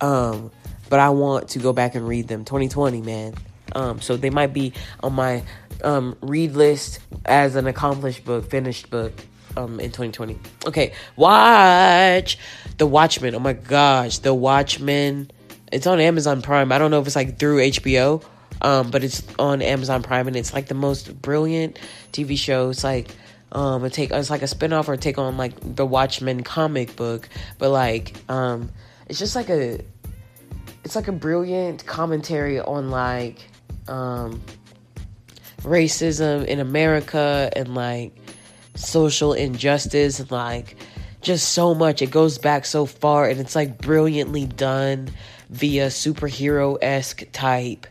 Um, 0.00 0.50
but 0.90 1.00
I 1.00 1.10
want 1.10 1.50
to 1.50 1.58
go 1.58 1.72
back 1.72 1.94
and 1.94 2.06
read 2.06 2.28
them. 2.28 2.44
2020, 2.44 3.00
man. 3.02 3.34
Um, 3.74 4.00
so 4.00 4.16
they 4.16 4.30
might 4.30 4.52
be 4.52 4.72
on 5.02 5.12
my 5.12 5.42
um, 5.84 6.16
read 6.20 6.52
list 6.52 7.00
as 7.24 7.56
an 7.56 7.66
accomplished 7.66 8.24
book, 8.24 8.50
finished 8.50 8.90
book 8.90 9.12
um, 9.56 9.80
in 9.80 9.90
2020. 9.90 10.38
Okay, 10.66 10.92
watch 11.16 12.38
The 12.78 12.86
Watchmen. 12.86 13.34
Oh 13.34 13.40
my 13.40 13.52
gosh, 13.52 14.18
The 14.18 14.34
Watchmen. 14.34 15.30
It's 15.70 15.86
on 15.86 16.00
Amazon 16.00 16.42
Prime. 16.42 16.72
I 16.72 16.78
don't 16.78 16.90
know 16.90 17.00
if 17.00 17.06
it's 17.06 17.16
like 17.16 17.38
through 17.38 17.58
HBO, 17.58 18.24
um, 18.62 18.90
but 18.90 19.04
it's 19.04 19.22
on 19.38 19.60
Amazon 19.62 20.02
Prime, 20.02 20.26
and 20.26 20.36
it's 20.36 20.54
like 20.54 20.66
the 20.66 20.74
most 20.74 21.20
brilliant 21.20 21.78
TV 22.12 22.38
show. 22.38 22.70
It's 22.70 22.84
like 22.84 23.10
um, 23.52 23.84
a 23.84 23.90
take. 23.90 24.10
It's 24.10 24.30
like 24.30 24.42
a 24.42 24.46
spinoff 24.46 24.88
or 24.88 24.94
a 24.94 24.98
take 24.98 25.18
on 25.18 25.36
like 25.36 25.54
the 25.76 25.86
Watchmen 25.86 26.42
comic 26.42 26.96
book, 26.96 27.28
but 27.58 27.70
like 27.70 28.14
um, 28.28 28.70
it's 29.08 29.18
just 29.18 29.36
like 29.36 29.50
a. 29.50 29.80
It's 30.84 30.96
like 30.96 31.08
a 31.08 31.12
brilliant 31.12 31.84
commentary 31.84 32.60
on 32.60 32.90
like 32.90 33.50
um, 33.88 34.42
racism 35.62 36.44
in 36.46 36.60
America 36.60 37.50
and 37.54 37.74
like 37.74 38.12
social 38.74 39.32
injustice 39.32 40.20
and 40.20 40.30
like 40.30 40.76
just 41.20 41.52
so 41.52 41.74
much. 41.74 42.02
It 42.02 42.10
goes 42.10 42.38
back 42.38 42.64
so 42.64 42.86
far 42.86 43.28
and 43.28 43.40
it's 43.40 43.56
like 43.56 43.78
brilliantly 43.78 44.46
done 44.46 45.08
via 45.50 45.88
superhero 45.88 46.78
esque 46.80 47.24
type 47.32 47.86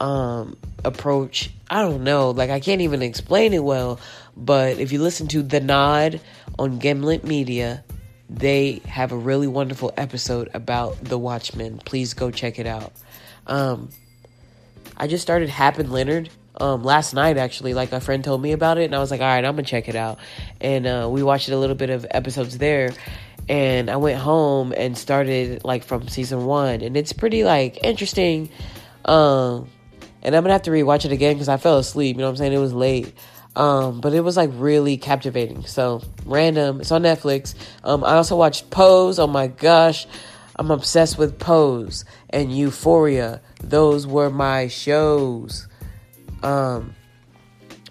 um, 0.00 0.56
approach. 0.84 1.50
I 1.70 1.82
don't 1.82 2.04
know, 2.04 2.30
like 2.30 2.50
I 2.50 2.60
can't 2.60 2.80
even 2.80 3.02
explain 3.02 3.52
it 3.52 3.62
well, 3.62 4.00
but 4.36 4.78
if 4.78 4.92
you 4.92 5.02
listen 5.02 5.28
to 5.28 5.42
The 5.42 5.60
Nod 5.60 6.20
on 6.58 6.78
Gimlet 6.78 7.24
Media, 7.24 7.84
they 8.30 8.80
have 8.86 9.12
a 9.12 9.16
really 9.16 9.46
wonderful 9.46 9.92
episode 9.96 10.48
about 10.54 11.02
The 11.02 11.18
Watchmen. 11.18 11.78
Please 11.84 12.14
go 12.14 12.30
check 12.30 12.58
it 12.58 12.66
out. 12.66 12.92
Um, 13.46 13.90
I 14.98 15.06
just 15.06 15.22
started 15.22 15.48
Hap 15.48 15.78
and 15.78 15.90
Leonard 15.92 16.28
um, 16.60 16.82
last 16.82 17.14
night 17.14 17.36
actually. 17.36 17.72
Like 17.72 17.92
a 17.92 18.00
friend 18.00 18.22
told 18.22 18.42
me 18.42 18.52
about 18.52 18.78
it, 18.78 18.84
and 18.84 18.94
I 18.94 18.98
was 18.98 19.10
like, 19.10 19.20
all 19.20 19.26
right, 19.26 19.44
I'm 19.44 19.54
gonna 19.54 19.62
check 19.62 19.88
it 19.88 19.96
out. 19.96 20.18
And 20.60 20.86
uh, 20.86 21.08
we 21.10 21.22
watched 21.22 21.48
a 21.48 21.56
little 21.56 21.76
bit 21.76 21.90
of 21.90 22.06
episodes 22.10 22.58
there. 22.58 22.90
And 23.48 23.88
I 23.88 23.96
went 23.96 24.18
home 24.18 24.74
and 24.76 24.98
started 24.98 25.64
like 25.64 25.84
from 25.84 26.08
season 26.08 26.44
one, 26.44 26.82
and 26.82 26.96
it's 26.96 27.14
pretty 27.14 27.44
like 27.44 27.82
interesting. 27.82 28.50
Um, 29.04 29.68
and 30.22 30.36
I'm 30.36 30.42
gonna 30.42 30.52
have 30.52 30.62
to 30.62 30.70
rewatch 30.70 31.04
it 31.04 31.12
again 31.12 31.34
because 31.34 31.48
I 31.48 31.56
fell 31.56 31.78
asleep. 31.78 32.16
You 32.16 32.20
know 32.20 32.26
what 32.26 32.32
I'm 32.32 32.36
saying? 32.36 32.52
It 32.52 32.58
was 32.58 32.74
late. 32.74 33.14
Um, 33.56 34.00
but 34.00 34.12
it 34.12 34.20
was 34.20 34.36
like 34.36 34.50
really 34.54 34.98
captivating. 34.98 35.64
So 35.64 36.02
random. 36.26 36.80
It's 36.80 36.92
on 36.92 37.02
Netflix. 37.02 37.54
Um, 37.82 38.04
I 38.04 38.14
also 38.14 38.36
watched 38.36 38.70
Pose. 38.70 39.18
Oh 39.18 39.26
my 39.26 39.46
gosh. 39.46 40.06
I'm 40.56 40.70
obsessed 40.70 41.18
with 41.18 41.38
Pose 41.38 42.04
and 42.30 42.52
Euphoria. 42.56 43.40
Those 43.60 44.06
were 44.06 44.30
my 44.30 44.68
shows. 44.68 45.66
Um, 46.42 46.94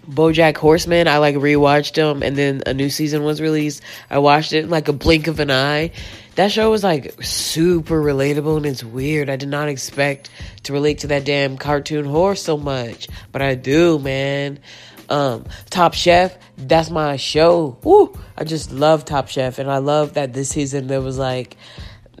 BoJack 0.08 0.56
Horseman, 0.56 1.06
I 1.06 1.18
like 1.18 1.36
rewatched 1.36 1.94
them, 1.94 2.22
and 2.22 2.34
then 2.36 2.62
a 2.66 2.72
new 2.72 2.88
season 2.88 3.24
was 3.24 3.42
released. 3.42 3.82
I 4.08 4.18
watched 4.18 4.54
it 4.54 4.64
in 4.64 4.70
like 4.70 4.88
a 4.88 4.92
blink 4.94 5.26
of 5.26 5.38
an 5.38 5.50
eye. 5.50 5.90
that 6.36 6.50
show 6.50 6.70
was 6.70 6.82
like 6.82 7.22
super 7.22 8.00
relatable 8.02 8.56
and 8.56 8.64
it's 8.64 8.82
weird. 8.82 9.28
I 9.28 9.36
did 9.36 9.50
not 9.50 9.68
expect 9.68 10.30
to 10.62 10.72
relate 10.72 11.00
to 11.00 11.08
that 11.08 11.24
damn 11.26 11.58
cartoon 11.58 12.06
horse 12.06 12.42
so 12.42 12.56
much, 12.56 13.08
but 13.32 13.42
I 13.42 13.54
do, 13.54 13.98
man. 13.98 14.60
Um, 15.10 15.44
Top 15.68 15.92
Chef, 15.92 16.36
that's 16.56 16.90
my 16.90 17.16
show. 17.16 17.78
Woo! 17.82 18.18
I 18.36 18.44
just 18.44 18.72
love 18.72 19.04
Top 19.04 19.28
Chef, 19.28 19.58
and 19.58 19.70
I 19.70 19.78
love 19.78 20.14
that 20.14 20.32
this 20.32 20.48
season 20.48 20.86
there 20.86 21.02
was 21.02 21.18
like 21.18 21.56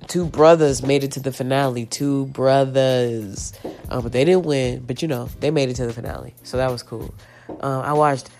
two 0.08 0.24
brothers 0.26 0.82
made 0.82 1.04
it 1.04 1.12
to 1.12 1.20
the 1.20 1.32
finale. 1.32 1.86
Two 1.86 2.26
brothers, 2.26 3.52
um, 3.90 4.02
but 4.02 4.12
they 4.12 4.24
didn't 4.24 4.44
win. 4.44 4.82
But 4.86 5.02
you 5.02 5.08
know, 5.08 5.28
they 5.40 5.50
made 5.50 5.68
it 5.68 5.74
to 5.74 5.86
the 5.86 5.92
finale, 5.92 6.34
so 6.42 6.56
that 6.56 6.70
was 6.70 6.82
cool. 6.82 7.14
Um, 7.48 7.82
I 7.82 7.92
watched 7.92 8.30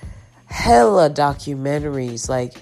hella 0.46 1.10
documentaries, 1.10 2.28
like 2.28 2.54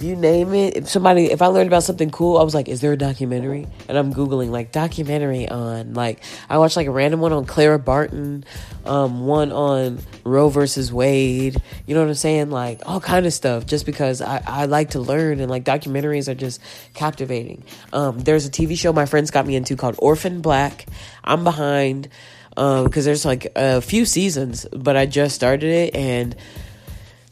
you 0.00 0.16
name 0.16 0.54
it, 0.54 0.76
if 0.76 0.88
somebody, 0.88 1.30
if 1.30 1.42
I 1.42 1.46
learned 1.46 1.68
about 1.68 1.82
something 1.82 2.10
cool, 2.10 2.38
I 2.38 2.42
was 2.42 2.54
like, 2.54 2.68
is 2.68 2.80
there 2.80 2.92
a 2.92 2.96
documentary? 2.96 3.66
And 3.88 3.96
I'm 3.96 4.12
Googling 4.12 4.50
like 4.50 4.72
documentary 4.72 5.48
on, 5.48 5.94
like, 5.94 6.22
I 6.48 6.58
watched 6.58 6.76
like 6.76 6.86
a 6.86 6.90
random 6.90 7.20
one 7.20 7.32
on 7.32 7.44
Clara 7.44 7.78
Barton, 7.78 8.44
um, 8.84 9.26
one 9.26 9.52
on 9.52 9.98
Roe 10.24 10.48
versus 10.48 10.92
Wade, 10.92 11.60
you 11.86 11.94
know 11.94 12.00
what 12.00 12.08
I'm 12.08 12.14
saying? 12.14 12.50
Like 12.50 12.82
all 12.86 13.00
kind 13.00 13.26
of 13.26 13.32
stuff 13.32 13.66
just 13.66 13.86
because 13.86 14.20
I, 14.20 14.42
I 14.46 14.64
like 14.66 14.90
to 14.90 15.00
learn 15.00 15.40
and 15.40 15.50
like 15.50 15.64
documentaries 15.64 16.28
are 16.28 16.34
just 16.34 16.60
captivating. 16.94 17.64
Um, 17.92 18.18
there's 18.20 18.46
a 18.46 18.50
TV 18.50 18.78
show 18.78 18.92
my 18.92 19.06
friends 19.06 19.30
got 19.30 19.46
me 19.46 19.56
into 19.56 19.76
called 19.76 19.96
Orphan 19.98 20.40
Black. 20.40 20.86
I'm 21.22 21.44
behind, 21.44 22.08
um, 22.56 22.84
because 22.84 23.04
there's 23.04 23.24
like 23.24 23.52
a 23.56 23.80
few 23.80 24.04
seasons, 24.04 24.66
but 24.72 24.96
I 24.96 25.06
just 25.06 25.34
started 25.34 25.70
it 25.70 25.96
and, 25.96 26.36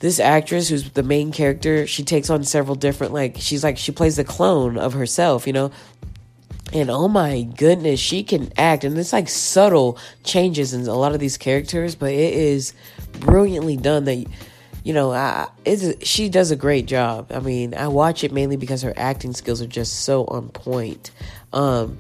this 0.03 0.18
actress 0.18 0.68
who's 0.68 0.90
the 0.90 1.05
main 1.05 1.30
character, 1.30 1.86
she 1.86 2.03
takes 2.03 2.28
on 2.28 2.42
several 2.42 2.74
different 2.74 3.12
like 3.14 3.36
she's 3.38 3.62
like 3.62 3.78
she 3.78 3.92
plays 3.92 4.16
the 4.16 4.24
clone 4.24 4.76
of 4.76 4.94
herself, 4.94 5.46
you 5.46 5.53
know. 5.53 5.70
And 6.72 6.90
oh 6.90 7.07
my 7.07 7.42
goodness, 7.42 8.00
she 8.00 8.24
can 8.24 8.53
act 8.57 8.82
and 8.82 8.98
it's 8.98 9.12
like 9.12 9.28
subtle 9.28 9.98
changes 10.24 10.74
in 10.74 10.88
a 10.88 10.94
lot 10.94 11.12
of 11.12 11.20
these 11.20 11.38
characters, 11.38 11.94
but 11.94 12.11
it 12.11 12.34
is 12.34 12.74
brilliantly 13.20 13.76
done 13.76 14.05
that 14.05 14.26
you 14.82 14.92
know, 14.92 15.12
I, 15.12 15.46
she 16.03 16.28
does 16.28 16.50
a 16.50 16.57
great 16.57 16.86
job. 16.86 17.30
I 17.30 17.38
mean, 17.38 17.72
I 17.72 17.86
watch 17.86 18.24
it 18.24 18.32
mainly 18.32 18.57
because 18.57 18.82
her 18.82 18.92
acting 18.96 19.32
skills 19.32 19.62
are 19.62 19.68
just 19.68 20.00
so 20.00 20.24
on 20.24 20.48
point. 20.48 21.12
Um, 21.53 21.98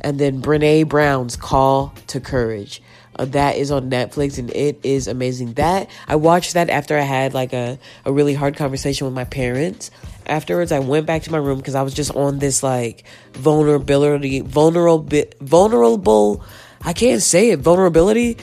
and 0.00 0.18
then 0.18 0.42
Brene 0.42 0.88
Brown's 0.88 1.36
Call 1.36 1.94
to 2.08 2.18
Courage. 2.18 2.82
Uh, 3.18 3.24
that 3.26 3.56
is 3.56 3.70
on 3.70 3.90
Netflix 3.90 4.38
and 4.38 4.50
it 4.50 4.78
is 4.82 5.08
amazing. 5.08 5.54
That 5.54 5.88
I 6.06 6.16
watched 6.16 6.54
that 6.54 6.70
after 6.70 6.96
I 6.96 7.02
had 7.02 7.34
like 7.34 7.52
a, 7.52 7.78
a 8.04 8.12
really 8.12 8.34
hard 8.34 8.56
conversation 8.56 9.06
with 9.06 9.14
my 9.14 9.24
parents. 9.24 9.90
Afterwards, 10.26 10.72
I 10.72 10.80
went 10.80 11.06
back 11.06 11.22
to 11.22 11.32
my 11.32 11.38
room 11.38 11.58
because 11.58 11.74
I 11.74 11.82
was 11.82 11.94
just 11.94 12.14
on 12.14 12.38
this 12.38 12.62
like 12.62 13.04
vulnerability, 13.32 14.40
vulnerable, 14.40 15.24
vulnerable. 15.40 16.44
I 16.82 16.92
can't 16.92 17.22
say 17.22 17.50
it. 17.50 17.60
Vulnerability. 17.60 18.38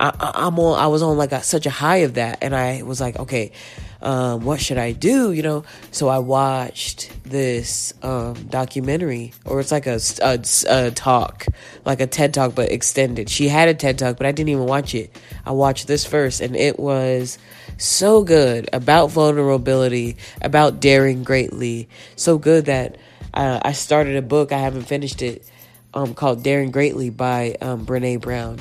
I, 0.00 0.46
am 0.46 0.58
on. 0.58 0.78
I 0.78 0.86
was 0.86 1.02
on 1.02 1.16
like 1.16 1.32
a, 1.32 1.42
such 1.42 1.66
a 1.66 1.70
high 1.70 1.98
of 1.98 2.14
that, 2.14 2.38
and 2.42 2.54
I 2.54 2.82
was 2.82 3.00
like, 3.00 3.18
okay, 3.18 3.52
um, 4.00 4.44
what 4.44 4.60
should 4.60 4.78
I 4.78 4.92
do? 4.92 5.32
You 5.32 5.42
know, 5.42 5.64
so 5.90 6.08
I 6.08 6.18
watched 6.18 7.10
this 7.24 7.92
um, 8.02 8.34
documentary, 8.48 9.32
or 9.44 9.60
it's 9.60 9.72
like 9.72 9.86
a, 9.86 10.00
a, 10.22 10.40
a, 10.68 10.90
talk, 10.92 11.46
like 11.84 12.00
a 12.00 12.06
TED 12.06 12.32
talk, 12.34 12.54
but 12.54 12.70
extended. 12.70 13.28
She 13.28 13.48
had 13.48 13.68
a 13.68 13.74
TED 13.74 13.98
talk, 13.98 14.16
but 14.16 14.26
I 14.26 14.32
didn't 14.32 14.50
even 14.50 14.66
watch 14.66 14.94
it. 14.94 15.16
I 15.44 15.50
watched 15.50 15.88
this 15.88 16.04
first, 16.04 16.40
and 16.40 16.54
it 16.54 16.78
was 16.78 17.38
so 17.76 18.22
good 18.22 18.68
about 18.72 19.10
vulnerability, 19.10 20.16
about 20.40 20.80
daring 20.80 21.24
greatly. 21.24 21.88
So 22.14 22.38
good 22.38 22.66
that 22.66 22.98
uh, 23.34 23.60
I 23.62 23.72
started 23.72 24.16
a 24.16 24.22
book. 24.22 24.52
I 24.52 24.58
haven't 24.58 24.84
finished 24.84 25.22
it. 25.22 25.48
Um, 25.94 26.12
called 26.12 26.42
Daring 26.42 26.70
Greatly 26.70 27.08
by 27.08 27.56
um, 27.62 27.86
Brene 27.86 28.20
Brown, 28.20 28.60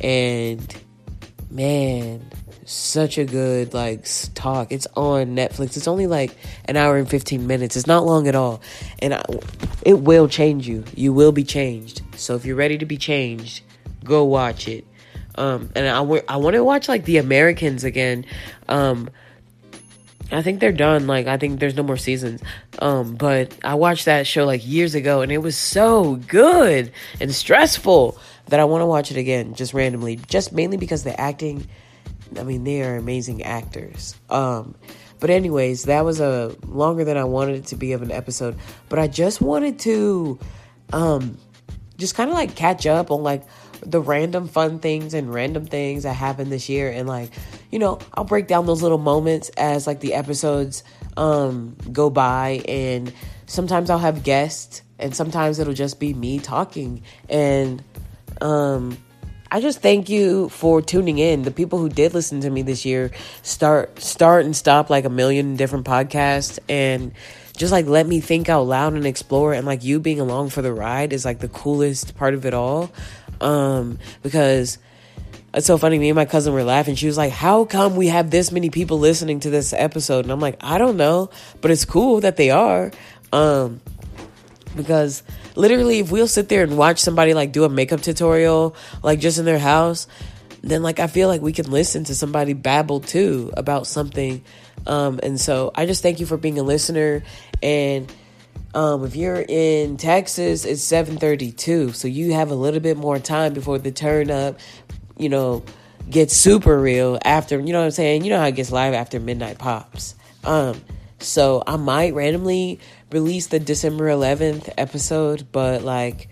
and 0.00 0.64
man, 1.50 2.30
such 2.64 3.18
a 3.18 3.24
good 3.24 3.74
like 3.74 4.06
talk. 4.34 4.72
It's 4.72 4.86
on 4.94 5.36
Netflix. 5.36 5.76
It's 5.76 5.88
only 5.88 6.06
like 6.06 6.36
an 6.66 6.76
hour 6.76 6.96
and 6.96 7.08
15 7.08 7.46
minutes. 7.46 7.76
It's 7.76 7.86
not 7.86 8.04
long 8.04 8.28
at 8.28 8.34
all. 8.34 8.60
And 9.00 9.14
I, 9.14 9.22
it 9.84 10.00
will 10.00 10.28
change 10.28 10.68
you. 10.68 10.84
You 10.94 11.12
will 11.12 11.32
be 11.32 11.44
changed. 11.44 12.02
So 12.16 12.34
if 12.34 12.44
you're 12.44 12.56
ready 12.56 12.78
to 12.78 12.86
be 12.86 12.96
changed, 12.96 13.62
go 14.04 14.24
watch 14.24 14.68
it. 14.68 14.84
Um 15.36 15.70
and 15.74 15.86
I, 15.86 15.98
I 16.28 16.36
want 16.36 16.54
to 16.54 16.64
watch 16.64 16.88
like 16.88 17.04
The 17.04 17.18
Americans 17.18 17.84
again. 17.84 18.24
Um 18.68 19.10
I 20.30 20.42
think 20.42 20.60
they're 20.60 20.72
done. 20.72 21.06
Like 21.06 21.26
I 21.26 21.38
think 21.38 21.58
there's 21.60 21.76
no 21.76 21.82
more 21.82 21.96
seasons. 21.96 22.42
Um, 22.80 23.14
but 23.14 23.56
I 23.64 23.74
watched 23.74 24.04
that 24.04 24.26
show 24.26 24.44
like 24.44 24.66
years 24.66 24.94
ago, 24.94 25.22
and 25.22 25.32
it 25.32 25.38
was 25.38 25.56
so 25.56 26.16
good 26.16 26.92
and 27.20 27.34
stressful 27.34 28.18
that 28.48 28.60
I 28.60 28.64
want 28.64 28.82
to 28.82 28.86
watch 28.86 29.10
it 29.10 29.16
again, 29.16 29.54
just 29.54 29.74
randomly, 29.74 30.16
just 30.16 30.52
mainly 30.52 30.76
because 30.76 31.04
the 31.04 31.18
acting 31.18 31.66
I 32.36 32.42
mean, 32.42 32.64
they 32.64 32.82
are 32.82 32.96
amazing 32.96 33.42
actors. 33.42 34.14
Um, 34.28 34.74
but 35.20 35.30
anyways, 35.30 35.84
that 35.84 36.04
was 36.04 36.20
a 36.20 36.54
longer 36.66 37.04
than 37.04 37.16
I 37.16 37.24
wanted 37.24 37.56
it 37.56 37.66
to 37.66 37.76
be 37.76 37.92
of 37.92 38.02
an 38.02 38.10
episode. 38.10 38.56
But 38.88 38.98
I 38.98 39.08
just 39.08 39.40
wanted 39.40 39.78
to, 39.80 40.38
um, 40.92 41.38
just 41.96 42.14
kind 42.14 42.30
of 42.30 42.36
like 42.36 42.54
catch 42.54 42.86
up 42.86 43.10
on 43.10 43.22
like 43.22 43.44
the 43.80 44.00
random 44.00 44.48
fun 44.48 44.78
things 44.78 45.14
and 45.14 45.32
random 45.32 45.64
things 45.64 46.02
that 46.02 46.14
happened 46.14 46.52
this 46.52 46.68
year, 46.68 46.90
and 46.90 47.08
like, 47.08 47.30
you 47.70 47.78
know, 47.78 47.98
I'll 48.14 48.24
break 48.24 48.46
down 48.46 48.66
those 48.66 48.82
little 48.82 48.98
moments 48.98 49.50
as 49.50 49.86
like 49.86 50.00
the 50.00 50.14
episodes 50.14 50.84
um 51.16 51.76
go 51.92 52.10
by, 52.10 52.62
and 52.68 53.12
sometimes 53.46 53.90
I'll 53.90 53.98
have 53.98 54.22
guests, 54.22 54.82
and 54.98 55.14
sometimes 55.14 55.58
it'll 55.58 55.74
just 55.74 55.98
be 55.98 56.14
me 56.14 56.38
talking, 56.38 57.02
and 57.28 57.82
um 58.40 58.96
I 59.50 59.62
just 59.62 59.80
thank 59.80 60.10
you 60.10 60.50
for 60.50 60.82
tuning 60.82 61.18
in. 61.18 61.42
The 61.42 61.50
people 61.50 61.78
who 61.78 61.88
did 61.88 62.12
listen 62.12 62.42
to 62.42 62.50
me 62.50 62.60
this 62.62 62.84
year 62.84 63.10
start 63.42 63.98
start 64.00 64.44
and 64.44 64.54
stop 64.54 64.90
like 64.90 65.04
a 65.04 65.10
million 65.10 65.56
different 65.56 65.86
podcasts 65.86 66.58
and 66.68 67.12
just 67.56 67.72
like 67.72 67.86
let 67.86 68.06
me 68.06 68.20
think 68.20 68.48
out 68.48 68.62
loud 68.62 68.92
and 68.92 69.06
explore 69.06 69.54
and 69.54 69.66
like 69.66 69.82
you 69.82 70.00
being 70.00 70.20
along 70.20 70.50
for 70.50 70.60
the 70.60 70.72
ride 70.72 71.12
is 71.12 71.24
like 71.24 71.38
the 71.38 71.48
coolest 71.48 72.16
part 72.16 72.34
of 72.34 72.44
it 72.44 72.52
all. 72.52 72.90
Um 73.40 73.98
because 74.22 74.78
it's 75.54 75.66
so 75.66 75.78
funny. 75.78 75.98
Me 75.98 76.10
and 76.10 76.16
my 76.16 76.26
cousin 76.26 76.52
were 76.52 76.62
laughing. 76.62 76.94
She 76.94 77.06
was 77.06 77.16
like, 77.16 77.32
How 77.32 77.64
come 77.64 77.96
we 77.96 78.08
have 78.08 78.30
this 78.30 78.52
many 78.52 78.68
people 78.68 78.98
listening 78.98 79.40
to 79.40 79.50
this 79.50 79.72
episode? 79.72 80.26
And 80.26 80.32
I'm 80.32 80.40
like, 80.40 80.56
I 80.60 80.76
don't 80.76 80.98
know, 80.98 81.30
but 81.62 81.70
it's 81.70 81.86
cool 81.86 82.20
that 82.20 82.36
they 82.36 82.50
are. 82.50 82.92
Um, 83.32 83.80
because 84.78 85.22
literally 85.56 85.98
if 85.98 86.10
we'll 86.10 86.28
sit 86.28 86.48
there 86.48 86.62
and 86.62 86.78
watch 86.78 87.00
somebody 87.00 87.34
like 87.34 87.52
do 87.52 87.64
a 87.64 87.68
makeup 87.68 88.00
tutorial 88.00 88.74
like 89.02 89.18
just 89.18 89.38
in 89.38 89.44
their 89.44 89.58
house 89.58 90.06
then 90.62 90.82
like 90.82 91.00
i 91.00 91.06
feel 91.06 91.28
like 91.28 91.42
we 91.42 91.52
can 91.52 91.70
listen 91.70 92.04
to 92.04 92.14
somebody 92.14 92.54
babble 92.54 93.00
too 93.00 93.52
about 93.56 93.86
something. 93.86 94.42
Um 94.86 95.20
and 95.22 95.38
so 95.38 95.72
i 95.74 95.84
just 95.84 96.02
thank 96.02 96.20
you 96.20 96.26
for 96.26 96.36
being 96.36 96.58
a 96.58 96.62
listener. 96.62 97.24
And 97.62 98.10
um 98.74 99.04
if 99.04 99.16
you're 99.16 99.44
in 99.48 99.96
texas 99.96 100.64
it's 100.64 100.82
732 100.82 101.92
so 101.92 102.06
you 102.06 102.34
have 102.34 102.50
a 102.50 102.54
little 102.54 102.80
bit 102.80 102.96
more 102.96 103.18
time 103.18 103.54
before 103.54 103.78
the 103.78 103.90
turn 103.90 104.30
up 104.30 104.60
you 105.16 105.30
know 105.30 105.64
gets 106.10 106.36
super 106.36 106.78
real 106.78 107.18
after 107.24 107.58
you 107.58 107.72
know 107.72 107.80
what 107.80 107.86
i'm 107.86 107.90
saying? 107.90 108.24
You 108.24 108.30
know 108.30 108.38
how 108.38 108.46
it 108.46 108.54
gets 108.54 108.70
live 108.70 108.94
after 108.94 109.18
midnight 109.18 109.58
pops. 109.58 110.14
Um 110.44 110.80
so 111.20 111.64
i 111.66 111.76
might 111.76 112.14
randomly 112.14 112.78
release 113.10 113.46
the 113.46 113.58
December 113.58 114.08
11th 114.08 114.72
episode, 114.76 115.46
but 115.52 115.82
like 115.82 116.28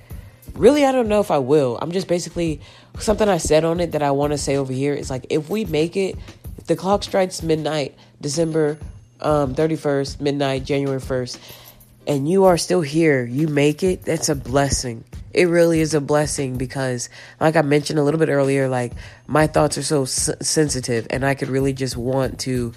really 0.54 0.84
I 0.84 0.92
don't 0.92 1.08
know 1.08 1.20
if 1.20 1.30
I 1.30 1.38
will. 1.38 1.78
I'm 1.80 1.92
just 1.92 2.08
basically 2.08 2.60
something 2.98 3.28
I 3.28 3.38
said 3.38 3.64
on 3.64 3.80
it 3.80 3.92
that 3.92 4.02
I 4.02 4.10
want 4.10 4.32
to 4.32 4.38
say 4.38 4.56
over 4.56 4.72
here 4.72 4.94
is 4.94 5.10
like 5.10 5.26
if 5.30 5.48
we 5.48 5.64
make 5.64 5.96
it 5.96 6.16
if 6.58 6.66
the 6.66 6.76
clock 6.76 7.02
strikes 7.02 7.42
midnight 7.42 7.94
December 8.20 8.78
um 9.20 9.54
31st, 9.54 10.20
midnight 10.20 10.64
January 10.64 11.00
1st 11.00 11.38
and 12.06 12.28
you 12.28 12.44
are 12.44 12.56
still 12.56 12.82
here, 12.82 13.24
you 13.24 13.48
make 13.48 13.82
it, 13.82 14.02
that's 14.02 14.28
a 14.28 14.36
blessing. 14.36 15.02
It 15.34 15.46
really 15.46 15.80
is 15.80 15.92
a 15.92 16.00
blessing 16.00 16.56
because 16.56 17.10
like 17.40 17.56
I 17.56 17.62
mentioned 17.62 17.98
a 17.98 18.02
little 18.02 18.20
bit 18.20 18.28
earlier 18.28 18.68
like 18.68 18.92
my 19.26 19.46
thoughts 19.46 19.76
are 19.76 19.82
so 19.82 20.02
s- 20.02 20.30
sensitive 20.40 21.06
and 21.10 21.26
I 21.26 21.34
could 21.34 21.48
really 21.48 21.72
just 21.72 21.96
want 21.96 22.40
to 22.40 22.72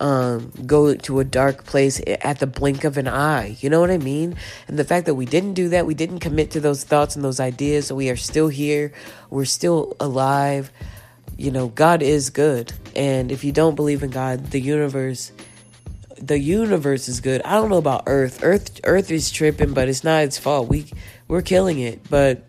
um, 0.00 0.52
go 0.66 0.94
to 0.94 1.20
a 1.20 1.24
dark 1.24 1.64
place 1.64 2.00
at 2.06 2.38
the 2.38 2.46
blink 2.46 2.84
of 2.84 2.96
an 2.96 3.08
eye. 3.08 3.56
You 3.60 3.70
know 3.70 3.80
what 3.80 3.90
I 3.90 3.98
mean? 3.98 4.36
And 4.66 4.78
the 4.78 4.84
fact 4.84 5.06
that 5.06 5.14
we 5.14 5.26
didn't 5.26 5.54
do 5.54 5.70
that, 5.70 5.86
we 5.86 5.94
didn't 5.94 6.20
commit 6.20 6.52
to 6.52 6.60
those 6.60 6.84
thoughts 6.84 7.16
and 7.16 7.24
those 7.24 7.40
ideas, 7.40 7.86
so 7.88 7.94
we 7.94 8.10
are 8.10 8.16
still 8.16 8.48
here, 8.48 8.92
we're 9.30 9.44
still 9.44 9.96
alive. 10.00 10.70
You 11.36 11.50
know, 11.50 11.68
God 11.68 12.02
is 12.02 12.30
good. 12.30 12.72
And 12.96 13.30
if 13.30 13.44
you 13.44 13.52
don't 13.52 13.74
believe 13.76 14.02
in 14.02 14.10
God, 14.10 14.50
the 14.50 14.60
universe 14.60 15.32
the 16.20 16.38
universe 16.38 17.08
is 17.08 17.20
good. 17.20 17.42
I 17.42 17.52
don't 17.52 17.70
know 17.70 17.78
about 17.78 18.04
Earth. 18.06 18.40
Earth 18.42 18.80
Earth 18.84 19.10
is 19.12 19.30
tripping, 19.30 19.72
but 19.72 19.88
it's 19.88 20.02
not 20.02 20.24
its 20.24 20.36
fault. 20.36 20.68
We 20.68 20.86
we're 21.28 21.42
killing 21.42 21.78
it. 21.78 22.08
But 22.10 22.44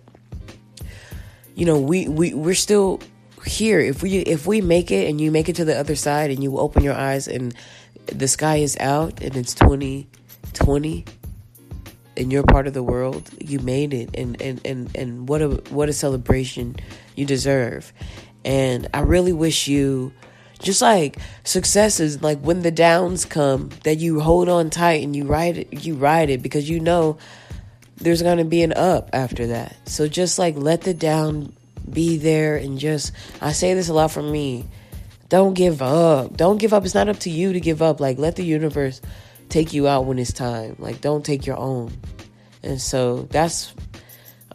you 1.55 1.65
know, 1.65 1.79
we, 1.79 2.07
we 2.07 2.33
we're 2.33 2.55
still 2.55 2.99
here 3.45 3.79
if 3.79 4.01
we 4.03 4.17
if 4.17 4.45
we 4.45 4.61
make 4.61 4.91
it 4.91 5.09
and 5.09 5.19
you 5.19 5.31
make 5.31 5.49
it 5.49 5.55
to 5.57 5.65
the 5.65 5.77
other 5.77 5.95
side 5.95 6.31
and 6.31 6.43
you 6.43 6.57
open 6.57 6.83
your 6.83 6.93
eyes 6.93 7.27
and 7.27 7.53
the 8.05 8.27
sky 8.27 8.57
is 8.57 8.77
out 8.79 9.21
and 9.21 9.35
it's 9.35 9.53
2020 9.53 11.05
in 12.19 12.29
your 12.31 12.43
part 12.43 12.67
of 12.67 12.73
the 12.73 12.83
world, 12.83 13.29
you 13.39 13.59
made 13.59 13.93
it, 13.93 14.09
and 14.13 14.39
and 14.41 14.61
and 14.65 14.95
and 14.95 15.29
what 15.29 15.41
a 15.41 15.49
what 15.69 15.89
a 15.89 15.93
celebration 15.93 16.75
you 17.15 17.25
deserve. 17.25 17.93
And 18.43 18.87
I 18.93 18.99
really 19.01 19.33
wish 19.33 19.67
you 19.67 20.11
just 20.59 20.81
like 20.81 21.17
successes, 21.45 22.21
like 22.21 22.39
when 22.39 22.61
the 22.61 22.71
downs 22.71 23.23
come, 23.23 23.69
that 23.85 23.95
you 23.95 24.19
hold 24.19 24.49
on 24.49 24.69
tight 24.69 25.03
and 25.03 25.15
you 25.15 25.25
ride 25.25 25.57
it, 25.59 25.85
you 25.85 25.95
ride 25.95 26.29
it 26.29 26.41
because 26.41 26.69
you 26.69 26.81
know 26.81 27.17
there's 27.97 28.21
gonna 28.21 28.45
be 28.45 28.63
an 28.63 28.73
up 28.73 29.09
after 29.13 29.47
that. 29.47 29.75
So 29.87 30.09
just 30.09 30.37
like 30.37 30.57
let 30.57 30.81
the 30.81 30.93
down 30.93 31.53
be 31.91 32.17
there 32.17 32.55
and 32.57 32.77
just 32.79 33.11
I 33.41 33.51
say 33.51 33.73
this 33.73 33.89
a 33.89 33.93
lot 33.93 34.11
for 34.11 34.23
me. 34.23 34.65
Don't 35.29 35.53
give 35.53 35.81
up. 35.81 36.35
Don't 36.35 36.57
give 36.57 36.73
up. 36.73 36.85
It's 36.85 36.95
not 36.95 37.09
up 37.09 37.19
to 37.19 37.29
you 37.29 37.53
to 37.53 37.59
give 37.59 37.81
up. 37.81 37.99
Like 37.99 38.17
let 38.17 38.35
the 38.35 38.43
universe 38.43 39.01
take 39.49 39.73
you 39.73 39.87
out 39.87 40.05
when 40.05 40.19
it's 40.19 40.33
time. 40.33 40.75
Like 40.79 41.01
don't 41.01 41.25
take 41.25 41.45
your 41.45 41.57
own. 41.57 41.91
And 42.63 42.81
so 42.81 43.23
that's 43.23 43.73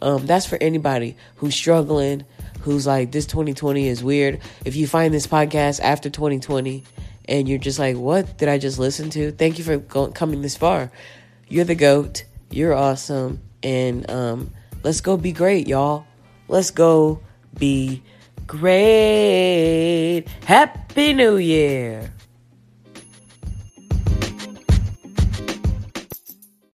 um 0.01 0.25
that's 0.25 0.45
for 0.45 0.57
anybody 0.61 1.15
who's 1.37 1.55
struggling, 1.55 2.25
who's 2.61 2.85
like, 2.85 3.11
this 3.11 3.25
2020 3.25 3.87
is 3.87 4.03
weird. 4.03 4.41
If 4.65 4.75
you 4.75 4.87
find 4.87 5.13
this 5.13 5.27
podcast 5.27 5.79
after 5.79 6.09
2020 6.09 6.83
and 7.27 7.47
you're 7.47 7.57
just 7.57 7.79
like, 7.79 7.95
what 7.95 8.37
did 8.37 8.49
I 8.49 8.57
just 8.57 8.79
listen 8.79 9.09
to? 9.11 9.31
Thank 9.31 9.57
you 9.57 9.63
for 9.63 9.79
coming 10.09 10.41
this 10.41 10.55
far. 10.55 10.91
You're 11.47 11.65
the 11.65 11.75
GOAT. 11.75 12.25
You're 12.49 12.73
awesome. 12.73 13.41
And 13.63 14.09
um, 14.09 14.51
let's 14.83 15.01
go 15.01 15.17
be 15.17 15.31
great, 15.31 15.67
y'all. 15.67 16.05
Let's 16.47 16.71
go 16.71 17.21
be 17.57 18.03
great. 18.47 20.25
Happy 20.45 21.13
New 21.13 21.37
Year. 21.37 22.14